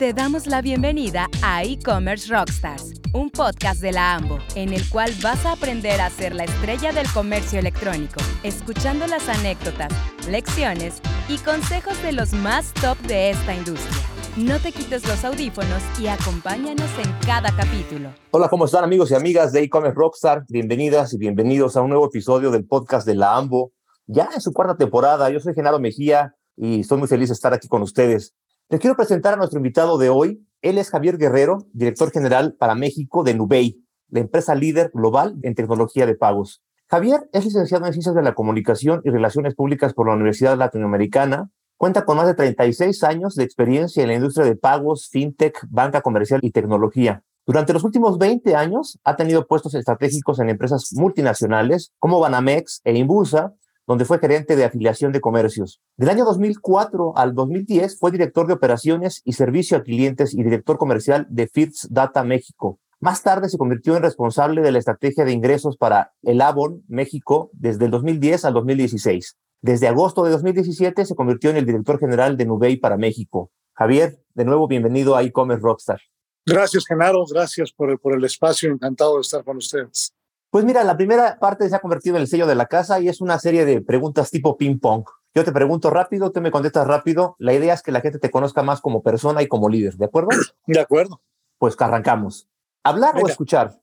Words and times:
Te 0.00 0.14
damos 0.14 0.46
la 0.46 0.62
bienvenida 0.62 1.28
a 1.42 1.62
E-Commerce 1.62 2.32
Rockstars, 2.32 2.94
un 3.12 3.28
podcast 3.28 3.82
de 3.82 3.92
la 3.92 4.14
AMBO, 4.14 4.38
en 4.54 4.72
el 4.72 4.88
cual 4.88 5.12
vas 5.22 5.44
a 5.44 5.52
aprender 5.52 6.00
a 6.00 6.08
ser 6.08 6.34
la 6.34 6.44
estrella 6.44 6.90
del 6.90 7.06
comercio 7.12 7.58
electrónico, 7.58 8.18
escuchando 8.42 9.06
las 9.06 9.28
anécdotas, 9.28 9.92
lecciones 10.26 11.02
y 11.28 11.36
consejos 11.36 12.02
de 12.02 12.12
los 12.12 12.32
más 12.32 12.72
top 12.80 12.96
de 13.00 13.28
esta 13.28 13.54
industria. 13.54 13.94
No 14.38 14.58
te 14.58 14.72
quites 14.72 15.06
los 15.06 15.22
audífonos 15.22 15.82
y 16.00 16.06
acompáñanos 16.06 16.90
en 16.98 17.12
cada 17.26 17.54
capítulo. 17.54 18.08
Hola, 18.30 18.48
¿cómo 18.48 18.64
están 18.64 18.84
amigos 18.84 19.10
y 19.10 19.16
amigas 19.16 19.52
de 19.52 19.64
E-Commerce 19.64 19.96
Rockstar? 19.96 20.46
Bienvenidas 20.48 21.12
y 21.12 21.18
bienvenidos 21.18 21.76
a 21.76 21.82
un 21.82 21.90
nuevo 21.90 22.06
episodio 22.06 22.50
del 22.50 22.64
podcast 22.64 23.06
de 23.06 23.16
la 23.16 23.36
AMBO, 23.36 23.72
ya 24.06 24.30
en 24.34 24.40
su 24.40 24.54
cuarta 24.54 24.78
temporada. 24.78 25.28
Yo 25.28 25.40
soy 25.40 25.52
Genaro 25.52 25.78
Mejía 25.78 26.34
y 26.56 26.80
estoy 26.80 26.96
muy 26.96 27.06
feliz 27.06 27.28
de 27.28 27.34
estar 27.34 27.52
aquí 27.52 27.68
con 27.68 27.82
ustedes. 27.82 28.34
Les 28.70 28.78
quiero 28.78 28.94
presentar 28.94 29.34
a 29.34 29.36
nuestro 29.36 29.58
invitado 29.58 29.98
de 29.98 30.10
hoy. 30.10 30.46
Él 30.62 30.78
es 30.78 30.90
Javier 30.90 31.18
Guerrero, 31.18 31.66
director 31.72 32.12
general 32.12 32.54
para 32.56 32.76
México 32.76 33.24
de 33.24 33.34
Nubei, 33.34 33.84
la 34.10 34.20
empresa 34.20 34.54
líder 34.54 34.92
global 34.94 35.34
en 35.42 35.56
tecnología 35.56 36.06
de 36.06 36.14
pagos. 36.14 36.62
Javier 36.86 37.28
es 37.32 37.44
licenciado 37.44 37.84
en 37.86 37.92
Ciencias 37.92 38.14
de 38.14 38.22
la 38.22 38.36
Comunicación 38.36 39.00
y 39.04 39.10
Relaciones 39.10 39.56
Públicas 39.56 39.92
por 39.92 40.06
la 40.06 40.14
Universidad 40.14 40.56
Latinoamericana. 40.56 41.50
Cuenta 41.76 42.04
con 42.04 42.16
más 42.16 42.28
de 42.28 42.34
36 42.34 43.02
años 43.02 43.34
de 43.34 43.42
experiencia 43.42 44.04
en 44.04 44.08
la 44.10 44.14
industria 44.14 44.46
de 44.46 44.54
pagos, 44.54 45.08
fintech, 45.10 45.66
banca 45.68 46.00
comercial 46.00 46.38
y 46.44 46.52
tecnología. 46.52 47.24
Durante 47.46 47.72
los 47.72 47.82
últimos 47.82 48.18
20 48.18 48.54
años 48.54 49.00
ha 49.02 49.16
tenido 49.16 49.48
puestos 49.48 49.74
estratégicos 49.74 50.38
en 50.38 50.48
empresas 50.48 50.90
multinacionales 50.92 51.92
como 51.98 52.20
Banamex 52.20 52.82
e 52.84 52.96
Imbursa, 52.96 53.52
donde 53.90 54.04
fue 54.04 54.20
gerente 54.20 54.54
de 54.54 54.64
afiliación 54.64 55.10
de 55.10 55.20
comercios. 55.20 55.80
Del 55.96 56.10
año 56.10 56.24
2004 56.24 57.14
al 57.16 57.34
2010 57.34 57.98
fue 57.98 58.12
director 58.12 58.46
de 58.46 58.52
operaciones 58.52 59.20
y 59.24 59.32
servicio 59.32 59.76
a 59.76 59.82
clientes 59.82 60.32
y 60.32 60.44
director 60.44 60.78
comercial 60.78 61.26
de 61.28 61.48
First 61.48 61.86
Data 61.90 62.22
México. 62.22 62.78
Más 63.00 63.24
tarde 63.24 63.48
se 63.48 63.58
convirtió 63.58 63.96
en 63.96 64.04
responsable 64.04 64.62
de 64.62 64.70
la 64.70 64.78
estrategia 64.78 65.24
de 65.24 65.32
ingresos 65.32 65.76
para 65.76 66.12
el 66.22 66.40
Avon 66.40 66.84
México 66.86 67.50
desde 67.52 67.86
el 67.86 67.90
2010 67.90 68.44
al 68.44 68.54
2016. 68.54 69.36
Desde 69.60 69.88
agosto 69.88 70.22
de 70.22 70.30
2017 70.30 71.04
se 71.04 71.16
convirtió 71.16 71.50
en 71.50 71.56
el 71.56 71.66
director 71.66 71.98
general 71.98 72.36
de 72.36 72.46
Nubei 72.46 72.76
para 72.76 72.96
México. 72.96 73.50
Javier, 73.72 74.22
de 74.34 74.44
nuevo 74.44 74.68
bienvenido 74.68 75.16
a 75.16 75.24
e-commerce 75.24 75.64
Rockstar. 75.64 76.00
Gracias, 76.46 76.86
Genaro. 76.86 77.24
Gracias 77.28 77.72
por 77.72 77.90
el, 77.90 77.98
por 77.98 78.14
el 78.14 78.24
espacio. 78.24 78.70
Encantado 78.70 79.16
de 79.16 79.22
estar 79.22 79.42
con 79.42 79.56
ustedes. 79.56 80.14
Pues 80.50 80.64
mira, 80.64 80.82
la 80.82 80.96
primera 80.96 81.38
parte 81.38 81.68
se 81.68 81.76
ha 81.76 81.80
convertido 81.80 82.16
en 82.16 82.22
el 82.22 82.28
sello 82.28 82.46
de 82.46 82.56
la 82.56 82.66
casa 82.66 82.98
y 83.00 83.08
es 83.08 83.20
una 83.20 83.38
serie 83.38 83.64
de 83.64 83.80
preguntas 83.80 84.30
tipo 84.30 84.56
ping-pong. 84.56 85.04
Yo 85.32 85.44
te 85.44 85.52
pregunto 85.52 85.90
rápido, 85.90 86.32
tú 86.32 86.40
me 86.40 86.50
contestas 86.50 86.88
rápido. 86.88 87.36
La 87.38 87.52
idea 87.54 87.72
es 87.72 87.82
que 87.82 87.92
la 87.92 88.00
gente 88.00 88.18
te 88.18 88.32
conozca 88.32 88.64
más 88.64 88.80
como 88.80 89.00
persona 89.02 89.42
y 89.42 89.46
como 89.48 89.68
líder, 89.68 89.94
¿de 89.94 90.06
acuerdo? 90.06 90.30
De 90.66 90.80
acuerdo. 90.80 91.22
Pues 91.58 91.76
que 91.76 91.84
arrancamos. 91.84 92.48
¿Hablar 92.82 93.14
Venga. 93.14 93.26
o 93.26 93.30
escuchar? 93.30 93.80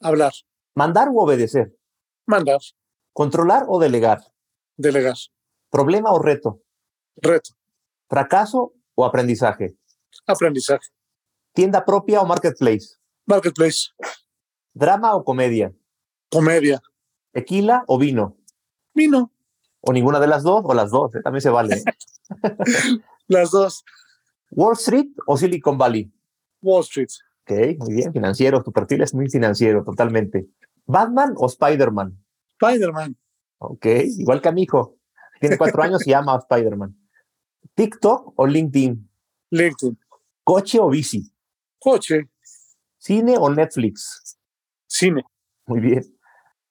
Hablar, 0.00 0.32
¿Mandar 0.76 1.08
o 1.08 1.14
obedecer? 1.22 1.74
mandar, 2.26 2.58
¿Controlar 3.12 3.64
o 3.68 3.78
delegar? 3.80 4.20
delegar, 4.76 5.14
¿Problema 5.70 6.10
o 6.12 6.18
reto? 6.20 6.60
reto, 7.16 7.54
¿Fracaso 8.08 8.72
o 8.94 9.04
aprendizaje? 9.04 9.76
aprendizaje, 10.26 10.88
¿Tienda 11.54 11.84
propia 11.84 12.20
o 12.20 12.26
marketplace? 12.26 12.96
marketplace, 13.26 13.88
¿Drama 14.74 15.14
o 15.16 15.24
comedia? 15.24 15.72
Comedia, 16.34 16.80
¿Tequila 17.32 17.84
o 17.86 17.98
vino? 17.98 18.36
vino, 18.94 19.30
¿O 19.80 19.92
ninguna 19.92 20.18
de 20.20 20.26
las 20.26 20.42
dos? 20.42 20.62
O 20.64 20.74
las 20.74 20.90
dos, 20.90 21.14
¿eh? 21.14 21.20
también 21.22 21.40
se 21.42 21.50
vale. 21.50 21.82
las 23.28 23.50
dos, 23.50 23.84
¿Wall 24.50 24.74
Street 24.74 25.08
o 25.26 25.36
Silicon 25.36 25.76
Valley? 25.78 26.12
Wall 26.62 26.82
Street, 26.82 27.08
Ok, 27.42 27.52
muy 27.78 27.94
bien, 27.94 28.12
financiero, 28.12 28.62
tu 28.62 28.72
perfil 28.72 29.02
es 29.02 29.12
muy 29.14 29.28
financiero, 29.28 29.84
totalmente. 29.84 30.48
¿Batman 30.86 31.34
o 31.36 31.46
Spider-Man? 31.46 32.18
Spider-Man, 32.60 33.16
Ok, 33.58 33.86
igual 34.18 34.40
que 34.40 34.48
a 34.48 34.52
mi 34.52 34.62
hijo. 34.62 34.96
Tiene 35.40 35.58
cuatro 35.58 35.82
años 35.82 36.06
y 36.06 36.12
ama 36.12 36.34
a 36.34 36.38
Spider-Man. 36.38 36.96
¿TikTok 37.74 38.32
o 38.36 38.46
LinkedIn? 38.46 39.10
LinkedIn, 39.50 39.98
¿Coche 40.42 40.78
o 40.78 40.88
bici? 40.88 41.30
coche, 41.78 42.30
¿Cine 42.98 43.36
o 43.38 43.50
Netflix? 43.50 44.38
cine, 44.86 45.22
Muy 45.66 45.80
bien. 45.80 46.02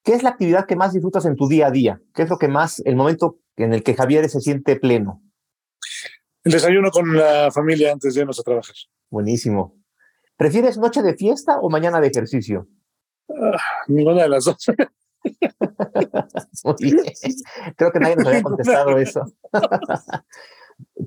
¿Qué 0.04 0.12
es 0.14 0.22
la 0.22 0.30
actividad 0.30 0.66
que 0.66 0.76
más 0.76 0.92
disfrutas 0.92 1.24
en 1.24 1.34
tu 1.34 1.48
día 1.48 1.66
a 1.68 1.70
día? 1.70 2.00
¿Qué 2.14 2.22
es 2.22 2.30
lo 2.30 2.36
que 2.38 2.46
más, 2.48 2.80
el 2.84 2.94
momento 2.94 3.38
en 3.56 3.72
el 3.72 3.82
que 3.82 3.94
Javier 3.94 4.28
se 4.28 4.40
siente 4.40 4.76
pleno? 4.76 5.20
el 6.44 6.52
desayuno 6.52 6.90
con 6.90 7.16
la 7.16 7.50
familia 7.50 7.90
antes 7.92 8.14
de 8.14 8.20
irnos 8.20 8.38
a 8.38 8.42
trabajar. 8.42 8.74
Buenísimo. 9.08 9.78
¿Prefieres 10.36 10.76
noche 10.76 11.00
de 11.02 11.14
fiesta 11.14 11.58
o 11.60 11.70
mañana 11.70 12.00
de 12.02 12.08
ejercicio? 12.08 12.68
Ah, 13.30 13.56
ninguna 13.88 14.24
de 14.24 14.28
las 14.28 14.44
dos. 14.44 14.56
Muy 16.64 16.74
bien. 16.80 17.02
Creo 17.76 17.90
que 17.92 17.98
nadie 17.98 18.16
nos 18.16 18.26
había 18.26 18.42
contestado 18.42 18.98
eso. 18.98 19.24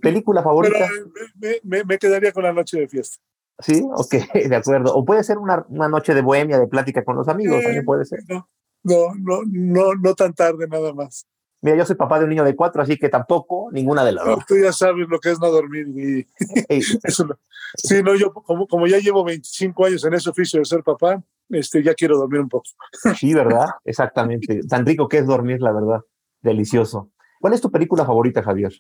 ¿Película 0.02 0.42
favorita? 0.42 0.88
me, 1.36 1.58
me- 1.64 1.84
me 1.84 1.98
quedaría 2.00 2.32
con 2.32 2.44
la 2.44 2.54
noche 2.54 2.80
de 2.80 2.88
fiesta. 2.88 3.18
Sí, 3.60 3.84
ok, 3.92 4.14
de 4.50 4.56
acuerdo. 4.56 4.96
O 4.96 5.06
puede 5.06 5.24
ser 5.24 5.38
una, 5.38 5.66
una 5.70 5.88
noche 5.88 6.14
de 6.16 6.22
bohemia, 6.22 6.58
de 6.60 6.68
plática 6.68 7.04
con 7.04 7.16
los 7.16 7.28
amigos, 7.28 7.60
Eh, 7.60 7.64
también 7.64 7.86
puede 7.86 8.06
ser. 8.06 8.20
No, 8.28 8.50
no, 8.88 9.14
no, 9.16 9.42
no, 9.46 9.96
no 9.96 10.16
tan 10.16 10.34
tarde 10.34 10.68
nada 10.68 10.94
más. 10.94 11.26
Mira, 11.62 11.78
yo 11.78 11.86
soy 11.86 11.96
papá 11.96 12.20
de 12.20 12.26
un 12.26 12.30
niño 12.30 12.44
de 12.44 12.56
cuatro, 12.56 12.82
así 12.84 12.98
que 12.98 13.10
tampoco 13.10 13.70
ninguna 13.72 14.06
de 14.06 14.12
las 14.12 14.26
No, 14.26 14.36
dos. 14.36 14.46
tú 14.46 14.56
ya 14.58 14.72
sabes 14.72 15.08
lo 15.10 15.20
que 15.20 15.32
es 15.32 15.40
no 15.40 15.50
dormir 15.50 15.88
y 15.88 16.26
eso 17.04 17.26
no. 17.26 17.40
Sí, 17.76 18.02
no, 18.04 18.16
yo 18.16 18.32
como, 18.32 18.68
como 18.68 18.86
ya 18.88 19.00
llevo 19.00 19.24
25 19.24 19.86
años 19.86 20.06
en 20.06 20.14
ese 20.14 20.30
oficio 20.30 20.60
de 20.60 20.66
ser 20.66 20.84
papá, 20.84 21.22
este, 21.50 21.82
ya 21.84 21.94
quiero 21.96 22.18
dormir 22.18 22.42
un 22.42 22.50
poco. 22.50 22.70
sí, 23.18 23.34
¿verdad? 23.34 23.66
Exactamente. 23.86 24.62
Tan 24.68 24.86
rico 24.86 25.08
que 25.08 25.18
es 25.18 25.26
dormir, 25.26 25.62
la 25.62 25.72
verdad. 25.74 26.02
Delicioso. 26.42 27.10
¿Cuál 27.42 27.54
es 27.54 27.62
tu 27.62 27.72
película 27.72 28.06
favorita, 28.06 28.44
Javier? 28.44 28.72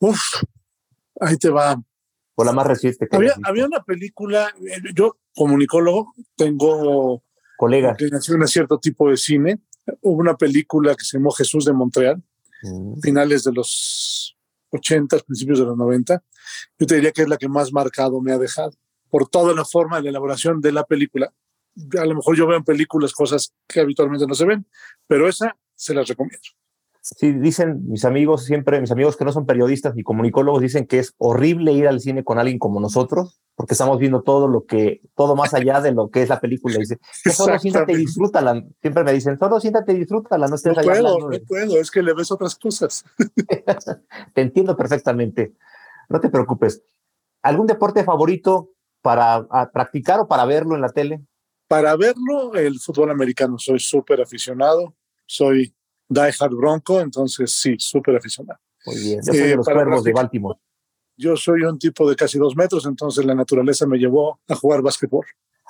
Uf, 0.00 0.20
ahí 1.20 1.36
te 1.38 1.48
va. 1.50 1.80
O 2.36 2.44
la 2.44 2.52
más 2.52 2.66
reciente 2.66 3.08
que 3.08 3.16
Había, 3.16 3.34
había 3.42 3.66
una 3.66 3.82
película, 3.82 4.48
eh, 4.60 4.80
yo 4.94 5.16
comunicólogo, 5.34 6.12
tengo 6.36 7.22
Colega. 7.58 7.90
inclinación 7.90 8.42
a 8.42 8.46
cierto 8.46 8.78
tipo 8.78 9.10
de 9.10 9.18
cine. 9.18 9.60
Hubo 10.00 10.16
una 10.16 10.36
película 10.36 10.94
que 10.94 11.04
se 11.04 11.18
llamó 11.18 11.30
Jesús 11.32 11.66
de 11.66 11.74
Montreal, 11.74 12.22
Mm, 12.62 13.00
finales 13.00 13.44
de 13.44 13.52
los 13.52 14.36
80, 14.70 15.18
principios 15.20 15.58
de 15.58 15.64
los 15.64 15.76
90. 15.76 16.22
Yo 16.78 16.86
te 16.86 16.96
diría 16.96 17.12
que 17.12 17.22
es 17.22 17.28
la 17.28 17.36
que 17.36 17.48
más 17.48 17.72
marcado 17.72 18.20
me 18.20 18.32
ha 18.32 18.38
dejado, 18.38 18.72
por 19.10 19.28
toda 19.28 19.54
la 19.54 19.64
forma 19.64 19.98
de 19.98 20.04
la 20.04 20.10
elaboración 20.10 20.60
de 20.60 20.72
la 20.72 20.84
película. 20.84 21.32
A 21.98 22.04
lo 22.04 22.16
mejor 22.16 22.36
yo 22.36 22.46
veo 22.46 22.56
en 22.56 22.64
películas 22.64 23.12
cosas 23.12 23.54
que 23.66 23.80
habitualmente 23.80 24.26
no 24.26 24.34
se 24.34 24.44
ven, 24.44 24.66
pero 25.06 25.28
esa 25.28 25.56
se 25.74 25.94
las 25.94 26.08
recomiendo. 26.08 26.48
Sí, 27.16 27.32
dicen 27.32 27.88
mis 27.88 28.04
amigos 28.04 28.44
siempre, 28.44 28.80
mis 28.80 28.90
amigos 28.90 29.16
que 29.16 29.24
no 29.24 29.32
son 29.32 29.46
periodistas 29.46 29.94
ni 29.94 30.02
comunicólogos, 30.02 30.60
dicen 30.60 30.86
que 30.86 30.98
es 30.98 31.14
horrible 31.16 31.72
ir 31.72 31.88
al 31.88 32.00
cine 32.00 32.22
con 32.22 32.38
alguien 32.38 32.58
como 32.58 32.80
nosotros, 32.80 33.40
porque 33.54 33.72
estamos 33.74 33.98
viendo 33.98 34.22
todo 34.22 34.46
lo 34.46 34.66
que, 34.66 35.00
todo 35.14 35.34
más 35.34 35.54
allá 35.54 35.80
de 35.80 35.92
lo 35.92 36.10
que 36.10 36.22
es 36.22 36.28
la 36.28 36.38
película. 36.38 36.76
Dice, 36.78 36.98
"Que 37.24 37.30
solo 37.32 37.58
siéntate 37.58 37.92
y 37.92 37.96
disfrútala. 37.96 38.62
Siempre 38.82 39.04
me 39.04 39.12
dicen, 39.12 39.38
solo 39.38 39.58
siéntate 39.58 39.92
y 39.92 40.00
disfrútala, 40.00 40.48
no 40.48 40.56
estés 40.56 40.76
No 40.76 40.82
puedo, 40.82 41.18
no 41.18 41.28
de-". 41.28 41.40
puedo, 41.40 41.76
es 41.78 41.90
que 41.90 42.02
le 42.02 42.12
ves 42.12 42.30
otras 42.30 42.56
cosas. 42.56 43.04
Te 44.34 44.42
entiendo 44.42 44.76
perfectamente. 44.76 45.54
No 46.10 46.20
te 46.20 46.28
preocupes. 46.28 46.82
¿Algún 47.42 47.66
deporte 47.66 48.04
favorito 48.04 48.70
para 49.02 49.46
practicar 49.72 50.20
o 50.20 50.28
para 50.28 50.44
verlo 50.44 50.74
en 50.74 50.82
la 50.82 50.90
tele? 50.90 51.22
Para 51.68 51.96
verlo, 51.96 52.54
el 52.54 52.78
fútbol 52.80 53.10
americano, 53.10 53.56
soy 53.58 53.78
súper 53.78 54.20
aficionado, 54.20 54.94
soy 55.26 55.74
diehard 56.08 56.54
bronco, 56.54 57.00
entonces 57.00 57.52
sí, 57.52 57.76
súper 57.78 58.16
aficionado. 58.16 58.58
Muy 58.86 58.96
bien. 58.96 59.20
Yo 59.24 59.32
soy 59.32 59.42
Eh, 59.42 59.46
de 59.48 59.56
los 59.56 59.66
cuervos 59.66 60.04
de 60.04 60.12
Baltimore. 60.12 60.58
Yo 61.16 61.36
soy 61.36 61.62
un 61.62 61.78
tipo 61.78 62.08
de 62.08 62.14
casi 62.16 62.38
dos 62.38 62.56
metros, 62.56 62.86
entonces 62.86 63.24
la 63.24 63.34
naturaleza 63.34 63.86
me 63.86 63.98
llevó 63.98 64.40
a 64.48 64.54
jugar 64.54 64.82
básquetbol. 64.82 65.26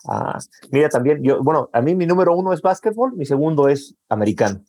Ah, 0.06 0.38
mira, 0.70 0.88
también, 0.88 1.22
yo, 1.22 1.42
bueno, 1.42 1.70
a 1.72 1.80
mí 1.80 1.94
mi 1.94 2.06
número 2.06 2.34
uno 2.36 2.52
es 2.52 2.60
básquetbol, 2.60 3.14
mi 3.14 3.24
segundo 3.24 3.68
es 3.68 3.94
americano. 4.08 4.62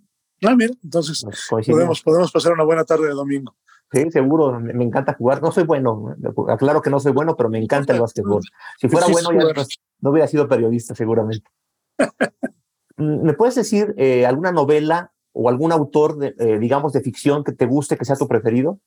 Ah, 0.44 0.56
mira, 0.56 0.74
entonces 0.84 1.26
podemos, 1.50 2.02
podemos 2.02 2.32
pasar 2.32 2.54
una 2.54 2.64
buena 2.64 2.86
tarde 2.86 3.08
de 3.08 3.14
domingo. 3.14 3.56
Sí, 3.92 4.10
seguro, 4.12 4.60
me, 4.60 4.74
me 4.74 4.86
encanta 4.86 5.16
jugar. 5.16 5.42
No 5.42 5.52
soy 5.52 5.64
bueno, 5.64 6.16
¿no? 6.18 6.52
aclaro 6.52 6.82
que 6.82 6.90
no 6.90 7.00
soy 7.00 7.12
bueno, 7.12 7.36
pero 7.36 7.50
me 7.50 7.58
encanta 7.62 7.94
el 7.94 8.00
básquetbol. 8.00 8.42
Si 8.80 8.88
fuera 8.88 9.08
Sí, 9.08 9.12
bueno, 9.12 9.32
ya 9.34 9.66
no 10.00 10.12
hubiera 10.12 10.28
sido 10.28 10.48
periodista, 10.48 10.96
seguramente. 10.96 11.50
Mm, 13.00 13.22
¿Me 13.24 13.34
puedes 13.34 13.56
decir 13.56 13.96
eh, 13.98 14.26
alguna 14.26 14.52
novela 14.52 15.14
o 15.34 15.50
algún 15.50 15.72
autor, 15.72 16.18
de, 16.18 16.34
eh, 16.40 16.58
digamos, 16.60 16.94
de 16.94 17.02
ficción 17.02 17.44
que 17.44 17.52
te 17.52 17.66
guste, 17.66 17.98
que 17.98 18.06
sea 18.06 18.16
tu 18.16 18.28
preferido? 18.28 18.80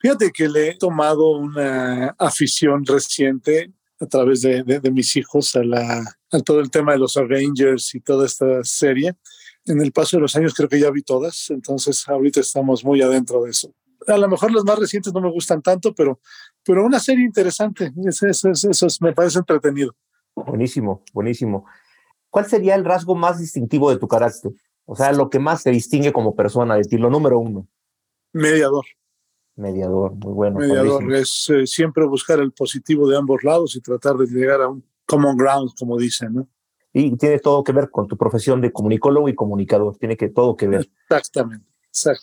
Fíjate 0.00 0.30
que 0.32 0.48
le 0.48 0.70
he 0.70 0.78
tomado 0.78 1.30
una 1.30 2.14
afición 2.18 2.84
reciente 2.84 3.72
a 4.00 4.06
través 4.06 4.42
de, 4.42 4.62
de- 4.62 4.80
de 4.80 4.90
mis 4.90 5.16
hijos 5.16 5.54
a, 5.56 5.64
la, 5.64 6.04
a 6.30 6.40
todo 6.40 6.60
el 6.60 6.70
tema 6.70 6.92
de 6.92 6.98
los 6.98 7.16
Avengers 7.16 7.94
y 7.94 8.00
toda 8.00 8.26
esta 8.26 8.62
serie. 8.64 9.14
En 9.64 9.80
el 9.80 9.92
paso 9.92 10.16
de 10.16 10.20
los 10.22 10.36
años 10.36 10.52
creo 10.54 10.68
que 10.68 10.78
ya 10.78 10.90
vi 10.90 11.02
todas, 11.02 11.48
entonces 11.50 12.06
ahorita 12.06 12.40
estamos 12.40 12.84
muy 12.84 13.00
adentro 13.02 13.42
de 13.44 13.50
eso. 13.50 13.72
A 14.06 14.18
lo 14.18 14.28
mejor 14.28 14.52
las 14.52 14.64
más 14.64 14.78
recientes 14.78 15.12
no 15.14 15.20
me 15.22 15.30
gustan 15.30 15.62
tanto, 15.62 15.94
pero 15.94 16.20
pero 16.62 16.84
una 16.84 16.98
serie 17.00 17.24
interesante. 17.24 17.90
Eso, 18.06 18.26
eso, 18.26 18.50
eso, 18.50 18.86
me 19.00 19.12
parece 19.14 19.38
entretenido. 19.38 19.94
Buenísimo, 20.34 21.02
buenísimo. 21.14 21.64
¿Cuál 22.34 22.46
sería 22.46 22.74
el 22.74 22.84
rasgo 22.84 23.14
más 23.14 23.38
distintivo 23.38 23.90
de 23.90 23.96
tu 23.96 24.08
carácter? 24.08 24.50
O 24.86 24.96
sea, 24.96 25.12
lo 25.12 25.30
que 25.30 25.38
más 25.38 25.62
te 25.62 25.70
distingue 25.70 26.12
como 26.12 26.34
persona 26.34 26.74
de 26.74 26.82
ti, 26.82 26.98
lo 26.98 27.08
número 27.08 27.38
uno. 27.38 27.68
Mediador. 28.32 28.84
Mediador, 29.54 30.16
muy 30.16 30.32
bueno. 30.32 30.58
Mediador 30.58 31.14
es 31.14 31.48
eh, 31.50 31.64
siempre 31.64 32.04
buscar 32.06 32.40
el 32.40 32.50
positivo 32.50 33.08
de 33.08 33.16
ambos 33.16 33.44
lados 33.44 33.76
y 33.76 33.80
tratar 33.80 34.16
de 34.16 34.26
llegar 34.26 34.62
a 34.62 34.68
un 34.68 34.84
common 35.06 35.36
ground, 35.36 35.70
como 35.78 35.96
dicen, 35.96 36.34
¿no? 36.34 36.48
Y 36.92 37.16
tiene 37.16 37.38
todo 37.38 37.62
que 37.62 37.70
ver 37.70 37.88
con 37.88 38.08
tu 38.08 38.16
profesión 38.16 38.60
de 38.60 38.72
comunicólogo 38.72 39.28
y 39.28 39.36
comunicador, 39.36 39.96
tiene 39.96 40.16
que 40.16 40.28
todo 40.28 40.56
que 40.56 40.66
ver. 40.66 40.90
Exactamente. 41.08 41.66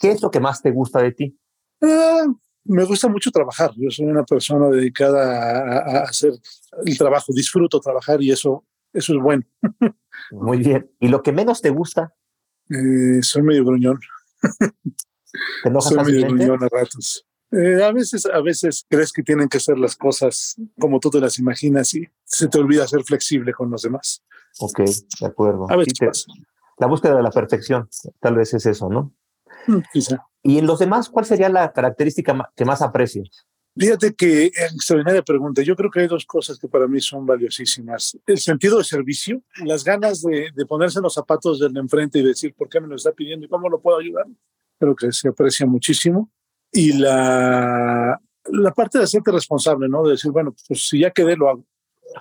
¿Qué 0.02 0.12
es 0.12 0.22
lo 0.22 0.30
que 0.30 0.42
más 0.42 0.62
te 0.62 0.72
gusta 0.72 1.02
de 1.02 1.14
ti? 1.14 1.40
Ah, 1.82 2.26
me 2.66 2.84
gusta 2.84 3.08
mucho 3.08 3.32
trabajar. 3.32 3.72
Yo 3.78 3.90
soy 3.90 4.08
una 4.08 4.26
persona 4.26 4.68
dedicada 4.68 6.02
a, 6.02 6.04
hacer 6.04 6.34
el 6.86 6.98
trabajo, 6.98 7.32
disfruto 7.32 7.80
trabajar 7.80 8.22
y 8.22 8.30
eso, 8.30 8.66
eso 8.94 9.14
es 9.14 9.22
bueno. 9.22 9.44
Muy 10.32 10.58
bien. 10.60 10.90
¿Y 11.00 11.08
lo 11.08 11.24
que 11.24 11.32
menos 11.32 11.62
te 11.62 11.70
gusta? 11.70 12.14
Eh, 12.70 13.22
soy 13.22 13.42
medio 13.42 13.66
gruñón. 13.66 14.00
¿Te 15.64 15.70
enojas 15.70 15.94
soy 15.94 16.04
medio 16.06 16.28
gruñón 16.28 16.64
a 16.64 16.68
ratos. 16.70 17.26
Eh, 17.52 17.84
a 17.84 17.92
veces, 17.92 18.26
a 18.26 18.42
veces 18.42 18.86
crees 18.90 19.12
que 19.12 19.24
tienen 19.24 19.50
que 19.50 19.60
ser 19.60 19.78
las 19.78 19.98
cosas 19.98 20.56
como 20.80 21.00
tú 21.02 21.10
te 21.10 21.20
las 21.20 21.38
imaginas 21.38 21.94
y 21.94 22.08
se 22.24 22.48
te 22.48 22.60
olvida 22.60 22.88
ser 22.88 23.04
flexible 23.04 23.52
con 23.54 23.70
los 23.70 23.82
demás. 23.82 24.24
Ok, 24.60 24.80
de 25.20 25.28
acuerdo. 25.28 25.70
A 25.70 25.76
veces 25.76 26.28
La 26.78 26.88
búsqueda 26.88 27.16
de 27.16 27.24
la 27.24 27.32
perfección, 27.32 27.90
tal 28.22 28.36
vez 28.36 28.54
es 28.54 28.66
eso, 28.66 28.90
¿no? 28.90 29.14
Mm, 29.68 29.80
quizá. 29.92 30.26
¿Y 30.44 30.60
en 30.60 30.66
los 30.66 30.80
demás 30.80 31.10
cuál 31.10 31.26
sería 31.26 31.50
la 31.50 31.74
característica 31.74 32.52
que 32.56 32.66
más 32.66 32.82
aprecias? 32.82 33.46
Fíjate 33.78 34.14
que 34.14 34.48
extraordinaria 34.48 35.22
pregunta. 35.22 35.62
Yo 35.62 35.76
creo 35.76 35.90
que 35.90 36.02
hay 36.02 36.08
dos 36.08 36.26
cosas 36.26 36.60
que 36.60 36.68
para 36.68 36.88
mí 36.88 37.00
son 37.00 37.26
valiosísimas. 37.26 38.18
El 38.26 38.38
sentido 38.38 38.78
de 38.78 38.84
servicio, 38.84 39.42
las 39.64 39.84
ganas 39.84 40.22
de, 40.22 40.50
de 40.54 40.66
ponerse 40.66 41.00
los 41.00 41.14
zapatos 41.14 41.60
del 41.60 41.74
de 41.74 41.80
enfrente 41.80 42.20
y 42.20 42.24
decir 42.24 42.54
por 42.54 42.68
qué 42.68 42.82
me 42.82 42.88
lo 42.88 42.96
está 42.96 43.14
pidiendo 43.14 43.46
y 43.46 43.50
cómo 43.50 43.70
lo 43.70 43.82
puedo 43.82 43.98
ayudar. 43.98 44.26
Creo 44.78 44.96
que 44.96 45.12
se 45.12 45.30
aprecia 45.30 45.66
muchísimo. 45.66 46.30
Y 46.72 46.94
la, 46.94 48.20
la 48.46 48.72
parte 48.72 48.98
de 48.98 49.06
hacerte 49.06 49.32
responsable, 49.32 49.88
¿no? 49.88 50.04
De 50.04 50.12
decir, 50.12 50.32
bueno, 50.32 50.54
pues 50.68 50.88
si 50.88 51.00
ya 51.00 51.12
quedé, 51.12 51.36
lo 51.38 51.50
hago. 51.50 51.66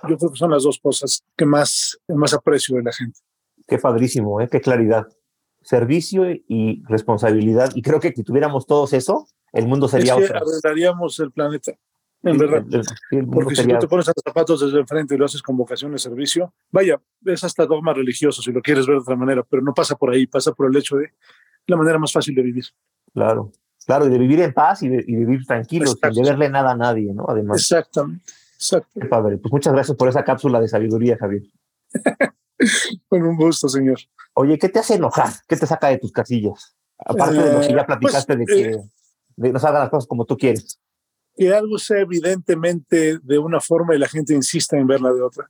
Yo 0.07 0.17
creo 0.17 0.31
que 0.31 0.37
son 0.37 0.51
las 0.51 0.63
dos 0.63 0.79
cosas 0.79 1.23
que 1.35 1.45
más, 1.45 1.97
más 2.07 2.33
aprecio 2.33 2.77
de 2.77 2.83
la 2.83 2.93
gente. 2.93 3.19
Qué 3.67 3.77
padrísimo, 3.77 4.39
¿eh? 4.39 4.47
qué 4.49 4.61
claridad 4.61 5.07
servicio 5.63 6.25
y 6.31 6.83
responsabilidad. 6.87 7.71
Y 7.75 7.81
creo 7.81 7.99
que 7.99 8.11
si 8.11 8.23
tuviéramos 8.23 8.65
todos 8.65 8.93
eso, 8.93 9.27
el 9.53 9.67
mundo 9.67 9.87
sería 9.87 10.15
es 10.15 10.29
que 10.29 10.37
arreglaríamos 10.37 11.19
el 11.19 11.31
planeta. 11.31 11.73
En 12.23 12.37
verdad. 12.37 12.63
Porque 13.31 13.55
si 13.55 13.67
tú 13.67 13.79
te 13.79 13.87
pones 13.87 14.07
a 14.07 14.13
los 14.15 14.23
zapatos 14.23 14.61
desde 14.61 14.79
enfrente 14.79 15.15
y 15.15 15.17
lo 15.17 15.25
haces 15.25 15.41
con 15.41 15.57
vocación 15.57 15.91
de 15.91 15.97
servicio, 15.97 16.53
vaya, 16.71 17.01
es 17.25 17.43
hasta 17.43 17.65
dogma 17.65 17.93
religioso 17.93 18.41
si 18.41 18.51
lo 18.51 18.61
quieres 18.61 18.85
ver 18.85 18.97
de 18.97 19.01
otra 19.01 19.15
manera, 19.15 19.43
pero 19.43 19.63
no 19.63 19.73
pasa 19.73 19.95
por 19.95 20.11
ahí, 20.11 20.27
pasa 20.27 20.51
por 20.51 20.69
el 20.69 20.77
hecho 20.77 20.97
de 20.97 21.13
la 21.65 21.77
manera 21.77 21.97
más 21.97 22.11
fácil 22.11 22.35
de 22.35 22.43
vivir. 22.43 22.65
Claro, 23.13 23.51
claro, 23.85 24.05
y 24.05 24.09
de 24.09 24.19
vivir 24.19 24.39
en 24.41 24.53
paz 24.53 24.83
y, 24.83 24.89
de, 24.89 25.03
y 25.05 25.15
vivir 25.15 25.45
tranquilo, 25.47 25.87
sin 25.87 26.23
deberle 26.23 26.49
nada 26.49 26.71
a 26.71 26.75
nadie, 26.75 27.11
¿no? 27.11 27.25
Además. 27.27 27.59
Exactamente. 27.59 28.31
Exacto. 28.53 28.99
Qué 28.99 29.07
padre. 29.07 29.37
Pues 29.37 29.51
muchas 29.51 29.73
gracias 29.73 29.97
por 29.97 30.07
esa 30.07 30.23
cápsula 30.23 30.61
de 30.61 30.67
sabiduría, 30.67 31.17
Javier. 31.17 31.41
Con 33.09 33.23
un 33.23 33.35
gusto, 33.35 33.67
señor. 33.67 33.97
Oye, 34.35 34.59
¿qué 34.59 34.69
te 34.69 34.77
hace 34.77 34.95
enojar? 34.95 35.31
¿Qué 35.47 35.55
te 35.55 35.65
saca 35.65 35.87
de 35.87 35.97
tus 35.97 36.11
casillas? 36.11 36.75
Aparte 36.99 37.37
eh, 37.37 37.41
de 37.41 37.53
lo 37.53 37.61
que 37.61 37.73
ya 37.73 37.85
platicaste 37.87 38.37
pues, 38.37 38.47
de 38.47 38.53
que 38.53 38.69
eh, 38.75 38.81
de 39.41 39.51
nos 39.51 39.63
hagan 39.63 39.81
las 39.81 39.89
cosas 39.89 40.07
como 40.07 40.25
tú 40.25 40.37
quieres. 40.37 40.79
Que 41.35 41.53
algo 41.53 41.77
sea 41.77 41.99
evidentemente 41.99 43.19
de 43.19 43.37
una 43.37 43.59
forma 43.59 43.95
y 43.95 43.99
la 43.99 44.07
gente 44.07 44.33
insista 44.33 44.77
en 44.77 44.87
verla 44.87 45.11
de 45.13 45.21
otra. 45.21 45.49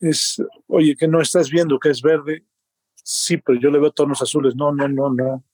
Es, 0.00 0.42
oye, 0.66 0.96
que 0.96 1.08
no 1.08 1.20
estás 1.20 1.50
viendo 1.50 1.78
que 1.78 1.90
es 1.90 2.02
verde. 2.02 2.44
Sí, 2.94 3.36
pero 3.38 3.58
yo 3.58 3.70
le 3.70 3.78
veo 3.78 3.92
tonos 3.92 4.22
azules. 4.22 4.54
No, 4.56 4.72
no, 4.72 4.88
no, 4.88 5.10
no. 5.12 5.44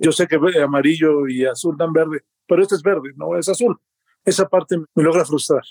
Yo 0.00 0.12
sé 0.12 0.26
que 0.26 0.38
amarillo 0.62 1.26
y 1.28 1.44
azul 1.44 1.76
dan 1.78 1.92
verde, 1.92 2.24
pero 2.46 2.62
este 2.62 2.74
es 2.74 2.82
verde, 2.82 3.12
no 3.16 3.36
es 3.38 3.48
azul. 3.48 3.78
Esa 4.24 4.48
parte 4.48 4.76
me 4.94 5.02
logra 5.02 5.24
frustrar. 5.24 5.62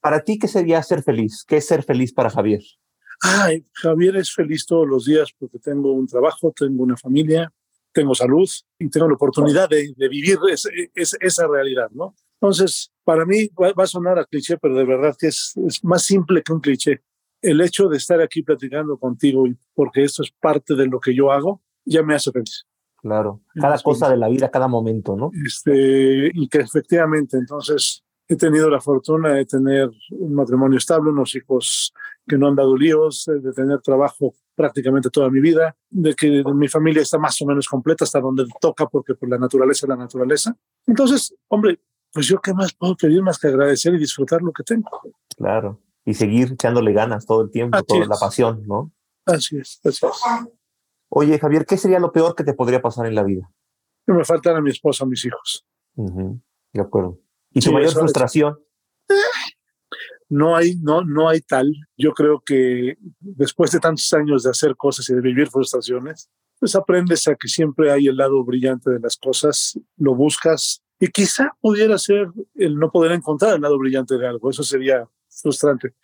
Para 0.00 0.20
ti, 0.22 0.38
¿qué 0.38 0.48
sería 0.48 0.82
ser 0.82 1.02
feliz? 1.02 1.44
¿Qué 1.46 1.56
es 1.56 1.66
ser 1.66 1.82
feliz 1.82 2.12
para 2.12 2.30
Javier? 2.30 2.62
ay, 3.20 3.66
Javier 3.72 4.16
es 4.16 4.32
feliz 4.32 4.64
todos 4.66 4.86
los 4.86 5.04
días 5.04 5.32
porque 5.38 5.58
tengo 5.58 5.92
un 5.92 6.06
trabajo, 6.06 6.52
tengo 6.54 6.82
una 6.82 6.96
familia, 6.96 7.52
tengo 7.92 8.14
salud 8.14 8.48
y 8.78 8.88
tengo 8.88 9.08
la 9.08 9.14
oportunidad 9.14 9.68
de, 9.68 9.92
de 9.96 10.08
vivir 10.08 10.38
es, 10.50 10.68
es, 10.94 11.16
esa 11.20 11.46
realidad, 11.46 11.90
¿no? 11.92 12.14
Entonces, 12.40 12.92
para 13.04 13.24
mí 13.24 13.48
va, 13.60 13.72
va, 13.72 13.84
a 13.84 13.88
sonar 13.88 14.18
a 14.18 14.24
cliché, 14.24 14.58
pero 14.58 14.76
de 14.76 14.84
verdad 14.84 15.16
que 15.18 15.28
es, 15.28 15.54
es 15.66 15.82
más 15.84 16.04
simple 16.04 16.42
que 16.42 16.52
un 16.52 16.60
cliché. 16.60 17.02
El 17.42 17.60
hecho 17.60 17.88
de 17.88 17.96
estar 17.96 18.20
aquí 18.20 18.42
platicando 18.42 18.96
contigo, 18.98 19.44
porque 19.74 20.04
esto 20.04 20.22
es 20.22 20.30
parte 20.40 20.74
de 20.74 20.86
lo 20.86 21.00
que 21.00 21.14
yo 21.14 21.32
hago, 21.32 21.62
ya 21.84 22.02
me 22.02 22.14
hace 22.14 22.30
feliz. 22.30 22.66
Claro, 23.00 23.42
cada 23.54 23.78
cosa 23.78 24.10
de 24.10 24.16
la 24.16 24.28
vida, 24.28 24.50
cada 24.50 24.66
momento, 24.66 25.16
¿no? 25.16 25.30
Este, 25.46 26.30
y 26.34 26.48
que 26.48 26.58
efectivamente, 26.58 27.36
entonces, 27.36 28.02
he 28.28 28.36
tenido 28.36 28.68
la 28.68 28.80
fortuna 28.80 29.34
de 29.34 29.46
tener 29.46 29.88
un 30.10 30.34
matrimonio 30.34 30.78
estable, 30.78 31.10
unos 31.10 31.34
hijos 31.34 31.92
que 32.26 32.36
no 32.36 32.48
han 32.48 32.56
dado 32.56 32.76
líos, 32.76 33.24
de 33.26 33.52
tener 33.52 33.80
trabajo 33.80 34.34
prácticamente 34.58 35.08
toda 35.08 35.30
mi 35.30 35.40
vida, 35.40 35.76
de 35.88 36.14
que 36.14 36.42
mi 36.52 36.66
familia 36.66 37.02
está 37.02 37.16
más 37.16 37.40
o 37.40 37.46
menos 37.46 37.68
completa 37.68 38.04
hasta 38.04 38.20
donde 38.20 38.44
toca, 38.60 38.86
porque 38.86 39.14
por 39.14 39.28
la 39.28 39.38
naturaleza 39.38 39.86
es 39.86 39.88
la 39.88 39.96
naturaleza. 39.96 40.56
Entonces, 40.84 41.32
hombre, 41.46 41.78
pues 42.12 42.26
yo 42.26 42.40
qué 42.40 42.52
más 42.52 42.74
puedo 42.74 42.96
pedir 42.96 43.22
más 43.22 43.38
que 43.38 43.46
agradecer 43.46 43.94
y 43.94 43.98
disfrutar 43.98 44.42
lo 44.42 44.52
que 44.52 44.64
tengo. 44.64 44.90
Claro, 45.36 45.80
y 46.04 46.14
seguir 46.14 46.52
echándole 46.52 46.92
ganas 46.92 47.24
todo 47.24 47.42
el 47.42 47.50
tiempo, 47.52 47.76
así 47.76 47.86
toda 47.86 48.02
es. 48.02 48.08
la 48.08 48.16
pasión, 48.16 48.66
¿no? 48.66 48.92
Así 49.24 49.58
es, 49.58 49.80
así 49.84 50.04
es. 50.04 50.48
Oye, 51.08 51.38
Javier, 51.38 51.64
¿qué 51.64 51.76
sería 51.76 52.00
lo 52.00 52.10
peor 52.10 52.34
que 52.34 52.42
te 52.42 52.52
podría 52.52 52.82
pasar 52.82 53.06
en 53.06 53.14
la 53.14 53.22
vida? 53.22 53.48
Que 54.04 54.12
me 54.12 54.24
faltan 54.24 54.56
a 54.56 54.60
mi 54.60 54.70
esposa, 54.70 55.04
a 55.04 55.06
mis 55.06 55.24
hijos. 55.24 55.64
Uh 55.94 56.10
-huh. 56.10 56.42
De 56.72 56.80
acuerdo. 56.82 57.20
¿Y 57.52 57.60
tu 57.60 57.68
sí, 57.68 57.72
mayor 57.72 57.92
frustración? 57.92 58.58
No 60.28 60.56
hay, 60.56 60.76
no, 60.76 61.02
no 61.04 61.28
hay 61.28 61.40
tal. 61.40 61.72
Yo 61.96 62.12
creo 62.12 62.42
que 62.44 62.96
después 63.20 63.70
de 63.70 63.80
tantos 63.80 64.12
años 64.12 64.42
de 64.42 64.50
hacer 64.50 64.76
cosas 64.76 65.08
y 65.08 65.14
de 65.14 65.20
vivir 65.20 65.48
frustraciones, 65.48 66.28
pues 66.58 66.74
aprendes 66.74 67.26
a 67.28 67.34
que 67.34 67.48
siempre 67.48 67.90
hay 67.90 68.06
el 68.06 68.16
lado 68.16 68.44
brillante 68.44 68.90
de 68.90 69.00
las 69.00 69.16
cosas, 69.16 69.78
lo 69.96 70.14
buscas 70.14 70.82
y 71.00 71.08
quizá 71.08 71.56
pudiera 71.60 71.96
ser 71.98 72.28
el 72.56 72.76
no 72.76 72.90
poder 72.90 73.12
encontrar 73.12 73.54
el 73.54 73.62
lado 73.62 73.78
brillante 73.78 74.18
de 74.18 74.26
algo. 74.26 74.50
Eso 74.50 74.62
sería 74.62 75.08
frustrante. 75.28 75.94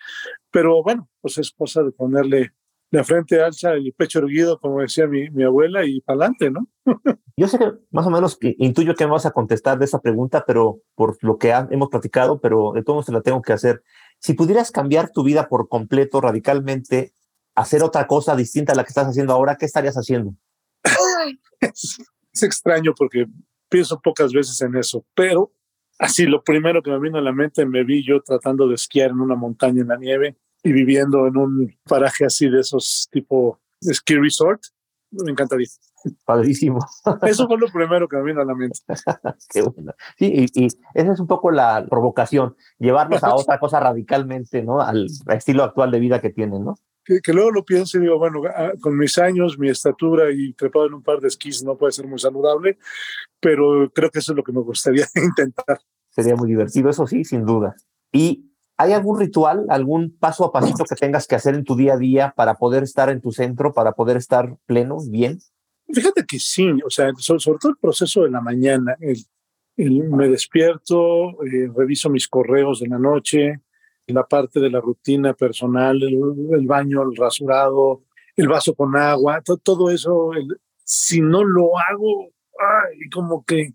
Pero 0.50 0.82
bueno, 0.82 1.08
pues 1.20 1.38
es 1.38 1.50
cosa 1.50 1.82
de 1.82 1.90
ponerle 1.90 2.52
la 2.90 3.02
frente 3.02 3.42
alza, 3.42 3.72
el 3.72 3.92
pecho 3.92 4.20
erguido, 4.20 4.60
como 4.60 4.80
decía 4.80 5.08
mi, 5.08 5.28
mi 5.30 5.42
abuela, 5.42 5.84
y 5.84 6.00
para 6.00 6.26
adelante, 6.26 6.50
¿no? 6.50 6.68
Yo 7.36 7.48
sé 7.48 7.58
que 7.58 7.72
más 7.90 8.06
o 8.06 8.10
menos 8.10 8.38
intuyo 8.40 8.94
que 8.94 9.04
me 9.04 9.12
vas 9.12 9.26
a 9.26 9.32
contestar 9.32 9.78
de 9.78 9.86
esa 9.86 10.00
pregunta, 10.00 10.44
pero 10.46 10.80
por 10.94 11.18
lo 11.22 11.36
que 11.36 11.50
hemos 11.70 11.88
platicado, 11.88 12.40
pero 12.40 12.72
de 12.72 12.84
todos 12.84 12.94
modos 12.94 13.06
te 13.06 13.12
la 13.12 13.22
tengo 13.22 13.42
que 13.42 13.52
hacer. 13.52 13.82
Si 14.24 14.32
pudieras 14.32 14.70
cambiar 14.70 15.10
tu 15.10 15.22
vida 15.22 15.48
por 15.48 15.68
completo, 15.68 16.18
radicalmente, 16.18 17.12
hacer 17.54 17.82
otra 17.82 18.06
cosa 18.06 18.34
distinta 18.34 18.72
a 18.72 18.74
la 18.74 18.82
que 18.82 18.88
estás 18.88 19.06
haciendo 19.06 19.34
ahora, 19.34 19.56
¿qué 19.56 19.66
estarías 19.66 19.96
haciendo? 19.96 20.34
es, 21.60 21.98
extraño 22.42 22.94
porque 22.96 23.26
pienso 23.68 24.00
pocas 24.00 24.32
veces 24.32 24.58
en 24.62 24.76
eso, 24.76 25.04
pero 25.14 25.52
así 25.98 26.24
lo 26.24 26.42
primero 26.42 26.82
que 26.82 26.90
me 26.90 27.00
vino 27.00 27.18
a 27.18 27.20
la 27.20 27.32
mente, 27.32 27.66
me 27.66 27.84
vi 27.84 28.02
yo 28.02 28.22
tratando 28.22 28.66
de 28.66 28.76
esquiar 28.76 29.10
en 29.10 29.20
una 29.20 29.34
montaña 29.34 29.82
en 29.82 29.88
la 29.88 29.98
nieve 29.98 30.38
y 30.62 30.72
viviendo 30.72 31.26
en 31.26 31.36
un 31.36 31.76
paraje 31.84 32.24
así 32.24 32.48
de 32.48 32.60
esos 32.60 33.10
tipo 33.12 33.60
ski 33.82 34.14
resort, 34.14 34.62
me 35.24 35.30
encantaría. 35.30 35.66
Padrísimo. 36.24 36.80
Eso 37.22 37.46
fue 37.46 37.58
lo 37.58 37.68
primero 37.68 38.08
que 38.08 38.16
me 38.16 38.24
vino 38.24 38.40
a 38.40 38.44
la 38.44 38.54
mente. 38.54 38.78
Qué 39.50 39.62
bueno. 39.62 39.92
Sí, 40.18 40.48
y, 40.54 40.64
y, 40.64 40.66
esa 40.94 41.12
es 41.12 41.20
un 41.20 41.26
poco 41.26 41.50
la 41.50 41.86
provocación, 41.88 42.56
llevarlos 42.78 43.22
a 43.22 43.34
otra 43.34 43.58
cosa 43.58 43.80
radicalmente, 43.80 44.62
¿no? 44.62 44.80
Al 44.80 45.06
estilo 45.28 45.64
actual 45.64 45.90
de 45.90 46.00
vida 46.00 46.20
que 46.20 46.30
tienen, 46.30 46.64
¿no? 46.64 46.74
Que, 47.04 47.20
que, 47.20 47.34
luego 47.34 47.50
lo 47.50 47.64
pienso 47.64 47.98
y 47.98 48.00
digo, 48.00 48.18
bueno, 48.18 48.40
ah, 48.56 48.72
con 48.80 48.96
mis 48.96 49.18
años, 49.18 49.58
mi 49.58 49.68
estatura 49.68 50.30
y 50.32 50.54
trepado 50.54 50.86
en 50.86 50.94
un 50.94 51.02
par 51.02 51.20
de 51.20 51.28
esquís 51.28 51.62
no 51.62 51.76
puede 51.76 51.92
ser 51.92 52.06
muy 52.06 52.18
saludable, 52.18 52.78
pero 53.40 53.90
creo 53.94 54.10
que 54.10 54.20
eso 54.20 54.32
es 54.32 54.36
lo 54.36 54.42
que 54.42 54.52
me 54.52 54.62
gustaría 54.62 55.04
intentar. 55.14 55.80
Sería 56.08 56.34
muy 56.34 56.48
divertido, 56.48 56.88
eso 56.88 57.06
sí, 57.06 57.24
sin 57.24 57.44
duda. 57.44 57.74
Y 58.10 58.53
¿Hay 58.76 58.92
algún 58.92 59.20
ritual, 59.20 59.66
algún 59.68 60.16
paso 60.18 60.44
a 60.44 60.52
pasito 60.52 60.84
que 60.84 60.96
tengas 60.96 61.28
que 61.28 61.36
hacer 61.36 61.54
en 61.54 61.64
tu 61.64 61.76
día 61.76 61.94
a 61.94 61.96
día 61.96 62.34
para 62.36 62.54
poder 62.54 62.82
estar 62.82 63.08
en 63.08 63.20
tu 63.20 63.30
centro, 63.30 63.72
para 63.72 63.92
poder 63.92 64.16
estar 64.16 64.56
pleno, 64.66 64.98
bien? 65.08 65.38
Fíjate 65.92 66.24
que 66.26 66.40
sí, 66.40 66.70
o 66.84 66.90
sea, 66.90 67.12
sobre, 67.18 67.40
sobre 67.40 67.58
todo 67.58 67.70
el 67.70 67.78
proceso 67.78 68.22
de 68.22 68.30
la 68.30 68.40
mañana. 68.40 68.96
El, 69.00 69.24
me 69.76 70.28
despierto, 70.28 71.42
eh, 71.44 71.70
reviso 71.74 72.08
mis 72.08 72.26
correos 72.26 72.80
de 72.80 72.88
la 72.88 72.98
noche, 72.98 73.60
la 74.06 74.24
parte 74.24 74.60
de 74.60 74.70
la 74.70 74.80
rutina 74.80 75.34
personal, 75.34 76.00
el, 76.02 76.66
baño, 76.66 77.02
el 77.02 77.16
rasurado, 77.16 78.02
el 78.36 78.48
vaso 78.48 78.74
con 78.74 78.96
agua, 78.96 79.40
to, 79.40 79.56
todo 79.56 79.90
eso, 79.90 80.30
si 80.84 81.20
no 81.20 81.44
lo 81.44 81.78
hago, 81.78 82.28
ay, 82.58 83.08
como 83.10 83.44
que, 83.44 83.74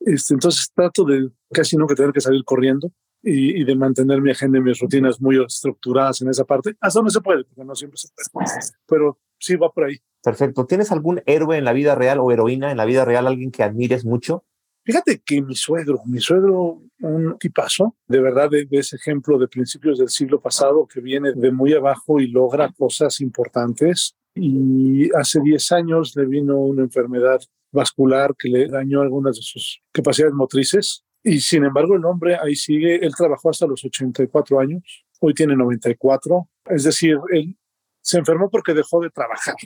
este, 0.00 0.34
entonces 0.34 0.70
trato 0.74 1.04
de 1.04 1.30
casi 1.50 1.76
nunca 1.76 1.94
tener 1.94 2.12
que 2.12 2.20
salir 2.20 2.44
corriendo 2.44 2.90
y, 3.26 3.64
de 3.64 3.74
mantener 3.74 4.22
mi 4.22 4.30
agenda 4.30 4.58
y 4.58 4.62
mis 4.62 4.78
rutinas 4.78 5.20
muy 5.20 5.42
estructuradas 5.42 6.22
en 6.22 6.28
esa 6.28 6.44
parte. 6.44 6.76
Hasta 6.80 7.00
donde 7.00 7.12
se 7.12 7.20
puede, 7.20 7.44
porque 7.44 7.64
no 7.64 7.74
siempre 7.74 7.98
se 7.98 8.08
puede. 8.32 8.46
Pero 8.86 9.18
sí 9.38 9.56
va 9.56 9.70
por 9.70 9.84
ahí. 9.84 9.96
Perfecto. 10.22 10.64
¿Tienes 10.66 10.92
algún 10.92 11.22
héroe 11.26 11.58
en 11.58 11.64
la 11.64 11.72
vida 11.72 11.94
real 11.94 12.18
o 12.20 12.30
heroína 12.30 12.70
en 12.70 12.76
la 12.76 12.84
vida 12.84 13.04
real, 13.04 13.26
alguien 13.26 13.50
que 13.50 13.62
admires 13.62 14.04
mucho? 14.04 14.44
Fíjate 14.84 15.20
que 15.24 15.42
mi 15.42 15.56
suegro, 15.56 16.00
mi 16.06 16.20
suegro, 16.20 16.80
un 17.00 17.36
tipazo, 17.38 17.96
de 18.06 18.20
verdad, 18.20 18.48
de, 18.48 18.68
ese 18.70 18.96
ejemplo 18.96 19.36
de 19.36 19.48
principios 19.48 19.98
del 19.98 20.08
siglo 20.08 20.40
pasado 20.40 20.86
que 20.86 21.00
viene 21.00 21.32
de 21.32 21.50
muy 21.50 21.72
abajo 21.74 22.20
y 22.20 22.28
logra 22.28 22.72
cosas 22.72 23.20
importantes. 23.20 24.14
Y 24.34 25.10
hace 25.16 25.40
10 25.40 25.72
años 25.72 26.14
le 26.14 26.26
vino 26.26 26.58
una 26.58 26.82
enfermedad 26.82 27.40
vascular 27.72 28.34
que 28.38 28.48
le 28.48 28.68
dañó 28.68 29.00
algunas 29.00 29.36
de 29.36 29.42
sus 29.42 29.80
capacidades 29.92 30.34
motrices. 30.34 31.04
Y 31.26 31.40
sin 31.40 31.64
embargo, 31.64 31.96
el 31.96 32.04
hombre 32.04 32.36
ahí 32.40 32.54
sigue. 32.54 33.04
Él 33.04 33.12
trabajó 33.12 33.50
hasta 33.50 33.66
los 33.66 33.84
84 33.84 34.60
años. 34.60 35.04
Hoy 35.18 35.34
tiene 35.34 35.56
94. 35.56 36.48
Es 36.66 36.84
decir, 36.84 37.18
él 37.32 37.56
se 38.00 38.18
enfermó 38.18 38.48
porque 38.48 38.72
dejó 38.72 39.00
de 39.00 39.10
trabajar. 39.10 39.56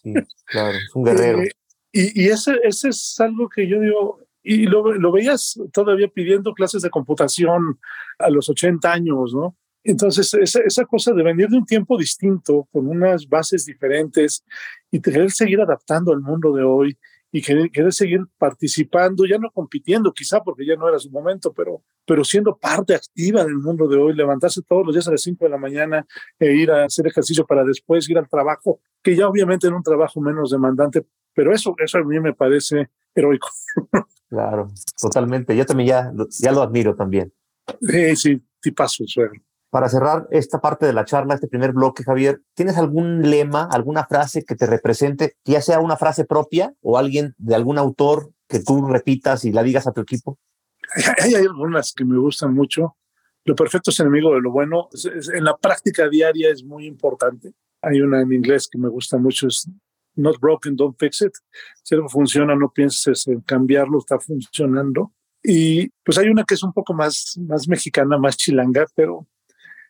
Sí, 0.00 0.14
claro, 0.44 0.78
es 0.78 0.94
un 0.94 1.02
guerrero. 1.04 1.42
Eh, 1.42 1.50
y, 1.90 2.22
y 2.22 2.28
ese, 2.28 2.60
ese 2.62 2.90
es 2.90 3.16
algo 3.18 3.48
que 3.48 3.66
yo 3.66 3.80
digo, 3.80 4.20
y 4.40 4.66
lo, 4.66 4.92
lo, 4.94 5.10
veías 5.10 5.58
todavía 5.72 6.06
pidiendo 6.06 6.54
clases 6.54 6.82
de 6.82 6.90
computación 6.90 7.80
a 8.20 8.30
los 8.30 8.48
80 8.48 8.92
años, 8.92 9.34
¿no? 9.34 9.56
Entonces, 9.82 10.32
esa, 10.34 10.60
esa 10.60 10.84
cosa 10.84 11.12
de 11.12 11.24
venir 11.24 11.48
de 11.48 11.56
un 11.56 11.66
tiempo 11.66 11.98
distinto, 11.98 12.68
con 12.70 12.86
unas 12.86 13.28
bases 13.28 13.64
diferentes 13.64 14.44
y 14.92 15.00
querer 15.00 15.32
seguir 15.32 15.60
adaptando 15.60 16.12
al 16.12 16.20
mundo 16.20 16.52
de 16.52 16.62
hoy 16.62 16.96
y 17.34 17.42
querer, 17.42 17.68
querer, 17.72 17.92
seguir 17.92 18.20
participando, 18.38 19.26
ya 19.26 19.38
no 19.38 19.50
compitiendo 19.50 20.12
quizá 20.12 20.40
porque 20.40 20.64
ya 20.64 20.76
no 20.76 20.88
era 20.88 21.00
su 21.00 21.10
momento, 21.10 21.52
pero, 21.52 21.82
pero 22.06 22.22
siendo 22.22 22.56
parte 22.56 22.94
activa 22.94 23.44
del 23.44 23.56
mundo 23.56 23.88
de 23.88 23.96
hoy, 23.96 24.14
levantarse 24.14 24.62
todos 24.62 24.86
los 24.86 24.94
días 24.94 25.08
a 25.08 25.10
las 25.10 25.22
5 25.22 25.44
de 25.44 25.50
la 25.50 25.58
mañana 25.58 26.06
e 26.38 26.54
ir 26.54 26.70
a 26.70 26.84
hacer 26.84 27.08
ejercicio 27.08 27.44
para 27.44 27.64
después 27.64 28.08
ir 28.08 28.18
al 28.18 28.28
trabajo, 28.28 28.78
que 29.02 29.16
ya 29.16 29.26
obviamente 29.26 29.66
era 29.66 29.74
un 29.74 29.82
trabajo 29.82 30.20
menos 30.20 30.52
demandante, 30.52 31.04
pero 31.34 31.52
eso, 31.52 31.74
eso 31.76 31.98
a 31.98 32.04
mí 32.04 32.20
me 32.20 32.34
parece 32.34 32.90
heroico. 33.14 33.48
Claro, 34.30 34.68
totalmente. 35.00 35.56
Yo 35.56 35.64
también 35.64 35.90
ya, 35.90 36.12
ya 36.40 36.50
lo 36.50 36.62
admiro 36.62 36.96
también. 36.96 37.32
Sí, 37.80 38.16
sí, 38.16 38.42
tipazo, 38.60 39.04
suegro. 39.06 39.40
Para 39.74 39.88
cerrar 39.88 40.28
esta 40.30 40.60
parte 40.60 40.86
de 40.86 40.92
la 40.92 41.04
charla, 41.04 41.34
este 41.34 41.48
primer 41.48 41.72
bloque, 41.72 42.04
Javier, 42.04 42.40
¿tienes 42.54 42.76
algún 42.78 43.28
lema, 43.28 43.64
alguna 43.64 44.06
frase 44.06 44.44
que 44.44 44.54
te 44.54 44.66
represente, 44.66 45.34
ya 45.44 45.60
sea 45.60 45.80
una 45.80 45.96
frase 45.96 46.24
propia 46.24 46.72
o 46.80 46.96
alguien 46.96 47.34
de 47.38 47.56
algún 47.56 47.76
autor 47.76 48.30
que 48.46 48.60
tú 48.60 48.86
repitas 48.86 49.44
y 49.44 49.50
la 49.50 49.64
digas 49.64 49.88
a 49.88 49.92
tu 49.92 50.00
equipo? 50.00 50.38
Hay, 51.20 51.34
hay 51.34 51.44
algunas 51.44 51.92
que 51.92 52.04
me 52.04 52.16
gustan 52.18 52.54
mucho. 52.54 52.96
Lo 53.44 53.56
perfecto 53.56 53.90
es 53.90 53.98
enemigo 53.98 54.32
de 54.32 54.42
lo 54.42 54.52
bueno. 54.52 54.90
en 55.34 55.42
la 55.42 55.56
práctica 55.56 56.08
diaria 56.08 56.50
es 56.50 56.62
muy 56.62 56.86
importante. 56.86 57.52
Hay 57.82 58.00
una 58.00 58.20
en 58.20 58.32
inglés 58.32 58.68
que 58.70 58.78
me 58.78 58.88
gusta 58.88 59.18
mucho, 59.18 59.48
es 59.48 59.68
not 60.14 60.38
broken, 60.38 60.76
don't 60.76 60.96
fix 60.96 61.20
it. 61.22 61.32
Si 61.82 61.96
algo 61.96 62.08
funciona, 62.08 62.54
no 62.54 62.70
pienses 62.70 63.26
en 63.26 63.40
cambiarlo, 63.40 63.98
está 63.98 64.20
funcionando. 64.20 65.10
Y 65.42 65.88
pues 66.04 66.16
hay 66.16 66.28
una 66.28 66.44
que 66.44 66.54
es 66.54 66.62
un 66.62 66.72
poco 66.72 66.94
más, 66.94 67.36
más 67.48 67.66
mexicana, 67.66 68.18
más 68.18 68.36
chilanga, 68.36 68.86
pero, 68.94 69.26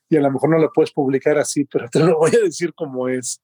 y 0.09 0.17
a 0.17 0.21
lo 0.21 0.31
mejor 0.31 0.51
no 0.51 0.59
la 0.59 0.69
puedes 0.69 0.93
publicar 0.93 1.39
así, 1.39 1.65
pero 1.71 1.89
te 1.89 2.01
lo 2.01 2.19
voy 2.19 2.33
a 2.35 2.45
decir 2.45 2.75
como 2.75 3.09
es. 3.09 3.41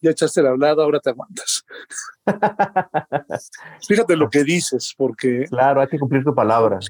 Ya 0.00 0.10
echaste 0.10 0.42
la 0.42 0.50
hablada, 0.50 0.82
ahora 0.82 0.98
te 0.98 1.10
aguantas. 1.10 1.64
Fíjate 3.86 4.16
lo 4.16 4.28
que 4.28 4.42
dices, 4.42 4.94
porque... 4.96 5.44
Claro, 5.48 5.80
hay 5.80 5.86
que 5.86 5.98
cumplir 5.98 6.24
tu 6.24 6.34
palabra. 6.34 6.80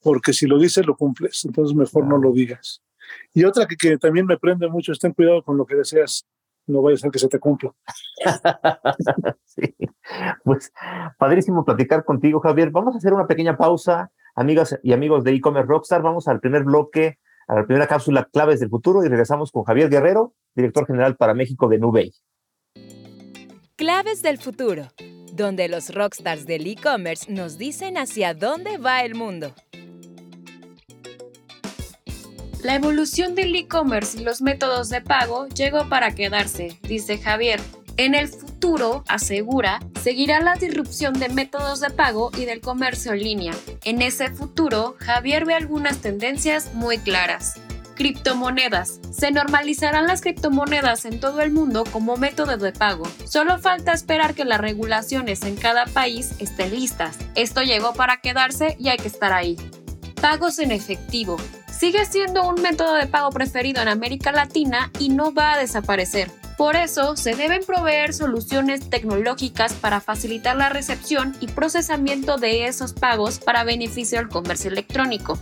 Porque, 0.00 0.32
si 0.32 0.46
lo 0.46 0.58
dices, 0.58 0.86
lo 0.86 0.96
cumples, 0.96 1.44
entonces 1.44 1.76
mejor 1.76 2.06
no 2.06 2.16
lo 2.16 2.32
digas. 2.32 2.82
Y 3.34 3.44
otra 3.44 3.66
que, 3.66 3.76
que 3.76 3.98
también 3.98 4.24
me 4.24 4.38
prende 4.38 4.68
mucho 4.68 4.92
es 4.92 4.98
ten 4.98 5.12
cuidado 5.12 5.42
con 5.42 5.58
lo 5.58 5.66
que 5.66 5.76
deseas 5.76 6.24
no 6.66 6.82
vaya 6.82 6.94
a 6.94 6.98
ser 6.98 7.10
que 7.10 7.18
se 7.18 7.28
te 7.28 7.38
cumpla. 7.38 7.72
sí. 9.44 9.74
Pues 10.44 10.72
padrísimo 11.18 11.64
platicar 11.64 12.04
contigo, 12.04 12.40
Javier. 12.40 12.70
Vamos 12.70 12.94
a 12.94 12.98
hacer 12.98 13.12
una 13.12 13.26
pequeña 13.26 13.56
pausa, 13.56 14.10
amigas 14.34 14.78
y 14.82 14.92
amigos 14.92 15.24
de 15.24 15.32
e-commerce 15.32 15.68
Rockstar. 15.68 16.02
Vamos 16.02 16.28
al 16.28 16.40
primer 16.40 16.64
bloque, 16.64 17.18
a 17.48 17.54
la 17.54 17.66
primera 17.66 17.86
cápsula 17.86 18.28
Claves 18.32 18.60
del 18.60 18.70
Futuro 18.70 19.04
y 19.04 19.08
regresamos 19.08 19.50
con 19.50 19.64
Javier 19.64 19.90
Guerrero, 19.90 20.34
director 20.54 20.86
general 20.86 21.16
para 21.16 21.34
México 21.34 21.68
de 21.68 21.78
Nubei. 21.78 22.12
Claves 23.76 24.22
del 24.22 24.38
Futuro, 24.38 24.88
donde 25.32 25.68
los 25.68 25.94
rockstars 25.94 26.46
del 26.46 26.66
e-commerce 26.66 27.32
nos 27.32 27.58
dicen 27.58 27.98
hacia 27.98 28.34
dónde 28.34 28.78
va 28.78 29.02
el 29.02 29.14
mundo. 29.14 29.54
La 32.62 32.76
evolución 32.76 33.34
del 33.34 33.56
e-commerce 33.56 34.20
y 34.20 34.24
los 34.24 34.40
métodos 34.40 34.88
de 34.88 35.00
pago 35.00 35.48
llegó 35.48 35.88
para 35.88 36.14
quedarse, 36.14 36.78
dice 36.82 37.18
Javier. 37.18 37.60
En 38.02 38.16
el 38.16 38.26
futuro, 38.26 39.04
asegura, 39.06 39.78
seguirá 40.02 40.40
la 40.40 40.54
disrupción 40.56 41.14
de 41.14 41.28
métodos 41.28 41.78
de 41.78 41.90
pago 41.90 42.32
y 42.36 42.46
del 42.46 42.60
comercio 42.60 43.12
en 43.12 43.22
línea. 43.22 43.54
En 43.84 44.02
ese 44.02 44.28
futuro, 44.28 44.96
Javier 44.98 45.44
ve 45.44 45.54
algunas 45.54 45.98
tendencias 45.98 46.74
muy 46.74 46.98
claras. 46.98 47.60
Criptomonedas. 47.94 48.98
Se 49.12 49.30
normalizarán 49.30 50.08
las 50.08 50.20
criptomonedas 50.20 51.04
en 51.04 51.20
todo 51.20 51.42
el 51.42 51.52
mundo 51.52 51.84
como 51.92 52.16
método 52.16 52.56
de 52.56 52.72
pago. 52.72 53.04
Solo 53.24 53.60
falta 53.60 53.92
esperar 53.92 54.34
que 54.34 54.44
las 54.44 54.60
regulaciones 54.60 55.44
en 55.44 55.54
cada 55.54 55.86
país 55.86 56.32
estén 56.40 56.72
listas. 56.72 57.16
Esto 57.36 57.62
llegó 57.62 57.94
para 57.94 58.16
quedarse 58.16 58.74
y 58.80 58.88
hay 58.88 58.96
que 58.96 59.06
estar 59.06 59.32
ahí. 59.32 59.56
Pagos 60.20 60.58
en 60.58 60.72
efectivo 60.72 61.36
sigue 61.70 62.04
siendo 62.04 62.48
un 62.48 62.60
método 62.62 62.94
de 62.94 63.06
pago 63.06 63.30
preferido 63.30 63.80
en 63.80 63.86
América 63.86 64.32
Latina 64.32 64.90
y 64.98 65.08
no 65.08 65.32
va 65.32 65.52
a 65.52 65.58
desaparecer. 65.58 66.41
Por 66.62 66.76
eso, 66.76 67.16
se 67.16 67.34
deben 67.34 67.64
proveer 67.66 68.14
soluciones 68.14 68.88
tecnológicas 68.88 69.72
para 69.72 70.00
facilitar 70.00 70.54
la 70.54 70.68
recepción 70.68 71.36
y 71.40 71.48
procesamiento 71.48 72.36
de 72.36 72.68
esos 72.68 72.92
pagos 72.92 73.40
para 73.40 73.64
beneficio 73.64 74.18
del 74.18 74.28
comercio 74.28 74.70
electrónico. 74.70 75.36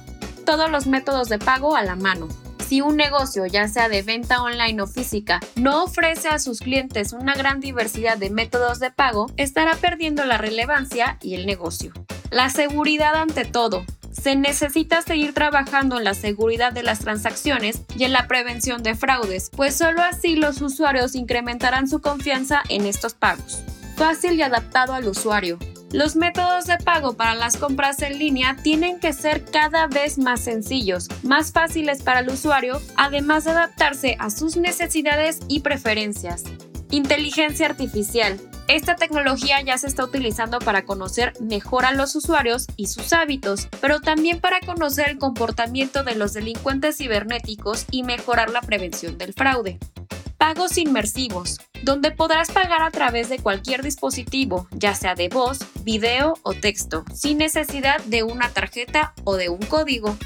Todos 0.47 0.71
los 0.71 0.87
métodos 0.87 1.29
de 1.29 1.39
pago 1.39 1.77
a 1.77 1.83
la 1.83 1.95
mano. 1.95 2.27
Si 2.67 2.81
un 2.81 2.97
negocio, 2.97 3.45
ya 3.45 3.69
sea 3.69 3.91
de 3.91 4.00
venta 4.00 4.43
online 4.43 4.81
o 4.81 4.87
física, 4.87 5.41
no 5.57 5.85
ofrece 5.85 6.29
a 6.29 6.39
sus 6.39 6.61
clientes 6.61 7.12
una 7.12 7.35
gran 7.35 7.61
diversidad 7.61 8.17
de 8.17 8.31
métodos 8.31 8.81
de 8.81 8.91
pago, 8.91 9.27
estará 9.37 9.77
perdiendo 9.77 10.25
la 10.25 10.39
relevancia 10.39 11.19
y 11.21 11.35
el 11.35 11.45
negocio. 11.45 11.93
La 12.31 12.49
seguridad 12.49 13.15
ante 13.15 13.45
todo 13.45 13.85
se 14.11 14.37
necesita 14.37 15.02
seguir 15.02 15.35
trabajando 15.35 15.99
en 15.99 16.05
la 16.05 16.14
seguridad 16.14 16.73
de 16.73 16.83
las 16.83 17.00
transacciones 17.00 17.83
y 17.97 18.05
en 18.05 18.12
la 18.12 18.26
prevención 18.26 18.83
de 18.83 18.95
fraudes, 18.95 19.50
pues 19.55 19.76
solo 19.76 20.02
así 20.02 20.37
los 20.37 20.61
usuarios 20.61 21.14
incrementarán 21.14 21.88
su 21.88 22.00
confianza 22.00 22.62
en 22.69 22.87
estos 22.87 23.14
pagos. 23.14 23.62
Fácil 23.97 24.35
y 24.35 24.43
adaptado 24.43 24.95
al 24.95 25.07
usuario. 25.07 25.59
Los 25.93 26.14
métodos 26.14 26.67
de 26.67 26.79
pago 26.79 27.14
para 27.14 27.35
las 27.35 27.57
compras 27.57 28.00
en 28.02 28.19
línea 28.19 28.57
tienen 28.62 29.00
que 29.00 29.12
ser 29.12 29.45
cada 29.45 29.88
vez 29.88 30.19
más 30.19 30.40
sencillos, 30.40 31.09
más 31.25 31.50
fáciles 31.50 32.02
para 32.02 32.21
el 32.21 32.29
usuario, 32.29 32.81
además 32.97 33.45
de 33.45 33.50
adaptarse 33.50 34.17
a 34.21 34.31
sus 34.31 34.57
necesidades 34.57 35.40
y 35.49 35.61
preferencias. 35.61 36.45
Inteligencia 36.93 37.67
artificial. 37.67 38.41
Esta 38.67 38.97
tecnología 38.97 39.61
ya 39.61 39.79
se 39.79 39.87
está 39.87 40.05
utilizando 40.05 40.59
para 40.59 40.85
conocer 40.85 41.33
mejor 41.41 41.85
a 41.85 41.93
los 41.93 42.17
usuarios 42.17 42.67
y 42.77 42.87
sus 42.87 43.13
hábitos, 43.13 43.69
pero 43.81 44.01
también 44.01 44.41
para 44.41 44.59
conocer 44.59 45.09
el 45.09 45.19
comportamiento 45.19 46.03
de 46.03 46.17
los 46.17 46.33
delincuentes 46.33 46.97
cibernéticos 46.97 47.87
y 47.93 48.03
mejorar 48.03 48.51
la 48.51 48.61
prevención 48.61 49.19
del 49.19 49.35
fraude. 49.35 49.79
Pagos 50.37 50.79
inmersivos, 50.79 51.61
donde 51.85 52.11
podrás 52.11 52.51
pagar 52.51 52.83
a 52.83 52.91
través 52.91 53.29
de 53.29 53.39
cualquier 53.39 53.85
dispositivo, 53.85 54.67
ya 54.73 54.97
sea 54.97 55.15
de 55.15 55.29
voz, 55.29 55.61
video 55.85 56.35
o 56.43 56.55
texto, 56.55 57.05
sin 57.15 57.39
necesidad 57.39 58.01
de 58.07 58.25
una 58.25 58.49
tarjeta 58.49 59.15
o 59.23 59.37
de 59.37 59.49
un 59.49 59.61
código. 59.61 60.17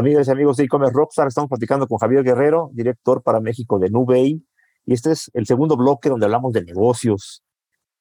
Amigas 0.00 0.28
y 0.28 0.30
amigos 0.30 0.56
de 0.56 0.64
e-commerce 0.64 0.94
Rockstar, 0.94 1.28
estamos 1.28 1.50
platicando 1.50 1.86
con 1.86 1.98
Javier 1.98 2.24
Guerrero, 2.24 2.70
director 2.72 3.22
para 3.22 3.38
México 3.38 3.78
de 3.78 3.90
Nubei, 3.90 4.42
y 4.86 4.94
este 4.94 5.12
es 5.12 5.30
el 5.34 5.44
segundo 5.44 5.76
bloque 5.76 6.08
donde 6.08 6.24
hablamos 6.24 6.54
de 6.54 6.64
negocios. 6.64 7.44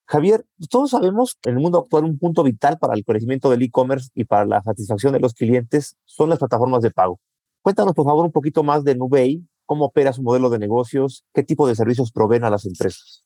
Javier, 0.05 0.45
todos 0.69 0.91
sabemos 0.91 1.37
en 1.43 1.55
el 1.55 1.59
mundo 1.59 1.79
actual 1.79 2.05
un 2.05 2.17
punto 2.17 2.41
vital 2.41 2.79
para 2.79 2.93
el 2.93 3.03
crecimiento 3.03 3.49
del 3.49 3.63
e-commerce 3.63 4.11
y 4.15 4.23
para 4.23 4.45
la 4.45 4.63
satisfacción 4.63 5.11
de 5.11 5.19
los 5.19 5.33
clientes 5.33 5.97
son 6.05 6.29
las 6.29 6.39
plataformas 6.39 6.83
de 6.83 6.91
pago. 6.91 7.19
Cuéntanos, 7.61 7.93
por 7.93 8.05
favor, 8.05 8.23
un 8.23 8.31
poquito 8.31 8.63
más 8.63 8.85
de 8.85 8.95
Nubei, 8.95 9.45
cómo 9.65 9.83
opera 9.83 10.13
su 10.13 10.23
modelo 10.23 10.49
de 10.49 10.57
negocios, 10.57 11.25
qué 11.33 11.43
tipo 11.43 11.67
de 11.67 11.75
servicios 11.75 12.13
proveen 12.13 12.45
a 12.45 12.49
las 12.49 12.65
empresas. 12.65 13.25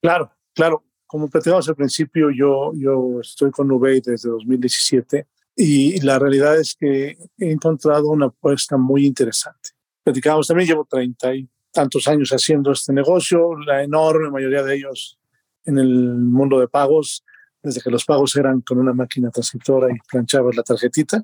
Claro, 0.00 0.32
claro. 0.54 0.84
Como 1.06 1.28
platicamos 1.28 1.68
al 1.68 1.76
principio, 1.76 2.30
yo, 2.30 2.72
yo 2.76 3.20
estoy 3.20 3.50
con 3.50 3.68
Nubei 3.68 4.00
desde 4.00 4.30
2017 4.30 5.26
y 5.56 5.98
la 6.00 6.18
realidad 6.18 6.58
es 6.60 6.76
que 6.78 7.16
he 7.38 7.50
encontrado 7.50 8.08
una 8.08 8.26
apuesta 8.26 8.76
muy 8.76 9.06
interesante. 9.06 9.70
Platicamos 10.04 10.46
también, 10.46 10.68
llevo 10.68 10.86
33 10.88 11.48
tantos 11.76 12.08
años 12.08 12.30
haciendo 12.30 12.72
este 12.72 12.92
negocio, 12.92 13.54
la 13.54 13.82
enorme 13.82 14.30
mayoría 14.30 14.62
de 14.62 14.76
ellos 14.76 15.18
en 15.66 15.76
el 15.78 16.14
mundo 16.14 16.58
de 16.58 16.68
pagos, 16.68 17.22
desde 17.62 17.82
que 17.82 17.90
los 17.90 18.04
pagos 18.06 18.34
eran 18.36 18.62
con 18.62 18.78
una 18.78 18.94
máquina 18.94 19.30
transcriptora 19.30 19.92
y 19.92 19.98
planchabas 20.10 20.56
la 20.56 20.62
tarjetita, 20.62 21.22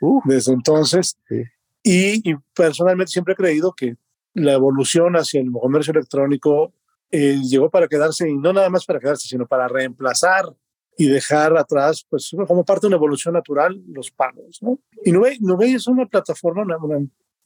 uh. 0.00 0.22
desde 0.24 0.54
entonces. 0.54 1.18
Y, 1.82 2.34
personalmente 2.54 3.12
siempre 3.12 3.34
he 3.34 3.36
creído 3.36 3.74
que 3.74 3.96
la 4.32 4.52
evolución 4.54 5.16
hacia 5.16 5.40
el 5.40 5.50
comercio 5.52 5.92
electrónico 5.92 6.72
eh, 7.10 7.38
llegó 7.42 7.68
para 7.68 7.86
quedarse 7.86 8.28
y 8.28 8.36
no 8.38 8.54
nada 8.54 8.70
más 8.70 8.86
para 8.86 9.00
quedarse, 9.00 9.28
sino 9.28 9.46
para 9.46 9.68
reemplazar 9.68 10.44
y 10.96 11.08
dejar 11.08 11.56
atrás, 11.56 12.04
pues 12.08 12.30
como 12.46 12.64
parte 12.64 12.82
de 12.82 12.88
una 12.88 12.96
evolución 12.96 13.34
natural, 13.34 13.80
los 13.88 14.10
pagos. 14.10 14.58
¿no? 14.62 14.78
Y 15.04 15.12
Nubey, 15.12 15.38
Nubey 15.40 15.74
es 15.74 15.86
una 15.86 16.06
plataforma, 16.06 16.64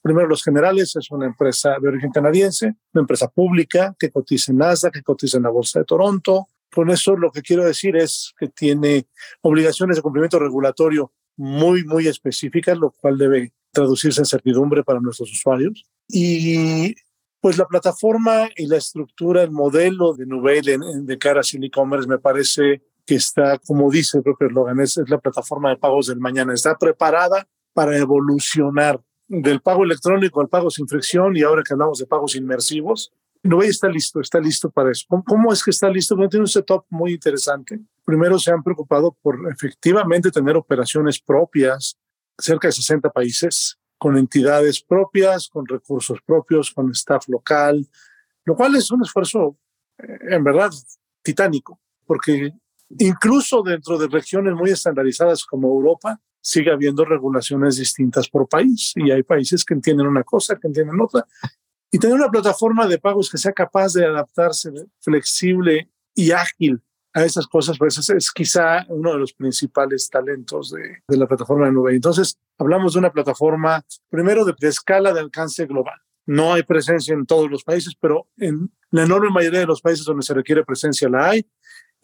primero 0.02 0.26
los 0.26 0.42
generales, 0.42 0.96
es 0.96 1.10
una 1.10 1.26
empresa 1.26 1.76
de 1.80 1.88
origen 1.88 2.10
canadiense, 2.10 2.74
una 2.92 3.02
empresa 3.02 3.28
pública 3.28 3.94
que 3.98 4.10
cotiza 4.10 4.52
en 4.52 4.58
Nasdaq, 4.58 4.92
que 4.92 5.02
cotiza 5.02 5.36
en 5.36 5.44
la 5.44 5.50
Bolsa 5.50 5.78
de 5.78 5.84
Toronto. 5.84 6.48
Con 6.72 6.90
eso 6.90 7.16
lo 7.16 7.30
que 7.30 7.42
quiero 7.42 7.64
decir 7.64 7.96
es 7.96 8.34
que 8.38 8.48
tiene 8.48 9.06
obligaciones 9.42 9.96
de 9.96 10.02
cumplimiento 10.02 10.38
regulatorio 10.38 11.12
muy, 11.36 11.84
muy 11.84 12.08
específicas, 12.08 12.76
lo 12.76 12.90
cual 12.90 13.18
debe 13.18 13.52
traducirse 13.72 14.20
en 14.20 14.26
certidumbre 14.26 14.82
para 14.82 15.00
nuestros 15.00 15.30
usuarios. 15.30 15.84
Y 16.08 16.94
pues 17.40 17.58
la 17.58 17.66
plataforma 17.66 18.48
y 18.56 18.66
la 18.66 18.78
estructura, 18.78 19.42
el 19.42 19.50
modelo 19.50 20.14
de 20.14 20.26
Nubey 20.26 20.62
de, 20.62 21.18
cara 21.18 21.40
a 21.40 21.44
e-commerce 21.62 22.08
me 22.08 22.18
parece 22.18 22.82
que 23.06 23.16
está, 23.16 23.58
como 23.58 23.90
dice 23.90 24.18
el 24.18 24.24
propio 24.24 24.48
eslogan, 24.48 24.80
es, 24.80 25.00
la 25.08 25.18
plataforma 25.18 25.70
de 25.70 25.76
pagos 25.76 26.06
del 26.06 26.20
mañana. 26.20 26.54
Está 26.54 26.76
preparada 26.76 27.46
para 27.72 27.96
evolucionar 27.96 29.00
del 29.28 29.60
pago 29.60 29.84
electrónico 29.84 30.40
al 30.40 30.48
pago 30.48 30.70
sin 30.70 30.86
fricción 30.86 31.36
y 31.36 31.42
ahora 31.42 31.62
que 31.62 31.74
hablamos 31.74 31.98
de 31.98 32.06
pagos 32.06 32.36
inmersivos, 32.36 33.12
Nubey 33.44 33.68
está 33.68 33.88
listo, 33.88 34.20
está 34.20 34.40
listo 34.40 34.70
para 34.70 34.90
eso. 34.90 35.06
¿Cómo 35.26 35.52
es 35.52 35.62
que 35.62 35.70
está 35.70 35.90
listo? 35.90 36.16
Bueno, 36.16 36.30
tiene 36.30 36.44
un 36.44 36.48
setup 36.48 36.86
muy 36.88 37.12
interesante. 37.12 37.78
Primero 38.02 38.38
se 38.38 38.50
han 38.50 38.62
preocupado 38.62 39.16
por 39.20 39.38
efectivamente 39.52 40.30
tener 40.30 40.56
operaciones 40.56 41.20
propias, 41.20 41.98
cerca 42.38 42.68
de 42.68 42.72
60 42.72 43.10
países, 43.10 43.78
con 43.98 44.16
entidades 44.16 44.82
propias, 44.82 45.48
con 45.48 45.66
recursos 45.66 46.20
propios, 46.24 46.70
con 46.72 46.90
staff 46.92 47.28
local, 47.28 47.86
lo 48.44 48.56
cual 48.56 48.76
es 48.76 48.90
un 48.90 49.02
esfuerzo, 49.02 49.58
eh, 49.98 50.18
en 50.30 50.42
verdad, 50.42 50.70
titánico, 51.22 51.78
porque 52.06 52.54
Incluso 52.98 53.62
dentro 53.62 53.98
de 53.98 54.08
regiones 54.08 54.54
muy 54.54 54.70
estandarizadas 54.70 55.44
como 55.44 55.68
Europa, 55.68 56.20
sigue 56.40 56.70
habiendo 56.70 57.04
regulaciones 57.04 57.76
distintas 57.76 58.28
por 58.28 58.46
país 58.46 58.92
y 58.96 59.10
hay 59.10 59.22
países 59.22 59.64
que 59.64 59.74
entienden 59.74 60.06
una 60.06 60.22
cosa, 60.22 60.56
que 60.56 60.66
entienden 60.66 61.00
otra. 61.00 61.26
Y 61.90 61.98
tener 61.98 62.16
una 62.16 62.30
plataforma 62.30 62.86
de 62.86 62.98
pagos 62.98 63.30
que 63.30 63.38
sea 63.38 63.52
capaz 63.52 63.94
de 63.94 64.04
adaptarse 64.04 64.70
flexible 65.00 65.90
y 66.14 66.32
ágil 66.32 66.82
a 67.14 67.24
esas 67.24 67.46
cosas, 67.46 67.78
pues 67.78 67.96
es, 68.10 68.30
quizá 68.32 68.84
uno 68.88 69.12
de 69.12 69.20
los 69.20 69.32
principales 69.32 70.10
talentos 70.10 70.72
de, 70.72 70.98
de, 71.06 71.16
la 71.16 71.26
plataforma 71.26 71.66
de 71.66 71.72
nube. 71.72 71.94
Entonces, 71.94 72.36
hablamos 72.58 72.92
de 72.92 72.98
una 72.98 73.12
plataforma, 73.12 73.82
primero, 74.10 74.44
de 74.44 74.54
escala 74.68 75.12
de 75.12 75.20
alcance 75.20 75.64
global. 75.66 75.98
No 76.26 76.52
hay 76.52 76.64
presencia 76.64 77.14
en 77.14 77.24
todos 77.24 77.50
los 77.50 77.62
países, 77.62 77.94
pero 77.98 78.28
en 78.36 78.70
la 78.90 79.04
enorme 79.04 79.30
mayoría 79.30 79.60
de 79.60 79.66
los 79.66 79.80
países 79.80 80.04
donde 80.04 80.24
se 80.24 80.34
requiere 80.34 80.64
presencia 80.64 81.08
la 81.08 81.30
hay 81.30 81.46